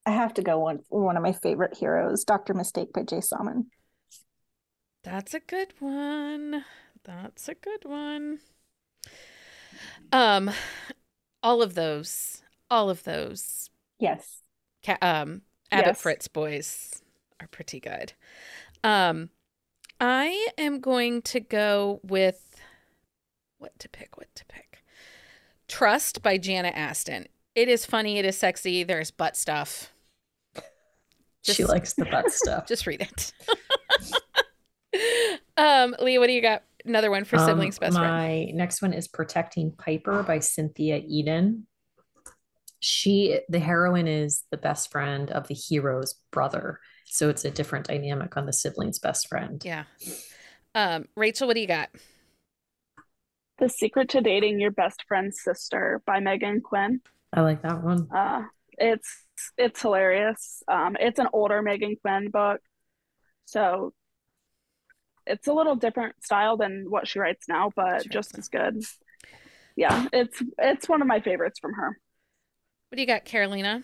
I 0.07 0.11
have 0.12 0.35
to 0.35 0.42
go 0.42 0.59
one 0.59 0.81
one 0.88 1.16
of 1.16 1.22
my 1.22 1.33
favorite 1.33 1.76
heroes, 1.76 2.24
Doctor 2.24 2.54
Mistake 2.54 2.92
by 2.92 3.02
Jay 3.02 3.20
Salmon. 3.20 3.70
That's 5.02 5.35
a 5.35 5.40
good 5.40 5.74
one. 5.81 6.64
That's 7.04 7.48
a 7.48 7.54
good 7.54 7.85
one. 7.85 8.40
Um, 10.12 10.50
all 11.42 11.62
of 11.62 11.74
those, 11.74 12.42
all 12.70 12.90
of 12.90 13.02
those, 13.04 13.70
Yes. 13.98 14.42
ca- 14.85 14.98
um, 15.02 15.42
Abbott 15.70 15.87
Yes. 15.88 16.00
Fritz 16.00 16.28
boys 16.28 17.02
are 17.40 17.48
pretty 17.48 17.81
good. 17.81 18.12
Um, 18.85 19.31
I 20.00 20.48
am 20.57 20.81
going 20.81 21.22
to 21.22 21.40
go 21.40 22.00
with 22.02 22.57
what 23.59 23.78
to 23.81 23.88
pick. 23.88 24.16
What 24.16 24.35
to 24.37 24.44
pick? 24.46 24.85
Trust 25.66 26.22
by 26.22 26.38
Jana 26.38 26.68
Aston. 26.68 27.26
It 27.54 27.68
is 27.68 27.85
funny. 27.85 28.18
It 28.18 28.24
is 28.24 28.38
sexy. 28.38 28.85
There's 28.85 29.11
butt 29.11 29.37
stuff. 29.37 29.92
she 31.42 31.64
likes 31.64 31.94
the 31.94 32.04
butt 32.07 32.31
stuff. 32.33 32.66
Just 32.66 32.87
read 32.87 33.00
it. 33.02 33.33
um, 35.57 35.94
Leah, 36.00 36.20
what 36.20 36.26
do 36.28 36.33
you 36.33 36.42
got? 36.42 36.62
Another 36.85 37.11
one 37.11 37.24
for 37.24 37.37
Um, 37.37 37.46
siblings 37.46 37.78
best 37.78 37.96
friend. 37.96 38.09
my 38.09 38.44
next 38.54 38.81
one 38.81 38.92
is 38.92 39.09
Protecting 39.09 39.72
Piper 39.72 40.22
by 40.22 40.38
Cynthia 40.38 41.02
Eden. 41.07 41.66
She, 42.80 43.40
the 43.48 43.58
heroine, 43.58 44.06
is 44.06 44.44
the 44.50 44.56
best 44.56 44.90
friend 44.90 45.30
of 45.30 45.48
the 45.48 45.54
hero's 45.54 46.14
brother. 46.30 46.80
So 47.06 47.28
it's 47.28 47.44
a 47.44 47.50
different 47.50 47.86
dynamic 47.86 48.36
on 48.36 48.46
the 48.46 48.52
sibling's 48.52 48.98
best 48.98 49.28
friend. 49.28 49.62
Yeah. 49.64 49.84
Um, 50.74 51.06
Rachel, 51.16 51.46
what 51.46 51.54
do 51.54 51.60
you 51.60 51.66
got? 51.66 51.88
The 53.58 53.68
Secret 53.68 54.10
to 54.10 54.20
Dating 54.20 54.60
Your 54.60 54.70
Best 54.70 55.04
Friend's 55.08 55.42
Sister 55.42 56.00
by 56.06 56.20
Meghan 56.20 56.62
Quinn. 56.62 57.00
I 57.32 57.40
like 57.40 57.62
that 57.62 57.82
one. 57.82 58.08
Uh, 58.14 58.44
it's 58.76 59.24
it's 59.56 59.82
hilarious. 59.82 60.62
Um, 60.68 60.96
it's 61.00 61.18
an 61.18 61.26
older 61.32 61.62
Meghan 61.62 62.00
Quinn 62.00 62.30
book, 62.30 62.60
so 63.46 63.92
it's 65.26 65.46
a 65.46 65.52
little 65.52 65.76
different 65.76 66.22
style 66.24 66.56
than 66.56 66.86
what 66.88 67.08
she 67.08 67.18
writes 67.18 67.48
now, 67.48 67.70
but 67.74 68.04
She 68.04 68.08
just 68.08 68.38
as 68.38 68.48
good. 68.48 68.82
Yeah, 69.76 70.06
it's 70.12 70.42
it's 70.58 70.88
one 70.88 71.02
of 71.02 71.08
my 71.08 71.20
favorites 71.20 71.58
from 71.58 71.74
her. 71.74 71.98
What 72.90 72.96
do 72.96 73.03
you 73.03 73.07
got, 73.07 73.24
Carolina? 73.24 73.83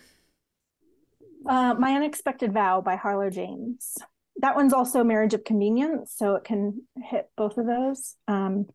Uh, 1.47 1.75
My 1.77 1.93
Unexpected 1.93 2.53
Vow 2.53 2.81
by 2.81 2.95
Harlow 2.95 3.29
James. 3.29 3.97
That 4.37 4.55
one's 4.55 4.73
also 4.73 5.03
Marriage 5.03 5.33
of 5.33 5.43
Convenience, 5.43 6.13
so 6.15 6.35
it 6.35 6.43
can 6.43 6.81
hit 7.03 7.29
both 7.37 7.57
of 7.57 7.67
those. 7.67 8.15
Um, 8.27 8.67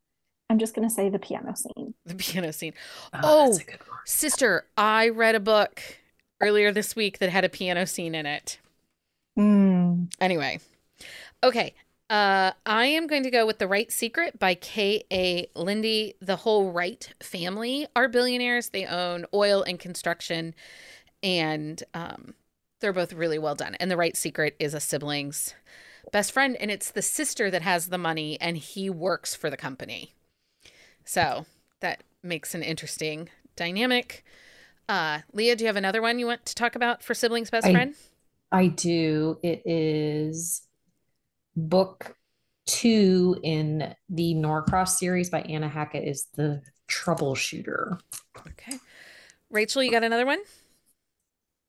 I'm 0.49 0.59
just 0.59 0.75
going 0.75 0.89
to 0.89 0.95
say 0.95 1.09
the 1.11 1.19
piano 1.19 1.55
scene. 1.55 1.95
The 2.07 2.15
piano 2.15 2.53
scene. 2.53 2.75
Oh, 3.13 3.21
Oh. 3.23 3.55
a 3.57 3.59
good 3.65 3.81
one. 3.89 3.99
Sister, 4.07 4.67
I 4.77 5.09
read 5.09 5.35
a 5.35 5.41
book 5.41 5.83
earlier 6.41 6.73
this 6.73 6.97
week 6.97 7.19
that 7.19 7.29
had 7.31 7.45
a 7.45 7.49
piano 7.49 7.85
scene 7.87 8.15
in 8.15 8.25
it. 8.27 8.59
Mm. 9.39 10.13
Anyway, 10.21 10.61
Okay. 11.43 11.75
Uh, 12.11 12.51
I 12.67 12.87
am 12.87 13.07
going 13.07 13.23
to 13.23 13.31
go 13.31 13.47
with 13.47 13.59
The 13.59 13.69
Wright 13.69 13.91
Secret 13.93 14.37
by 14.37 14.57
K.A. 14.57 15.49
Linde. 15.55 16.15
The 16.21 16.37
whole 16.37 16.73
Wright 16.73 17.09
family 17.23 17.87
are 17.95 18.09
billionaires. 18.09 18.71
They 18.71 18.85
own 18.85 19.27
oil 19.33 19.63
and 19.63 19.79
construction, 19.79 20.57
and 21.23 21.81
um, 21.95 22.35
they're 22.81 22.93
both 22.93 23.13
really 23.13 23.39
well 23.39 23.55
done. 23.55 23.77
And 23.77 23.89
The 23.89 23.97
Wright 23.97 24.17
Secret 24.17 24.57
is 24.59 24.75
a 24.75 24.81
sibling's 24.81 25.55
best 26.11 26.33
friend, 26.33 26.57
and 26.57 26.69
it's 26.69 26.91
the 26.91 27.01
sister 27.01 27.49
that 27.49 27.63
has 27.63 27.87
the 27.87 27.99
money, 27.99 28.37
and 28.41 28.57
he 28.57 28.91
works 28.91 29.37
for 29.37 29.49
the 29.49 29.57
company. 29.57 30.13
So 31.05 31.47
that 31.79 32.03
makes 32.25 32.57
an 32.57 32.65
interesting 32.65 33.29
dynamic. 33.55 34.25
Uh, 34.89 35.21
Leah, 35.33 35.55
do 35.55 35.63
you 35.63 35.69
have 35.69 35.77
another 35.77 36.03
one 36.03 36.19
you 36.19 36.27
want 36.27 36.45
to 36.47 36.57
talk 36.57 36.75
about 36.75 37.05
for 37.05 37.15
siblings' 37.15 37.51
best 37.51 37.69
I- 37.69 37.73
friend? 37.73 37.95
I 38.51 38.67
do. 38.67 39.39
It 39.45 39.63
is 39.65 40.63
book 41.69 42.17
two 42.67 43.37
in 43.43 43.95
the 44.09 44.35
Norcross 44.35 44.99
series 44.99 45.31
by 45.31 45.41
Anna 45.43 45.69
Hackett 45.69 46.07
is 46.07 46.29
the 46.35 46.63
troubleshooter. 46.89 47.99
Okay. 48.47 48.79
Rachel, 49.51 49.83
you 49.83 49.91
got 49.91 50.05
another 50.05 50.27
one? 50.27 50.41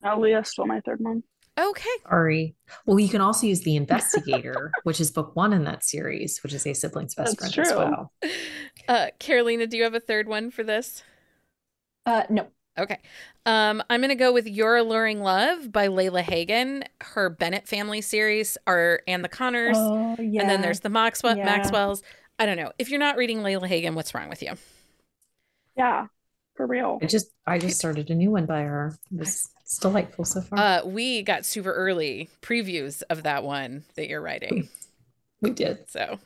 Oh, 0.04 0.19
Leah 0.19 0.43
stole 0.45 0.67
my 0.67 0.80
third 0.82 0.99
one. 0.99 1.23
Okay. 1.60 1.89
Sorry. 2.04 2.56
Well, 2.86 2.99
you 2.99 3.10
can 3.10 3.21
also 3.21 3.45
use 3.45 3.62
the 3.62 3.75
investigator, 3.75 4.71
which 4.84 5.01
is 5.01 5.12
book 5.12 5.36
one 5.36 5.54
in 5.54 5.65
that 5.65 5.84
series, 5.84 6.39
which 6.43 6.54
is 6.54 6.65
a 6.65 6.73
sibling's 6.73 7.13
best 7.13 7.38
That's 7.38 7.54
friend 7.54 7.67
as 7.67 7.73
true. 7.73 7.77
well. 7.77 8.12
Uh, 8.88 9.08
Carolina, 9.19 9.67
do 9.67 9.77
you 9.77 9.84
have 9.84 9.93
a 9.93 9.99
third 9.99 10.27
one 10.27 10.49
for 10.49 10.63
this? 10.63 11.04
Uh, 12.06 12.23
no. 12.30 12.47
Okay. 12.77 12.99
Um, 13.45 13.84
I'm 13.89 13.99
going 13.99 14.10
to 14.10 14.15
go 14.15 14.31
with 14.31 14.47
Your 14.47 14.77
Alluring 14.77 15.21
Love 15.21 15.71
by 15.71 15.88
Layla 15.88 16.21
Hagen. 16.21 16.84
Her 17.01 17.29
Bennett 17.29 17.67
family 17.67 18.01
series 18.01 18.57
are 18.65 19.01
and 19.07 19.23
the 19.23 19.29
Connors. 19.29 19.77
Oh, 19.77 20.15
yeah. 20.19 20.41
And 20.41 20.49
then 20.49 20.62
there's 20.62 20.79
the 20.79 20.89
Maxwell 20.89 21.38
Yeah. 21.38 21.45
Maxwells. 21.45 22.01
I 22.39 22.45
don't 22.45 22.57
know. 22.57 22.71
If 22.79 22.89
you're 22.89 22.99
not 22.99 23.17
reading 23.17 23.39
Layla 23.39 23.67
Hagen, 23.67 23.93
what's 23.93 24.13
wrong 24.15 24.29
with 24.29 24.41
you? 24.41 24.53
Yeah, 25.75 26.07
for 26.55 26.65
real. 26.65 26.99
I 27.01 27.05
just 27.05 27.31
I 27.45 27.57
just 27.60 27.77
started 27.77 28.10
a 28.10 28.15
new 28.15 28.31
one 28.31 28.45
by 28.45 28.62
her. 28.62 28.97
It 29.12 29.19
was 29.19 29.49
it's 29.62 29.77
delightful 29.77 30.25
so 30.25 30.41
far. 30.41 30.60
Uh, 30.60 30.86
we 30.86 31.21
got 31.21 31.45
super 31.45 31.71
early 31.73 32.29
previews 32.41 33.03
of 33.10 33.23
that 33.23 33.43
one 33.43 33.84
that 33.95 34.10
you're 34.10 34.21
writing. 34.21 34.69
we 35.41 35.51
did. 35.51 35.89
So, 35.89 36.19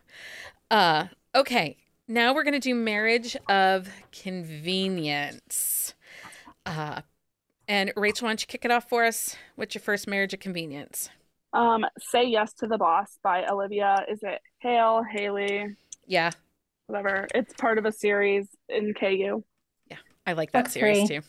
uh, 0.71 1.07
okay. 1.33 1.77
Now 2.07 2.33
we're 2.33 2.43
going 2.43 2.53
to 2.53 2.59
do 2.59 2.75
Marriage 2.75 3.35
of 3.49 3.89
Convenience. 4.11 5.95
Uh, 6.65 7.01
and 7.67 7.91
Rachel, 7.95 8.25
why 8.25 8.31
don't 8.31 8.41
you 8.41 8.47
kick 8.47 8.65
it 8.65 8.71
off 8.71 8.89
for 8.89 9.03
us? 9.05 9.35
What's 9.55 9.75
your 9.75 9.81
first 9.81 10.07
Marriage 10.07 10.33
of 10.33 10.39
Convenience? 10.39 11.09
Um, 11.53 11.85
Say 11.99 12.25
Yes 12.25 12.53
to 12.55 12.67
the 12.67 12.77
Boss 12.77 13.17
by 13.23 13.45
Olivia. 13.45 14.05
Is 14.09 14.19
it 14.23 14.39
Hale, 14.59 15.03
Haley, 15.09 15.75
Yeah, 16.05 16.31
whatever? 16.87 17.27
It's 17.33 17.53
part 17.53 17.77
of 17.77 17.85
a 17.85 17.91
series 17.91 18.47
in 18.69 18.93
KU. 18.93 19.43
Yeah. 19.89 19.97
I 20.27 20.33
like 20.33 20.51
that 20.51 20.65
Book 20.65 20.71
series 20.71 21.07
three. 21.07 21.17
too. 21.19 21.21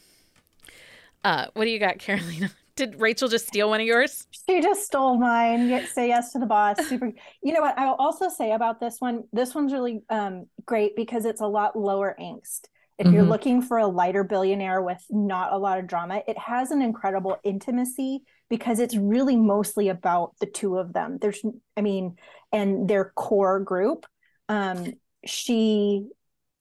Uh, 1.25 1.47
what 1.55 1.65
do 1.65 1.71
you 1.71 1.79
got, 1.79 1.99
Carolina? 2.01 2.51
Did 2.77 3.01
Rachel 3.01 3.29
just 3.29 3.47
steal 3.47 3.71
one 3.71 3.81
of 3.81 3.87
yours? 3.87 4.27
She 4.49 4.61
just 4.61 4.85
stole 4.85 5.17
mine. 5.17 5.69
Ye- 5.69 5.87
Say 5.87 6.09
yes 6.09 6.33
to 6.33 6.39
the 6.39 6.47
boss. 6.47 6.77
Super. 6.89 7.13
You 7.43 7.53
know 7.55 7.61
what? 7.61 7.79
I'll 7.79 7.95
also 7.95 8.29
say 8.29 8.53
about 8.53 8.81
this 8.81 8.97
one. 8.99 9.25
This 9.33 9.55
one's 9.55 9.73
really 9.73 10.03
um, 10.11 10.47
great 10.67 10.95
because 10.97 11.25
it's 11.25 11.41
a 11.41 11.47
lot 11.47 11.77
lower 11.79 12.15
angst. 12.21 12.67
If 12.99 13.13
you're 13.13 13.25
Mhm. 13.25 13.29
looking 13.29 13.63
for 13.63 13.79
a 13.79 13.87
lighter 13.87 14.25
billionaire 14.25 14.81
with 14.81 15.05
not 15.11 15.53
a 15.53 15.59
lot 15.59 15.79
of 15.79 15.87
drama, 15.87 16.23
it 16.27 16.39
has 16.39 16.71
an 16.71 16.81
incredible 16.81 17.37
intimacy 17.45 18.25
because 18.49 18.79
it's 18.79 18.97
really 18.97 19.37
mostly 19.37 19.89
about 19.89 20.35
the 20.41 20.47
two 20.47 20.79
of 20.79 20.93
them. 20.93 21.19
There's, 21.19 21.45
I 21.77 21.83
mean, 21.83 22.17
and 22.53 22.89
their 22.89 23.13
core 23.15 23.61
group. 23.61 24.07
Um, 24.49 24.95
she, 25.25 26.09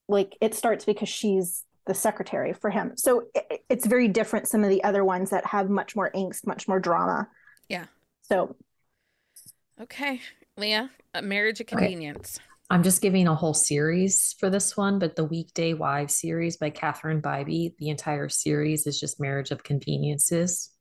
like, 0.07 0.35
it 0.41 0.53
starts 0.55 0.83
because 0.83 1.07
she's 1.09 1.63
the 1.85 1.93
secretary 1.93 2.51
for 2.51 2.69
him. 2.69 2.97
So 2.97 3.27
it, 3.33 3.63
it's 3.69 3.85
very 3.85 4.07
different. 4.07 4.47
Some 4.47 4.63
of 4.63 4.69
the 4.69 4.83
other 4.83 5.05
ones 5.05 5.29
that 5.29 5.45
have 5.45 5.69
much 5.69 5.95
more 5.95 6.11
angst, 6.15 6.45
much 6.47 6.67
more 6.67 6.79
drama. 6.79 7.29
Yeah. 7.69 7.85
So 8.23 8.55
Okay, 9.79 10.21
Leah, 10.57 10.89
uh, 11.13 11.21
Marriage 11.21 11.59
of 11.59 11.67
Okay. 11.67 11.75
Convenience. 11.77 12.39
I'm 12.69 12.81
just 12.81 13.01
giving 13.01 13.27
a 13.27 13.35
whole 13.35 13.53
series 13.53 14.35
for 14.39 14.49
this 14.49 14.75
one, 14.75 14.97
but 14.97 15.15
the 15.15 15.23
Weekday 15.23 15.73
Wives 15.73 16.15
series 16.15 16.57
by 16.57 16.71
Catherine 16.71 17.21
Bybee, 17.21 17.77
the 17.77 17.89
entire 17.89 18.27
series 18.27 18.87
is 18.87 18.99
just 18.99 19.19
Marriage 19.19 19.51
of 19.51 19.63
Conveniences. 19.63 20.71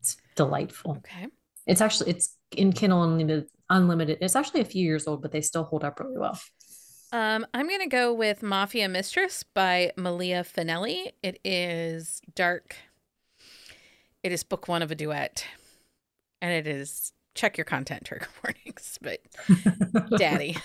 It's 0.00 0.16
delightful. 0.36 0.96
Okay. 0.98 1.26
It's 1.66 1.82
actually 1.82 2.10
it's 2.10 2.36
in 2.56 2.72
Kindle 2.72 3.02
Unlimited. 3.02 3.46
Unlimited. 3.68 4.18
It's 4.20 4.36
actually 4.36 4.62
a 4.62 4.66
few 4.66 4.84
years 4.84 5.06
old, 5.06 5.22
but 5.22 5.32
they 5.32 5.40
still 5.42 5.64
hold 5.64 5.84
up 5.84 6.00
really 6.00 6.18
well. 6.18 6.38
Um, 7.12 7.46
I'm 7.52 7.68
gonna 7.68 7.88
go 7.88 8.12
with 8.12 8.42
Mafia 8.42 8.88
Mistress 8.88 9.42
by 9.42 9.92
Malia 9.96 10.44
Finelli. 10.44 11.12
It 11.22 11.38
is 11.44 12.22
dark. 12.34 12.76
It 14.22 14.32
is 14.32 14.44
book 14.44 14.66
one 14.66 14.82
of 14.82 14.90
a 14.90 14.94
duet, 14.94 15.46
and 16.40 16.52
it 16.52 16.66
is 16.66 17.12
check 17.34 17.56
your 17.56 17.64
content 17.64 18.04
trigger 18.04 18.28
warnings. 18.44 18.98
But 19.00 19.20
daddy, 20.18 20.56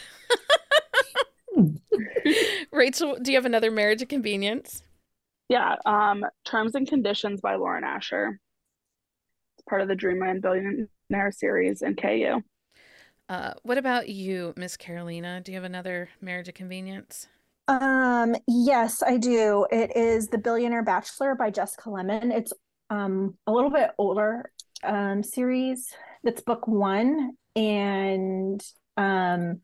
Rachel, 2.72 3.18
do 3.22 3.32
you 3.32 3.38
have 3.38 3.46
another 3.46 3.72
marriage 3.72 4.02
of 4.02 4.08
convenience? 4.08 4.84
Yeah, 5.50 5.76
um, 5.86 6.26
Terms 6.46 6.76
and 6.76 6.88
Conditions 6.88 7.42
by 7.42 7.56
Lauren 7.56 7.84
Asher. 7.84 8.40
It's 9.58 9.66
part 9.70 9.82
of 9.82 9.88
the 9.88 9.96
Dreamland 9.96 10.42
Billionaire 10.42 11.32
series 11.32 11.82
in 11.82 11.96
KU. 11.96 12.42
Uh, 13.30 13.54
what 13.64 13.78
about 13.78 14.10
you, 14.10 14.54
Miss 14.56 14.78
Carolina? 14.78 15.42
Do 15.42 15.52
you 15.52 15.58
have 15.58 15.64
another 15.64 16.10
marriage 16.22 16.48
of 16.48 16.54
convenience? 16.54 17.28
Um, 17.68 18.36
yes, 18.48 19.04
I 19.04 19.18
do. 19.18 19.68
It 19.72 19.96
is 19.96 20.28
The 20.28 20.38
Billionaire 20.38 20.84
Bachelor 20.84 21.36
by 21.36 21.50
Jessica 21.50 21.90
Lemmon. 21.90 22.34
It's 22.34 22.54
um 22.90 23.34
a 23.48 23.52
little 23.52 23.70
bit 23.70 23.92
older 23.98 24.50
um 24.84 25.22
series. 25.22 25.94
That's 26.24 26.42
book 26.42 26.68
one. 26.68 27.38
And 27.56 28.64
um 28.96 29.62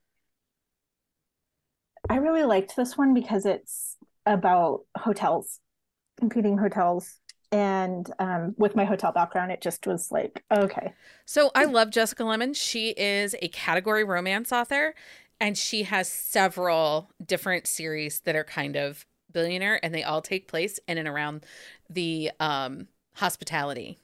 I 2.10 2.18
really 2.18 2.44
liked 2.44 2.76
this 2.76 2.98
one 2.98 3.14
because 3.14 3.46
it's 3.46 3.98
about 4.26 4.82
hotels, 4.98 5.60
competing 6.20 6.58
hotels. 6.58 7.20
And 7.52 8.10
um 8.20 8.56
with 8.58 8.76
my 8.76 8.86
hotel 8.86 9.12
background, 9.12 9.52
it 9.52 9.62
just 9.62 9.86
was 9.86 10.12
like, 10.12 10.44
okay. 10.52 10.94
So 11.26 11.52
I 11.56 11.66
love 11.66 11.92
Jessica 11.92 12.24
Lemmon. 12.24 12.56
She 12.56 12.90
is 12.92 13.36
a 13.42 13.48
category 13.50 14.04
romance 14.04 14.52
author, 14.52 14.96
and 15.40 15.58
she 15.58 15.84
has 15.84 16.08
several 16.08 17.12
different 17.26 17.68
series 17.68 18.22
that 18.22 18.36
are 18.36 18.44
kind 18.44 18.76
of 18.76 19.06
billionaire, 19.32 19.80
and 19.84 19.94
they 19.94 20.04
all 20.04 20.22
take 20.22 20.48
place 20.48 20.80
in 20.88 20.98
and 20.98 21.08
around 21.08 21.46
the 21.90 22.32
um, 22.40 22.88
hospitality 23.16 24.00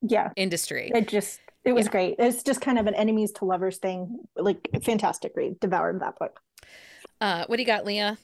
Yeah. 0.00 0.30
industry. 0.36 0.90
It 0.94 1.08
just 1.08 1.40
it 1.64 1.72
was 1.72 1.86
Yeah. 1.86 1.92
great. 1.92 2.14
It's 2.18 2.42
just 2.42 2.60
kind 2.60 2.78
of 2.78 2.86
an 2.86 2.94
enemies 2.94 3.32
to 3.32 3.44
lovers 3.44 3.78
thing. 3.78 4.20
Like 4.36 4.68
fantastic 4.82 5.32
read. 5.36 5.60
Devoured 5.60 6.00
that 6.00 6.18
book. 6.18 6.40
Uh, 7.20 7.44
what 7.46 7.56
do 7.56 7.62
you 7.62 7.66
got, 7.66 7.84
Leah? 7.84 8.18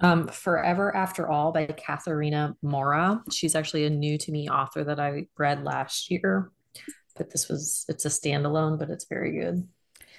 Um, 0.00 0.28
Forever 0.28 0.94
After 0.94 1.28
All 1.28 1.50
by 1.50 1.66
Katharina 1.66 2.56
Maura. 2.62 3.22
She's 3.32 3.56
actually 3.56 3.84
a 3.84 3.90
new 3.90 4.16
to 4.18 4.30
me 4.30 4.48
author 4.48 4.84
that 4.84 5.00
I 5.00 5.26
read 5.36 5.64
last 5.64 6.08
year, 6.10 6.52
but 7.16 7.30
this 7.30 7.48
was 7.48 7.84
it's 7.88 8.04
a 8.04 8.08
standalone, 8.08 8.78
but 8.78 8.90
it's 8.90 9.06
very 9.06 9.32
good. 9.40 9.66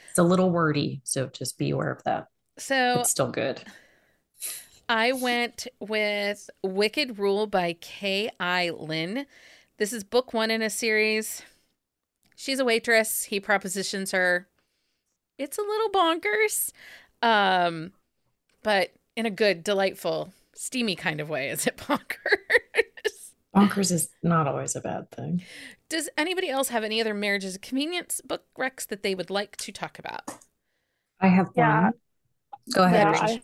It's 0.09 0.19
a 0.19 0.23
little 0.23 0.49
wordy, 0.49 0.99
so 1.05 1.27
just 1.27 1.57
be 1.57 1.69
aware 1.69 1.91
of 1.91 2.03
that. 2.03 2.27
So 2.57 2.99
It's 2.99 3.11
still 3.11 3.31
good. 3.31 3.61
I 4.89 5.13
went 5.13 5.67
with 5.79 6.49
Wicked 6.61 7.17
Rule 7.19 7.47
by 7.47 7.73
K.I. 7.79 8.71
Lynn. 8.71 9.27
This 9.77 9.93
is 9.93 10.03
book 10.03 10.33
one 10.33 10.51
in 10.51 10.61
a 10.61 10.69
series. 10.69 11.43
She's 12.39 12.59
a 12.59 12.63
waitress. 12.63 13.25
He 13.25 13.41
propositions 13.41 14.11
her. 14.11 14.47
It's 15.37 15.57
a 15.57 15.61
little 15.61 15.89
bonkers, 15.89 16.71
um, 17.21 17.91
but 18.63 18.91
in 19.17 19.25
a 19.25 19.29
good, 19.29 19.63
delightful, 19.63 20.33
steamy 20.53 20.95
kind 20.95 21.19
of 21.19 21.29
way. 21.29 21.49
Is 21.49 21.67
it 21.67 21.77
bonkers? 21.79 23.31
Bonkers 23.53 23.91
is 23.91 24.07
not 24.23 24.47
always 24.47 24.77
a 24.77 24.81
bad 24.81 25.11
thing. 25.11 25.41
Does 25.89 26.09
anybody 26.17 26.49
else 26.49 26.69
have 26.69 26.85
any 26.85 27.01
other 27.01 27.13
marriages 27.13 27.55
of 27.55 27.61
convenience 27.61 28.21
book 28.21 28.45
recs 28.57 28.87
that 28.87 29.03
they 29.03 29.15
would 29.15 29.29
like 29.29 29.57
to 29.57 29.73
talk 29.73 29.99
about? 29.99 30.23
I 31.19 31.27
have 31.27 31.49
Yeah. 31.57 31.89
one. 31.89 31.93
Go 32.73 32.83
ahead, 32.83 33.07
Yeah, 33.07 33.11
I, 33.11 33.41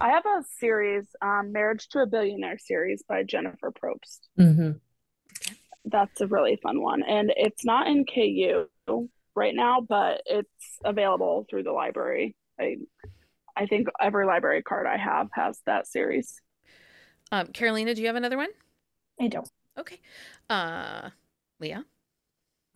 I 0.00 0.10
have 0.10 0.26
a 0.26 0.44
series, 0.58 1.06
um, 1.22 1.52
Marriage 1.52 1.88
to 1.90 2.00
a 2.00 2.06
Billionaire 2.06 2.58
series 2.58 3.02
by 3.08 3.22
Jennifer 3.22 3.72
Probst. 3.72 4.28
hmm 4.36 4.72
That's 5.84 6.20
a 6.20 6.26
really 6.26 6.56
fun 6.62 6.80
one. 6.80 7.02
And 7.02 7.32
it's 7.36 7.64
not 7.64 7.86
in 7.86 8.04
KU 8.06 8.66
right 9.34 9.54
now, 9.54 9.80
but 9.86 10.22
it's 10.26 10.78
available 10.84 11.46
through 11.48 11.64
the 11.64 11.72
library. 11.72 12.36
I 12.58 12.76
I 13.56 13.66
think 13.66 13.88
every 14.00 14.26
library 14.26 14.62
card 14.62 14.86
I 14.86 14.96
have 14.96 15.28
has 15.32 15.60
that 15.66 15.86
series. 15.86 16.40
Um, 17.30 17.48
Carolina, 17.48 17.94
do 17.94 18.00
you 18.00 18.08
have 18.08 18.16
another 18.16 18.36
one? 18.36 18.50
I 19.20 19.28
don't. 19.28 19.48
Okay. 19.78 20.00
Uh, 20.50 21.10
Leah. 21.60 21.84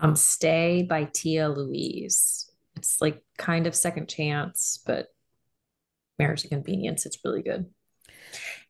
Um, 0.00 0.14
Stay 0.14 0.82
by 0.82 1.04
Tia 1.04 1.48
Louise 1.48 2.50
It's 2.76 3.00
like 3.00 3.22
kind 3.36 3.66
of 3.66 3.74
second 3.74 4.08
chance, 4.08 4.80
but 4.86 5.08
marriage 6.18 6.44
of 6.44 6.50
convenience. 6.50 7.06
It's 7.06 7.18
really 7.24 7.42
good. 7.42 7.66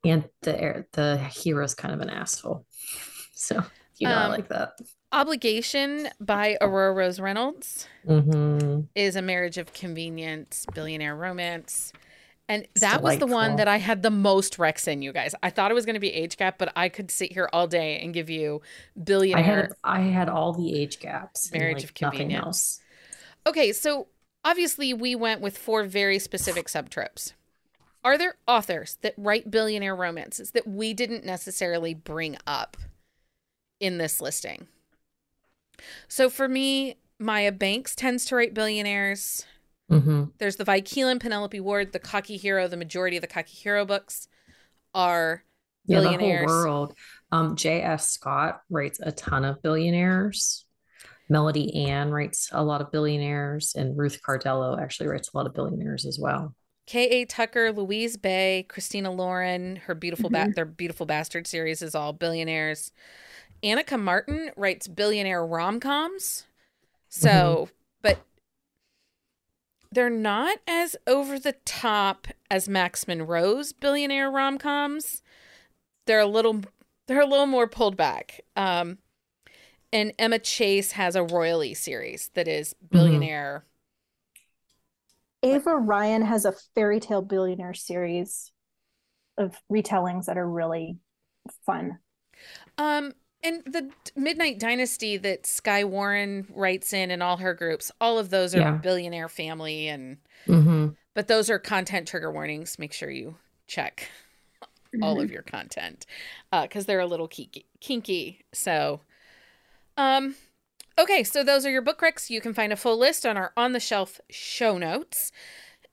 And 0.04 0.24
the 0.42 0.86
the 0.92 1.18
hero's 1.18 1.74
kind 1.74 1.94
of 1.94 2.00
an 2.00 2.10
asshole. 2.10 2.66
So 3.40 3.62
you 4.00 4.08
know 4.08 4.16
I 4.16 4.24
Um, 4.24 4.30
like 4.30 4.48
that. 4.48 4.80
Obligation 5.12 6.08
by 6.20 6.58
Aurora 6.60 6.92
Rose 6.92 7.18
Reynolds 7.20 7.86
hmm 8.06 8.80
is 8.94 9.16
a 9.16 9.22
marriage 9.22 9.58
of 9.58 9.72
convenience, 9.72 10.66
billionaire 10.74 11.16
romance. 11.16 11.92
And 12.50 12.62
It's 12.74 12.80
that 12.80 13.02
was 13.02 13.18
the 13.18 13.26
one 13.26 13.56
that 13.56 13.68
I 13.68 13.76
had 13.76 14.02
the 14.02 14.10
most 14.10 14.58
Rex 14.58 14.88
in, 14.88 15.02
you 15.02 15.12
guys. 15.12 15.34
I 15.42 15.50
thought 15.50 15.70
it 15.70 15.74
was 15.74 15.84
going 15.84 15.94
to 15.94 16.00
be 16.00 16.12
age 16.12 16.38
gap, 16.38 16.56
but 16.58 16.72
I 16.74 16.88
could 16.88 17.10
sit 17.10 17.32
here 17.32 17.48
all 17.52 17.66
day 17.66 18.00
and 18.00 18.14
give 18.14 18.30
you 18.30 18.62
I 18.96 19.00
billionaire. 19.04 19.44
had 19.44 19.72
I 19.84 20.00
had 20.00 20.28
all 20.30 20.52
the 20.54 20.74
age 20.80 20.98
gaps. 20.98 21.52
Marriage 21.52 21.76
like, 21.76 21.84
of 21.84 21.94
convenience. 21.94 22.44
else. 22.44 22.80
Okay, 23.46 23.72
so 23.72 24.08
obviously 24.44 24.94
we 24.94 25.14
went 25.14 25.40
with 25.42 25.58
four 25.58 25.84
very 25.84 26.18
specific 26.18 26.68
subtropes. 26.68 27.32
Are 28.04 28.16
there 28.16 28.36
authors 28.46 28.96
that 29.02 29.14
write 29.18 29.50
billionaire 29.50 29.96
romances 29.96 30.52
that 30.52 30.66
we 30.66 30.94
didn't 30.94 31.24
necessarily 31.24 31.94
bring 31.94 32.36
up 32.46 32.76
in 33.80 33.98
this 33.98 34.20
listing? 34.20 34.66
So 36.08 36.28
for 36.28 36.48
me, 36.48 36.96
Maya 37.18 37.52
Banks 37.52 37.94
tends 37.94 38.24
to 38.26 38.36
write 38.36 38.54
billionaires. 38.54 39.44
hmm 39.88 40.24
There's 40.38 40.56
the 40.56 40.64
Vi 40.64 40.80
Keeland, 40.82 41.20
Penelope 41.20 41.60
Ward, 41.60 41.92
the 41.92 41.98
Cocky 41.98 42.36
Hero. 42.36 42.68
The 42.68 42.76
majority 42.76 43.16
of 43.16 43.20
the 43.22 43.26
Cocky 43.28 43.54
Hero 43.56 43.84
books 43.84 44.28
are 44.94 45.44
billionaires. 45.86 46.20
Yeah, 46.20 46.36
the 46.36 46.36
whole 46.38 46.46
world. 46.46 46.94
Um, 47.30 47.56
J.S. 47.56 48.10
Scott 48.10 48.62
writes 48.70 49.00
a 49.02 49.12
ton 49.12 49.44
of 49.44 49.62
billionaires. 49.62 50.64
Melody 51.30 51.86
Anne 51.88 52.10
writes 52.10 52.48
a 52.52 52.64
lot 52.64 52.80
of 52.80 52.90
billionaires, 52.90 53.74
and 53.76 53.98
Ruth 53.98 54.20
Cardello 54.26 54.80
actually 54.80 55.08
writes 55.08 55.30
a 55.32 55.36
lot 55.36 55.46
of 55.46 55.52
billionaires 55.52 56.06
as 56.06 56.18
well. 56.18 56.54
K.A. 56.86 57.26
Tucker, 57.26 57.70
Louise 57.70 58.16
Bay, 58.16 58.64
Christina 58.66 59.10
Lauren, 59.12 59.76
her 59.76 59.94
beautiful 59.94 60.30
ba- 60.30 60.46
Mhm. 60.48 60.54
their 60.54 60.64
beautiful 60.64 61.04
bastard 61.04 61.46
series 61.46 61.82
is 61.82 61.94
all 61.94 62.14
billionaires. 62.14 62.92
Annika 63.62 64.00
Martin 64.00 64.50
writes 64.56 64.88
billionaire 64.88 65.44
rom-coms. 65.44 66.44
So, 67.08 67.70
but 68.02 68.18
they're 69.90 70.10
not 70.10 70.58
as 70.66 70.96
over 71.06 71.38
the 71.38 71.56
top 71.64 72.28
as 72.50 72.68
Max 72.68 73.08
Monroe's 73.08 73.72
billionaire 73.72 74.30
rom-coms. 74.30 75.22
They're 76.06 76.20
a 76.20 76.26
little 76.26 76.62
they're 77.06 77.20
a 77.20 77.26
little 77.26 77.46
more 77.46 77.66
pulled 77.66 77.96
back. 77.96 78.40
Um 78.56 78.98
and 79.92 80.12
Emma 80.18 80.38
Chase 80.38 80.92
has 80.92 81.16
a 81.16 81.22
royally 81.22 81.72
series 81.72 82.30
that 82.34 82.46
is 82.46 82.74
billionaire. 82.90 83.64
Ava 85.42 85.76
Ryan 85.76 86.22
has 86.22 86.44
a 86.44 86.52
fairy 86.74 87.00
tale 87.00 87.22
billionaire 87.22 87.74
series 87.74 88.52
of 89.38 89.56
retellings 89.72 90.26
that 90.26 90.36
are 90.36 90.48
really 90.48 90.98
fun. 91.64 91.98
Um, 92.76 93.12
and 93.42 93.62
the 93.64 93.90
Midnight 94.16 94.58
Dynasty 94.58 95.16
that 95.18 95.46
Skye 95.46 95.84
Warren 95.84 96.46
writes 96.50 96.92
in 96.92 97.10
and 97.10 97.22
all 97.22 97.38
her 97.38 97.54
groups, 97.54 97.90
all 98.00 98.18
of 98.18 98.30
those 98.30 98.54
are 98.54 98.60
Yeah. 98.60 98.78
billionaire 98.82 99.28
family, 99.28 99.88
and 99.88 100.18
hmm 100.46 100.88
but 101.14 101.28
those 101.28 101.50
are 101.50 101.58
content 101.58 102.08
trigger 102.08 102.32
warnings. 102.32 102.78
Make 102.78 102.92
sure 102.92 103.10
you 103.10 103.36
check 103.66 104.08
all 105.02 105.20
of 105.20 105.30
your 105.30 105.42
content 105.42 106.06
because 106.52 106.86
they're 106.86 107.00
a 107.00 107.06
little 107.06 107.28
kinky. 107.28 107.66
kinky. 107.80 108.44
So, 108.52 109.00
um, 109.96 110.36
okay, 110.98 111.24
so 111.24 111.44
those 111.44 111.66
are 111.66 111.70
your 111.70 111.82
book 111.82 112.00
recs. 112.00 112.30
You 112.30 112.40
can 112.40 112.54
find 112.54 112.72
a 112.72 112.76
full 112.76 112.98
list 112.98 113.26
on 113.26 113.36
our 113.36 113.52
on 113.56 113.72
the 113.72 113.80
shelf 113.80 114.20
show 114.30 114.78
notes, 114.78 115.32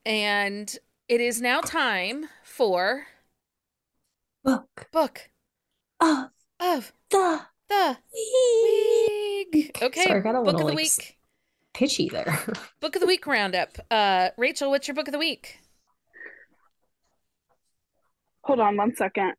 and 0.06 0.78
it 1.10 1.22
is 1.22 1.42
now 1.42 1.62
time 1.62 2.28
for 2.44 3.08
Book 4.44 4.90
book 4.92 5.30
of 6.00 6.32
of 6.60 6.92
the 7.10 7.42
the 7.70 7.98
week. 8.14 9.48
week. 9.54 9.80
Okay, 9.82 10.04
Sorry, 10.04 10.20
I 10.20 10.24
got 10.24 10.36
a 10.36 10.42
book 10.42 10.54
of 10.54 10.60
the 10.60 10.66
like, 10.66 10.76
week. 10.76 11.18
Pitchy 11.74 12.08
there. 12.08 12.40
Book 12.80 12.96
of 12.96 13.02
the 13.02 13.06
week 13.08 13.28
roundup. 13.28 13.78
Uh, 13.92 14.30
Rachel, 14.38 14.70
what's 14.70 14.88
your 14.88 14.96
book 14.96 15.10
of 15.10 15.12
the 15.12 15.18
week? 15.20 15.60
Hold 18.44 18.62
on 18.62 18.78
one 18.78 18.96
second. 18.96 19.34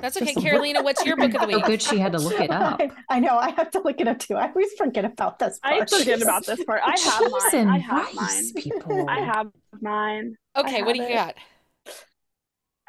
That's 0.00 0.16
okay. 0.16 0.32
Just. 0.32 0.40
Carolina, 0.46 0.82
what's 0.82 1.04
your 1.04 1.16
book 1.16 1.34
of 1.34 1.42
the 1.42 1.46
week? 1.54 1.64
good. 1.66 1.82
She 1.82 1.98
had 1.98 2.12
to 2.12 2.18
look 2.18 2.40
it 2.40 2.50
up. 2.50 2.80
I, 2.80 2.90
I 3.16 3.20
know. 3.20 3.36
I 3.36 3.50
have 3.50 3.70
to 3.72 3.80
look 3.82 4.00
it 4.00 4.08
up 4.08 4.18
too. 4.20 4.36
I 4.36 4.46
always 4.48 4.72
forget 4.78 5.04
about 5.04 5.38
this 5.38 5.58
Part. 5.58 5.74
I 5.74 5.78
part. 5.80 5.90
forget 5.90 6.22
about 6.22 6.46
this 6.46 6.64
part. 6.64 6.80
I 6.82 6.98
have 6.98 7.18
Cheese 7.18 7.52
mine. 7.52 7.68
I 7.68 7.78
have 7.78 8.14
mine. 8.14 8.52
people. 8.56 9.06
I 9.10 9.20
have 9.20 9.48
mine. 9.82 10.36
I 10.54 10.60
Okay, 10.60 10.82
what 10.82 10.94
do 10.94 11.02
you 11.02 11.08
it. 11.08 11.14
got? 11.14 11.34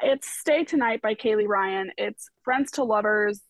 It's 0.02 0.26
Stay 0.28 0.64
Tonight 0.64 1.02
by 1.02 1.14
Kaylee 1.14 1.46
Ryan. 1.46 1.90
It's 1.98 2.30
Friends 2.42 2.70
to 2.72 2.84
Lovers. 2.84 3.40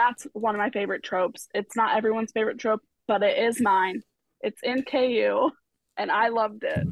That's 0.00 0.26
one 0.32 0.54
of 0.54 0.58
my 0.58 0.70
favorite 0.70 1.02
tropes. 1.02 1.46
It's 1.54 1.76
not 1.76 1.94
everyone's 1.94 2.32
favorite 2.32 2.58
trope, 2.58 2.80
but 3.06 3.22
it 3.22 3.36
is 3.36 3.60
mine. 3.60 4.02
It's 4.40 4.62
in 4.62 4.82
KU, 4.82 5.50
and 5.98 6.10
I 6.10 6.28
loved 6.28 6.64
it. 6.64 6.86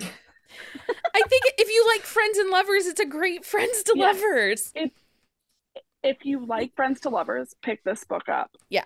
I 0.00 1.22
think 1.28 1.42
if 1.58 1.68
you 1.68 1.86
like 1.86 2.00
Friends 2.00 2.38
and 2.38 2.48
Lovers, 2.48 2.86
it's 2.86 2.98
a 2.98 3.04
great 3.04 3.44
Friends 3.44 3.82
to. 3.82 3.94
Lovers. 3.94 4.72
If 6.02 6.24
you 6.24 6.46
like 6.46 6.74
Friends 6.74 7.00
to 7.00 7.10
Lovers, 7.10 7.54
pick 7.62 7.84
this 7.84 8.04
book 8.04 8.30
up. 8.30 8.50
Yeah. 8.70 8.84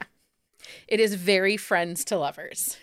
It 0.88 0.98
is 0.98 1.14
very 1.14 1.56
Friends 1.56 2.04
to 2.06 2.18
Lovers. 2.18 2.78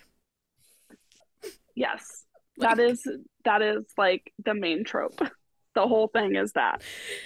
Yes, 1.76 2.24
that 2.60 2.80
is 2.80 3.06
that 3.44 3.62
is 3.62 3.84
like 3.98 4.32
the 4.44 4.54
main 4.54 4.86
trope. 4.86 5.22
The 5.74 5.88
whole 5.88 6.10
thing 6.10 6.36
is 6.36 6.52
that, 6.52 6.82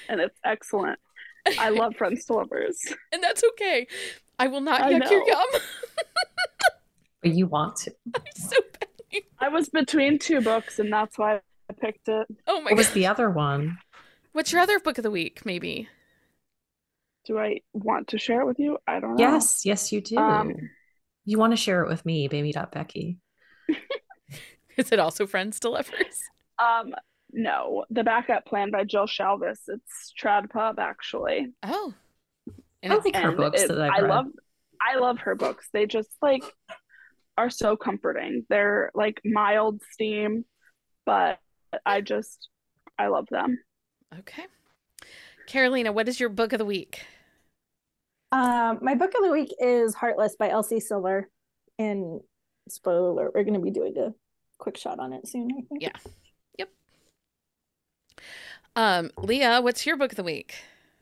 and 0.07 0.21
it's 0.21 0.37
excellent. 0.45 0.99
I 1.59 1.69
love 1.69 1.95
Friends 1.95 2.25
to 2.25 2.33
Lovers. 2.33 2.79
and 3.11 3.23
that's 3.23 3.43
okay. 3.43 3.87
I 4.39 4.47
will 4.47 4.61
not 4.61 4.81
I 4.81 4.93
yuck 4.93 5.09
your 5.09 5.25
know. 5.25 5.25
yum. 5.53 5.61
But 7.21 7.33
you 7.33 7.47
want 7.47 7.75
to. 7.77 7.91
I'm 8.13 8.21
so 8.35 8.57
bad. 8.79 9.21
I 9.39 9.49
was 9.49 9.69
between 9.69 10.19
two 10.19 10.41
books, 10.41 10.77
and 10.77 10.93
that's 10.93 11.17
why 11.17 11.39
I 11.69 11.73
picked 11.73 12.07
it. 12.07 12.27
Oh 12.45 12.61
my 12.61 12.69
What 12.69 12.77
was 12.77 12.91
the 12.91 13.07
other 13.07 13.31
one? 13.31 13.79
What's 14.33 14.51
your 14.51 14.61
other 14.61 14.79
book 14.79 14.99
of 14.99 15.03
the 15.03 15.09
week, 15.09 15.43
maybe? 15.43 15.89
Do 17.25 17.39
I 17.39 17.61
want 17.73 18.09
to 18.09 18.19
share 18.19 18.41
it 18.41 18.45
with 18.45 18.59
you? 18.59 18.77
I 18.87 18.99
don't 18.99 19.15
know. 19.15 19.23
Yes, 19.23 19.65
yes, 19.65 19.91
you 19.91 20.01
do. 20.01 20.17
Um, 20.17 20.53
you 21.23 21.39
want 21.39 21.53
to 21.53 21.57
share 21.57 21.81
it 21.81 21.87
with 21.89 22.05
me, 22.05 22.27
baby.becky. 22.27 23.17
Is 24.77 24.91
it 24.91 24.99
also 24.99 25.25
Friends 25.25 25.59
to 25.61 25.69
Lovers? 25.69 26.21
Um, 26.59 26.93
no, 27.31 27.85
the 27.89 28.03
backup 28.03 28.45
plan 28.45 28.71
by 28.71 28.83
Jill 28.83 29.07
Shalvis. 29.07 29.59
It's 29.67 30.13
Trad 30.21 30.49
Pub 30.49 30.79
actually. 30.79 31.47
Oh. 31.63 31.93
And 32.83 32.93
I 32.93 32.97
it's, 32.97 33.05
like 33.05 33.15
her 33.15 33.29
And 33.29 33.37
books 33.37 33.61
it- 33.63 33.67
that 33.69 33.81
I've 33.81 34.03
read. 34.03 34.09
love 34.09 34.25
I 34.81 34.97
love 34.99 35.19
her 35.19 35.35
books. 35.35 35.67
They 35.73 35.85
just 35.85 36.09
like 36.21 36.43
are 37.37 37.49
so 37.49 37.75
comforting. 37.75 38.45
They're 38.49 38.91
like 38.93 39.19
mild 39.25 39.81
steam, 39.91 40.45
but 41.05 41.39
I 41.85 42.01
just 42.01 42.49
I 42.97 43.07
love 43.07 43.27
them. 43.31 43.59
okay. 44.19 44.45
Carolina, 45.47 45.91
what 45.91 46.07
is 46.07 46.19
your 46.19 46.29
book 46.29 46.53
of 46.53 46.59
the 46.59 46.65
week? 46.65 47.01
Um, 48.31 48.79
my 48.81 48.95
book 48.95 49.13
of 49.17 49.23
the 49.23 49.31
week 49.31 49.53
is 49.59 49.93
Heartless 49.93 50.35
by 50.37 50.49
Elsie 50.49 50.79
Silver. 50.79 51.29
And 51.77 52.21
spoiler 52.69 53.09
alert, 53.09 53.31
we're 53.35 53.43
going 53.43 53.53
to 53.53 53.59
be 53.59 53.69
doing 53.71 53.97
a 53.97 54.13
quick 54.57 54.77
shot 54.77 54.99
on 54.99 55.13
it 55.13 55.27
soon, 55.27 55.49
I 55.51 55.61
think. 55.69 55.81
Yeah. 55.81 55.91
Um, 58.75 59.11
Leah, 59.17 59.61
what's 59.61 59.85
your 59.85 59.97
book 59.97 60.11
of 60.11 60.17
the 60.17 60.23
week? 60.23 60.55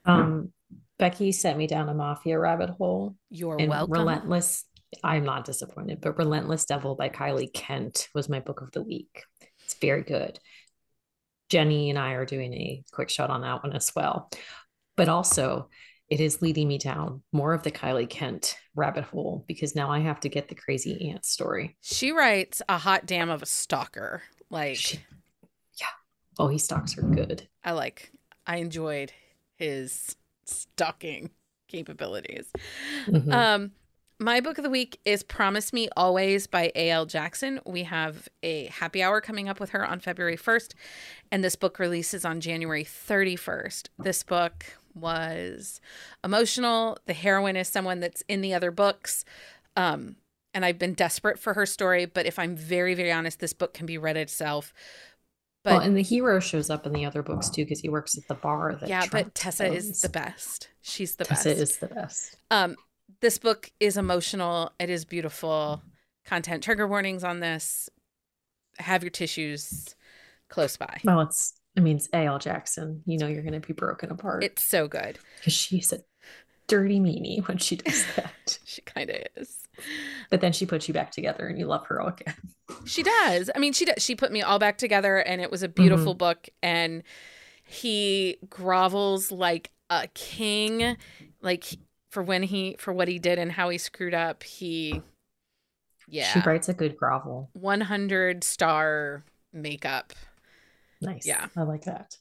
Um, 0.06 0.52
Becky 1.00 1.32
sent 1.32 1.58
me 1.58 1.68
down 1.68 1.90
a 1.90 1.94
mafia 1.94 2.38
rabbit 2.40 2.70
hole 2.70 3.16
You're 3.30 3.58
welcome. 3.58 3.92
Relentless. 3.92 4.66
I'm 5.04 5.24
not 5.24 5.46
disappointed, 5.46 6.02
but 6.02 6.18
Relentless 6.18 6.66
Devil 6.66 6.96
by 6.96 7.10
Kylie 7.10 7.52
Kent 7.52 8.10
was 8.14 8.30
my 8.30 8.40
book 8.40 8.62
of 8.62 8.72
the 8.72 8.84
week. 8.84 9.24
It's 9.64 9.74
very 9.76 10.04
good. 10.04 10.40
Jenny 11.50 11.90
and 11.90 11.98
I 11.98 12.12
are 12.14 12.26
doing 12.26 12.54
a 12.54 12.84
quick 12.92 13.10
shot 13.10 13.30
on 13.30 13.42
that 13.42 13.64
one 13.64 13.74
as 13.74 13.92
well. 13.96 14.30
But 14.96 15.10
also, 15.10 15.70
it 16.10 16.20
is 16.20 16.44
leading 16.44 16.68
me 16.68 16.78
down 16.78 17.24
more 17.32 17.54
of 17.54 17.64
the 17.64 17.72
Kylie 17.72 18.10
Kent 18.10 18.56
rabbit 18.76 19.04
hole 19.04 19.46
because 19.48 19.76
now 19.76 19.90
I 19.90 20.00
have 20.00 20.20
to 20.22 20.30
get 20.30 20.48
the 20.48 20.56
crazy 20.56 21.10
ant 21.10 21.26
story. 21.26 21.76
She 21.82 22.12
writes 22.12 22.62
a 22.70 22.78
hot 22.78 23.08
damn 23.08 23.32
of 23.32 23.42
a 23.42 23.48
stalker. 23.48 24.22
Like 24.52 24.76
She-. 24.78 25.00
Oh, 26.40 26.48
he 26.48 26.58
stalks 26.58 26.94
her 26.94 27.02
good. 27.02 27.48
I 27.64 27.72
like 27.72 28.12
I 28.46 28.58
enjoyed 28.58 29.12
his 29.56 30.16
stalking 30.46 31.30
capabilities. 31.68 32.52
Mhm. 33.08 33.34
Um 33.34 33.72
my 34.20 34.40
book 34.40 34.58
of 34.58 34.64
the 34.64 34.70
week 34.70 35.00
is 35.04 35.22
Promise 35.24 35.74
Me 35.74 35.90
Always 35.98 36.48
by 36.48 36.72
A.L. 36.76 37.06
Jackson. 37.06 37.60
We 37.66 37.84
have 37.84 38.30
a 38.42 38.68
happy 38.68 39.04
hour 39.04 39.20
coming 39.20 39.50
up 39.50 39.60
with 39.60 39.72
her 39.72 39.86
on 39.86 40.00
February 40.00 40.38
1st, 40.38 40.76
and 41.32 41.44
this 41.44 41.56
book 41.58 41.78
releases 41.80 42.24
on 42.24 42.40
January 42.40 42.86
31st. 42.86 43.90
This 44.00 44.24
book 44.24 44.66
was 44.94 45.82
emotional. 46.24 46.98
The 47.06 47.14
heroine 47.14 47.58
is 47.58 47.68
someone 47.68 48.00
that's 48.00 48.22
in 48.30 48.42
the 48.42 48.54
other 48.54 48.72
books. 48.72 49.26
Um, 49.76 50.16
and 50.54 50.64
I've 50.64 50.78
been 50.78 50.94
desperate 50.94 51.40
for 51.40 51.56
her 51.56 51.66
story. 51.66 52.06
But 52.06 52.26
if 52.28 52.38
I'm 52.38 52.56
very, 52.56 52.94
very 52.94 53.12
honest, 53.12 53.40
this 53.40 53.54
book 53.54 53.74
can 53.74 53.88
be 53.88 53.98
read 53.98 54.16
itself. 54.16 54.74
But 55.64 55.72
well, 55.72 55.82
and 55.82 55.96
the 55.96 56.04
hero 56.04 56.40
shows 56.40 56.70
up 56.70 56.86
in 56.86 56.92
the 56.92 57.06
other 57.06 57.24
books 57.24 57.50
too 57.50 57.64
because 57.64 57.80
he 57.80 57.90
works 57.90 58.18
at 58.18 58.28
the 58.28 58.36
bar. 58.36 58.76
That 58.76 58.90
yeah, 58.90 59.06
Trent 59.06 59.28
but 59.28 59.36
Tessa 59.36 59.68
owns. 59.68 59.86
is 59.86 60.02
the 60.02 60.10
best. 60.10 60.68
She's 60.82 61.16
the 61.16 61.24
Tessa 61.24 61.50
best. 61.50 61.62
is 61.62 61.78
the 61.78 61.88
best. 61.88 62.36
Um, 62.52 62.76
this 63.22 63.38
book 63.38 63.72
is 63.80 63.96
emotional. 63.96 64.72
It 64.80 64.90
is 64.90 65.06
beautiful. 65.06 65.82
Content 66.26 66.64
trigger 66.64 66.88
warnings 66.88 67.24
on 67.24 67.40
this. 67.40 67.90
Have 68.80 69.04
your 69.04 69.10
tissues 69.10 69.96
close 70.50 70.76
by. 70.76 71.00
Well, 71.06 71.22
it's 71.22 71.54
I 71.78 71.80
mean, 71.80 71.96
it's 71.98 72.10
A.L. 72.14 72.40
Jackson. 72.40 73.02
You 73.06 73.18
know, 73.18 73.28
you're 73.28 73.42
going 73.42 73.60
to 73.60 73.66
be 73.66 73.74
broken 73.74 74.12
apart. 74.12 74.44
It's 74.44 74.64
so 74.64 74.88
good 74.88 75.18
because 75.38 75.54
she's 75.54 75.94
a 75.94 76.00
dirty 76.68 77.00
meanie 77.00 77.46
when 77.48 77.58
she 77.58 77.76
does 77.78 78.06
that. 78.16 78.60
she 78.66 78.82
kind 78.82 79.10
of 79.10 79.18
is. 79.36 79.68
But 80.30 80.42
then 80.42 80.54
she 80.54 80.66
puts 80.66 80.88
you 80.88 80.94
back 80.94 81.12
together 81.12 81.48
and 81.48 81.58
you 81.58 81.66
love 81.66 81.86
her 81.88 82.02
all 82.02 82.10
again. 82.10 82.36
She 82.86 83.04
does. 83.04 83.50
I 83.54 83.60
mean, 83.60 83.74
she 83.74 83.86
does. 83.86 84.02
She 84.02 84.16
put 84.16 84.32
me 84.32 84.42
all 84.42 84.60
back 84.60 84.78
together 84.78 85.18
and 85.18 85.42
it 85.42 85.52
was 85.52 85.64
a 85.64 85.68
beautiful 85.68 86.14
mm-hmm. 86.14 86.20
book. 86.20 86.50
And 86.62 87.04
he 87.64 88.38
grovels 88.50 89.32
like 89.32 89.72
a 89.90 90.08
king, 90.14 90.98
like 91.42 91.66
for 92.10 92.24
when 92.24 92.44
he, 92.44 92.76
for 92.80 92.94
what 92.94 93.08
he 93.08 93.20
did 93.20 93.40
and 93.40 93.52
how 93.52 93.70
he 93.70 93.78
screwed 93.78 94.14
up. 94.14 94.44
He, 94.44 95.02
yeah. 96.08 96.32
She 96.32 96.40
writes 96.42 96.70
a 96.70 96.74
good 96.74 96.98
grovel. 96.98 97.50
100 97.54 98.44
star 98.44 99.24
makeup. 99.52 100.14
Nice. 101.02 101.26
Yeah. 101.26 101.48
I 101.56 101.64
like 101.64 101.84
that. 101.86 102.18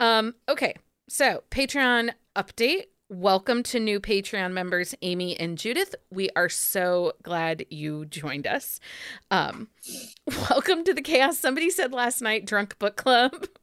Um, 0.00 0.34
okay. 0.48 0.74
So, 1.08 1.42
Patreon 1.50 2.10
update. 2.36 2.86
Welcome 3.12 3.62
to 3.64 3.78
new 3.78 4.00
Patreon 4.00 4.52
members, 4.52 4.94
Amy 5.02 5.38
and 5.38 5.58
Judith. 5.58 5.94
We 6.10 6.30
are 6.34 6.48
so 6.48 7.12
glad 7.22 7.66
you 7.68 8.06
joined 8.06 8.46
us. 8.46 8.80
Um, 9.30 9.68
welcome 10.48 10.82
to 10.84 10.94
the 10.94 11.02
chaos. 11.02 11.38
Somebody 11.38 11.68
said 11.68 11.92
last 11.92 12.22
night, 12.22 12.46
drunk 12.46 12.78
book 12.78 12.96
club. 12.96 13.48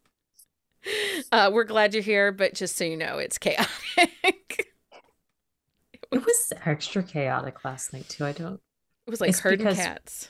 Uh, 1.34 1.52
we're 1.52 1.66
glad 1.66 1.94
you're 1.94 2.02
here, 2.02 2.32
but 2.32 2.54
just 2.54 2.78
so 2.78 2.86
you 2.86 2.96
know, 2.96 3.18
it's 3.18 3.38
chaotic. 3.38 3.68
it 6.10 6.26
was 6.26 6.54
extra 6.66 7.04
chaotic 7.04 7.66
last 7.66 7.92
night 7.92 8.08
too. 8.08 8.24
I 8.24 8.32
don't. 8.32 8.62
It 9.06 9.10
was 9.10 9.20
like 9.20 9.38
herding 9.38 9.66
because, 9.66 9.76
cats. 9.76 10.30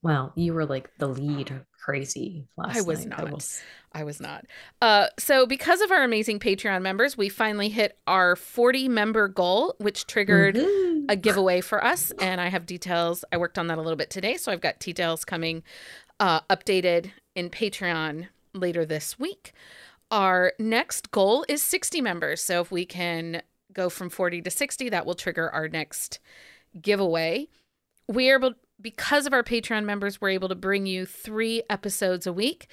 Well, 0.00 0.32
you 0.34 0.54
were 0.54 0.64
like 0.64 0.88
the 0.96 1.08
lead 1.08 1.60
crazy 1.86 2.44
last 2.56 2.76
I 2.76 2.80
was 2.80 3.06
night. 3.06 3.18
not. 3.18 3.28
I 3.28 3.32
was, 3.32 3.62
I 3.92 4.04
was 4.04 4.20
not. 4.20 4.44
Uh, 4.82 5.06
so 5.20 5.46
because 5.46 5.80
of 5.80 5.92
our 5.92 6.02
amazing 6.02 6.40
Patreon 6.40 6.82
members, 6.82 7.16
we 7.16 7.28
finally 7.28 7.68
hit 7.68 7.96
our 8.08 8.34
40 8.34 8.88
member 8.88 9.28
goal, 9.28 9.76
which 9.78 10.08
triggered 10.08 10.56
mm-hmm. 10.56 11.04
a 11.08 11.14
giveaway 11.14 11.60
for 11.60 11.84
us. 11.84 12.10
And 12.20 12.40
I 12.40 12.48
have 12.48 12.66
details. 12.66 13.24
I 13.30 13.36
worked 13.36 13.56
on 13.56 13.68
that 13.68 13.78
a 13.78 13.80
little 13.80 13.96
bit 13.96 14.10
today, 14.10 14.36
so 14.36 14.50
I've 14.50 14.60
got 14.60 14.80
details 14.80 15.24
coming 15.24 15.62
uh, 16.18 16.40
updated 16.50 17.12
in 17.36 17.50
Patreon 17.50 18.26
later 18.52 18.84
this 18.84 19.16
week. 19.16 19.52
Our 20.10 20.54
next 20.58 21.12
goal 21.12 21.44
is 21.48 21.62
60 21.62 22.00
members. 22.00 22.42
So 22.42 22.60
if 22.62 22.72
we 22.72 22.84
can 22.84 23.42
go 23.72 23.88
from 23.88 24.10
40 24.10 24.42
to 24.42 24.50
60, 24.50 24.88
that 24.88 25.06
will 25.06 25.14
trigger 25.14 25.50
our 25.50 25.68
next 25.68 26.18
giveaway. 26.82 27.46
We 28.08 28.28
are 28.30 28.38
able 28.38 28.54
because 28.80 29.26
of 29.26 29.32
our 29.32 29.42
Patreon 29.42 29.84
members, 29.84 30.20
we're 30.20 30.30
able 30.30 30.48
to 30.48 30.54
bring 30.54 30.86
you 30.86 31.06
three 31.06 31.62
episodes 31.70 32.26
a 32.26 32.32
week. 32.32 32.68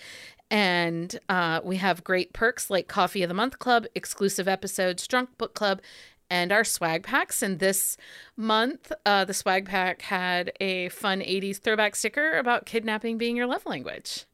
And 0.51 1.18
uh, 1.30 1.62
we 1.64 1.78
have 1.78 2.04
great 2.04 2.34
perks 2.34 2.70
like 2.70 2.88
Coffee 2.88 3.24
of 3.24 3.30
the 3.30 3.34
Month 3.34 3.60
Club, 3.60 3.86
exclusive 3.95 4.47
episodes, 4.47 5.08
Drunk 5.08 5.38
Book 5.38 5.56
Club, 5.56 5.82
and 6.30 6.51
our 6.51 6.64
swag 6.64 7.04
packs. 7.04 7.41
And 7.41 7.60
this 7.60 7.97
month, 8.38 8.91
uh, 9.06 9.26
the 9.26 9.34
swag 9.34 9.66
pack 9.66 10.04
had 10.04 10.51
a 10.60 10.89
fun 10.89 11.22
80s 11.22 11.60
throwback 11.60 11.95
sticker 11.95 12.38
about 12.38 12.66
kidnapping 12.66 13.18
being 13.18 13.36
your 13.36 13.47
love 13.47 13.66
language. 13.66 14.26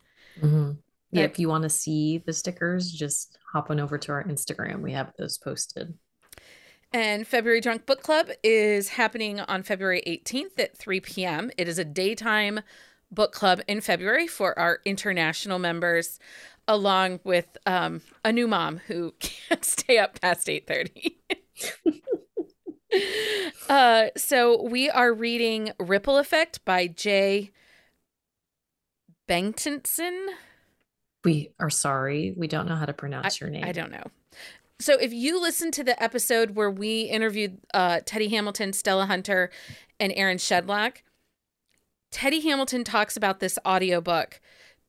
Mm-hmm. 0.42 0.72
Yeah, 1.12 1.24
if 1.24 1.40
you 1.40 1.50
want 1.50 1.64
to 1.64 1.70
see 1.70 2.20
the 2.26 2.34
stickers, 2.34 2.92
just 2.92 3.40
hop 3.52 3.72
on 3.72 3.80
over 3.80 3.98
to 3.98 4.12
our 4.12 4.24
Instagram. 4.24 4.82
We 4.82 4.92
have 4.94 5.14
those 5.18 5.38
posted. 5.38 5.98
And 6.92 7.28
February 7.28 7.62
Drunk 7.62 7.86
Book 7.86 8.02
Club 8.02 8.30
is 8.44 8.90
happening 8.90 9.40
on 9.42 9.62
February 9.62 10.02
18th 10.08 10.58
at 10.58 10.76
3 10.76 11.00
p.m. 11.02 11.52
It 11.58 11.68
is 11.68 11.78
a 11.78 11.86
daytime 11.86 12.62
book 13.12 13.32
club 13.32 13.62
in 13.68 13.82
February 13.82 14.28
for 14.28 14.58
our 14.58 14.80
international 14.86 15.60
members, 15.60 16.20
along 16.68 17.20
with 17.24 17.58
um, 17.68 18.02
a 18.26 18.32
new 18.32 18.48
mom 18.48 18.78
who 18.88 19.14
can't 19.20 19.64
stay 19.64 20.00
up 20.00 20.20
past 20.20 20.48
8:30. 20.48 21.16
uh, 23.70 24.08
so 24.18 24.64
we 24.64 24.90
are 24.90 25.14
reading 25.14 25.72
Ripple 25.80 26.18
Effect 26.18 26.66
by 26.66 26.88
Jay 26.88 27.52
Bengtenson. 29.28 30.26
We 31.24 31.52
are 31.60 31.70
sorry. 31.70 32.34
We 32.36 32.48
don't 32.48 32.68
know 32.68 32.76
how 32.76 32.86
to 32.86 32.94
pronounce 32.94 33.40
I, 33.40 33.46
your 33.46 33.52
name. 33.52 33.66
I 33.66 33.74
don't 33.74 33.92
know. 33.92 34.06
So 34.82 34.98
if 34.98 35.12
you 35.12 35.42
listen 35.42 35.72
to 35.72 35.84
the 35.84 36.02
episode 36.02 36.56
where 36.56 36.72
we 36.72 37.02
interviewed 37.02 37.60
uh, 37.74 38.00
Teddy 38.06 38.30
Hamilton, 38.30 38.72
Stella 38.72 39.06
Hunter, 39.06 39.52
and 40.00 40.14
Aaron 40.16 40.38
Shedlock, 40.38 40.98
Teddy 42.12 42.40
Hamilton 42.40 42.84
talks 42.84 43.18
about 43.18 43.40
this 43.40 43.60
audiobook 43.68 44.40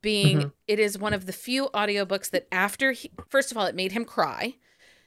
being 0.01 0.38
mm-hmm. 0.38 0.49
it 0.66 0.78
is 0.78 0.99
one 0.99 1.12
of 1.12 1.26
the 1.26 1.32
few 1.32 1.68
audiobooks 1.74 2.30
that 2.30 2.47
after 2.51 2.93
he, 2.93 3.11
first 3.28 3.51
of 3.51 3.59
all 3.59 3.66
it 3.66 3.74
made 3.74 3.93
him 3.93 4.05
cry. 4.05 4.55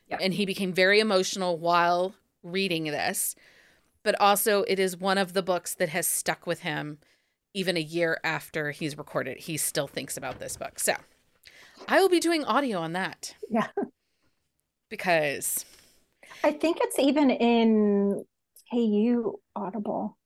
Yep. 0.09 0.19
and 0.21 0.33
he 0.33 0.45
became 0.45 0.73
very 0.73 0.99
emotional 0.99 1.57
while 1.57 2.13
reading 2.43 2.83
this. 2.83 3.35
But 4.03 4.19
also 4.19 4.63
it 4.63 4.77
is 4.77 4.97
one 4.97 5.17
of 5.17 5.31
the 5.31 5.41
books 5.41 5.73
that 5.75 5.89
has 5.89 6.05
stuck 6.05 6.45
with 6.45 6.59
him 6.59 6.99
even 7.53 7.77
a 7.77 7.81
year 7.81 8.19
after 8.21 8.71
he's 8.71 8.97
recorded. 8.97 9.37
He 9.37 9.55
still 9.55 9.87
thinks 9.87 10.17
about 10.17 10.39
this 10.39 10.57
book. 10.57 10.77
So 10.77 10.95
i 11.87 11.99
will 12.01 12.09
be 12.09 12.19
doing 12.19 12.43
audio 12.43 12.79
on 12.79 12.93
that. 12.93 13.33
Yeah 13.49 13.67
because 14.93 15.65
I 16.43 16.51
think 16.51 16.77
it's 16.79 16.99
even 16.99 17.31
in 17.31 18.23
KU 18.71 19.39
Audible. 19.55 20.19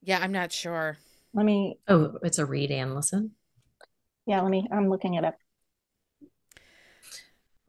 Yeah, 0.00 0.18
I'm 0.18 0.32
not 0.32 0.50
sure. 0.50 0.96
Let 1.34 1.44
me. 1.44 1.78
Oh, 1.86 2.16
it's 2.22 2.38
a 2.38 2.46
read 2.46 2.70
and 2.70 2.94
listen. 2.94 3.32
Yeah, 4.24 4.40
let 4.40 4.50
me. 4.50 4.66
I'm 4.72 4.88
looking 4.88 5.12
it 5.12 5.26
up. 5.26 5.36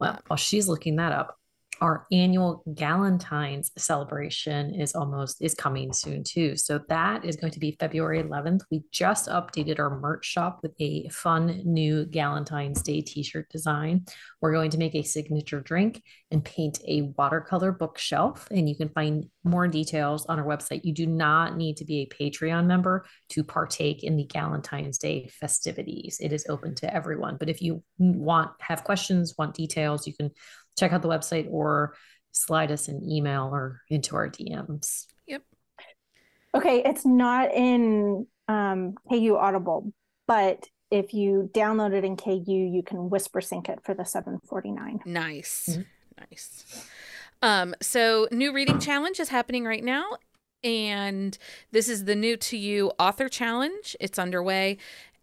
Well, 0.00 0.18
while 0.28 0.38
she's 0.38 0.66
looking 0.66 0.96
that 0.96 1.12
up, 1.12 1.38
our 1.80 2.06
annual 2.12 2.62
Galentine's 2.70 3.70
celebration 3.76 4.74
is 4.74 4.94
almost 4.94 5.42
is 5.42 5.54
coming 5.54 5.92
soon 5.92 6.24
too. 6.24 6.56
So 6.56 6.80
that 6.88 7.24
is 7.24 7.36
going 7.36 7.52
to 7.52 7.60
be 7.60 7.76
February 7.78 8.22
11th. 8.22 8.62
We 8.70 8.82
just 8.92 9.28
updated 9.28 9.78
our 9.78 9.98
merch 9.98 10.24
shop 10.24 10.60
with 10.62 10.74
a 10.80 11.08
fun 11.08 11.62
new 11.64 12.04
Galentine's 12.06 12.82
Day 12.82 13.00
t-shirt 13.00 13.48
design. 13.50 14.06
We're 14.40 14.52
going 14.52 14.70
to 14.70 14.78
make 14.78 14.94
a 14.94 15.02
signature 15.02 15.60
drink 15.60 16.02
and 16.30 16.44
paint 16.44 16.80
a 16.86 17.12
watercolor 17.16 17.72
bookshelf 17.72 18.48
and 18.50 18.68
you 18.68 18.76
can 18.76 18.88
find 18.88 19.26
more 19.44 19.68
details 19.68 20.26
on 20.26 20.38
our 20.38 20.44
website. 20.44 20.84
You 20.84 20.92
do 20.92 21.06
not 21.06 21.56
need 21.56 21.76
to 21.78 21.84
be 21.84 22.00
a 22.00 22.06
Patreon 22.06 22.66
member 22.66 23.06
to 23.30 23.42
partake 23.42 24.04
in 24.04 24.16
the 24.16 24.26
Galentine's 24.26 24.98
Day 24.98 25.28
festivities. 25.28 26.18
It 26.20 26.32
is 26.32 26.46
open 26.48 26.74
to 26.76 26.94
everyone. 26.94 27.36
But 27.38 27.48
if 27.48 27.62
you 27.62 27.82
want 27.98 28.50
have 28.60 28.84
questions, 28.84 29.34
want 29.38 29.54
details, 29.54 30.06
you 30.06 30.14
can 30.14 30.30
check 30.78 30.92
out 30.92 31.02
the 31.02 31.08
website 31.08 31.48
or 31.50 31.94
slide 32.32 32.70
us 32.70 32.88
an 32.88 33.08
email 33.08 33.50
or 33.52 33.82
into 33.90 34.16
our 34.16 34.28
DMs. 34.28 35.06
Yep. 35.26 35.42
Okay, 36.54 36.82
it's 36.84 37.04
not 37.04 37.52
in 37.52 38.26
um, 38.48 38.94
KU 39.10 39.36
Audible, 39.36 39.92
but 40.26 40.66
if 40.90 41.12
you 41.12 41.50
download 41.52 41.92
it 41.92 42.04
in 42.04 42.16
KU, 42.16 42.42
you 42.46 42.82
can 42.82 43.10
Whispersync 43.10 43.68
it 43.68 43.80
for 43.84 43.94
the 43.94 44.04
749. 44.04 45.00
Nice. 45.04 45.68
Mm-hmm. 45.70 45.82
Nice. 46.18 46.86
Um, 47.42 47.74
so 47.80 48.26
new 48.32 48.52
reading 48.52 48.80
challenge 48.80 49.20
is 49.20 49.28
happening 49.28 49.64
right 49.64 49.84
now. 49.84 50.04
And 50.64 51.38
this 51.70 51.88
is 51.88 52.04
the 52.04 52.16
new 52.16 52.36
to 52.38 52.56
you 52.56 52.90
author 52.98 53.28
challenge. 53.28 53.96
It's 54.00 54.18
underway. 54.18 54.78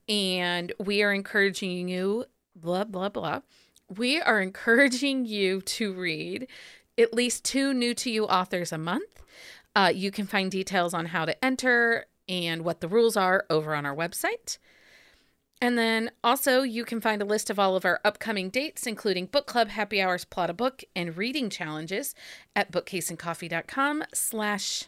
And 0.07 0.71
we 0.79 1.03
are 1.03 1.11
encouraging 1.11 1.89
you, 1.89 2.25
blah, 2.55 2.85
blah, 2.85 3.09
blah, 3.09 3.41
we 3.89 4.21
are 4.21 4.41
encouraging 4.41 5.25
you 5.25 5.61
to 5.61 5.93
read 5.93 6.47
at 6.97 7.13
least 7.13 7.43
two 7.43 7.73
new 7.73 7.93
to 7.93 8.09
you 8.09 8.25
authors 8.25 8.71
a 8.71 8.77
month. 8.77 9.21
Uh, 9.75 9.91
you 9.93 10.11
can 10.11 10.25
find 10.25 10.49
details 10.49 10.93
on 10.93 11.07
how 11.07 11.25
to 11.25 11.45
enter 11.45 12.05
and 12.27 12.63
what 12.63 12.79
the 12.81 12.87
rules 12.87 13.17
are 13.17 13.45
over 13.49 13.75
on 13.75 13.85
our 13.85 13.95
website. 13.95 14.57
And 15.61 15.77
then 15.77 16.11
also, 16.23 16.63
you 16.63 16.83
can 16.83 16.99
find 16.99 17.21
a 17.21 17.25
list 17.25 17.49
of 17.49 17.57
all 17.57 17.75
of 17.75 17.85
our 17.85 18.01
upcoming 18.03 18.49
dates, 18.49 18.85
including 18.85 19.27
book 19.27 19.47
club, 19.47 19.69
happy 19.69 20.01
hours, 20.01 20.25
plot 20.25 20.49
a 20.49 20.53
book, 20.53 20.83
and 20.95 21.17
reading 21.17 21.49
challenges 21.49 22.13
at 22.55 22.71
bookcaseandcoffee.com 22.71 24.03
slash 24.13 24.85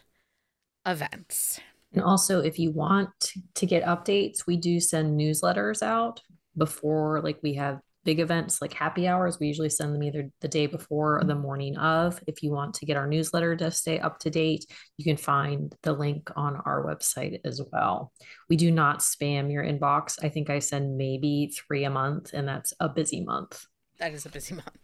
events. 0.86 1.58
And 1.92 2.02
also, 2.02 2.40
if 2.40 2.58
you 2.58 2.70
want 2.70 3.32
to 3.54 3.66
get 3.66 3.82
updates, 3.84 4.46
we 4.46 4.58
do 4.58 4.78
send 4.78 5.18
newsletters 5.18 5.82
out 5.82 6.20
before, 6.56 7.22
like 7.22 7.38
we 7.42 7.54
have 7.54 7.80
big 8.04 8.20
events 8.20 8.62
like 8.62 8.72
happy 8.72 9.06
hours, 9.06 9.38
we 9.38 9.46
usually 9.46 9.68
send 9.68 9.94
them 9.94 10.02
either 10.02 10.30
the 10.40 10.48
day 10.48 10.66
before 10.66 11.18
or 11.18 11.24
the 11.24 11.34
morning 11.34 11.76
of. 11.76 12.20
If 12.26 12.42
you 12.42 12.50
want 12.50 12.74
to 12.74 12.86
get 12.86 12.96
our 12.96 13.06
newsletter 13.06 13.56
to 13.56 13.70
stay 13.70 13.98
up 13.98 14.18
to 14.20 14.30
date, 14.30 14.64
you 14.96 15.04
can 15.04 15.16
find 15.16 15.74
the 15.82 15.92
link 15.92 16.30
on 16.36 16.56
our 16.64 16.84
website 16.84 17.40
as 17.44 17.60
well. 17.72 18.12
We 18.48 18.56
do 18.56 18.70
not 18.70 19.00
spam 19.00 19.52
your 19.52 19.64
inbox. 19.64 20.22
I 20.22 20.28
think 20.28 20.50
I 20.50 20.58
send 20.58 20.96
maybe 20.96 21.52
three 21.54 21.84
a 21.84 21.90
month, 21.90 22.32
and 22.32 22.48
that's 22.48 22.72
a 22.80 22.88
busy 22.88 23.24
month. 23.24 23.64
That 23.98 24.12
is 24.12 24.26
a 24.26 24.30
busy 24.30 24.54
month. 24.54 24.78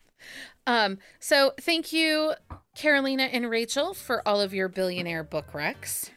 Um, 0.66 0.98
so 1.20 1.52
thank 1.60 1.92
you, 1.92 2.32
Carolina 2.74 3.24
and 3.24 3.50
Rachel, 3.50 3.94
for 3.94 4.26
all 4.26 4.40
of 4.40 4.54
your 4.54 4.68
billionaire 4.68 5.24
book 5.24 5.52
recs. 5.52 6.10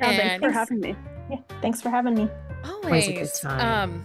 Yeah, 0.00 0.16
thanks 0.16 0.44
for 0.44 0.50
having 0.50 0.80
me. 0.80 0.96
Yeah, 1.30 1.38
thanks 1.60 1.82
for 1.82 1.90
having 1.90 2.14
me. 2.14 2.28
Always. 2.64 3.08
a 3.08 3.12
good 3.12 3.30
time. 3.40 3.90
Um, 3.90 4.04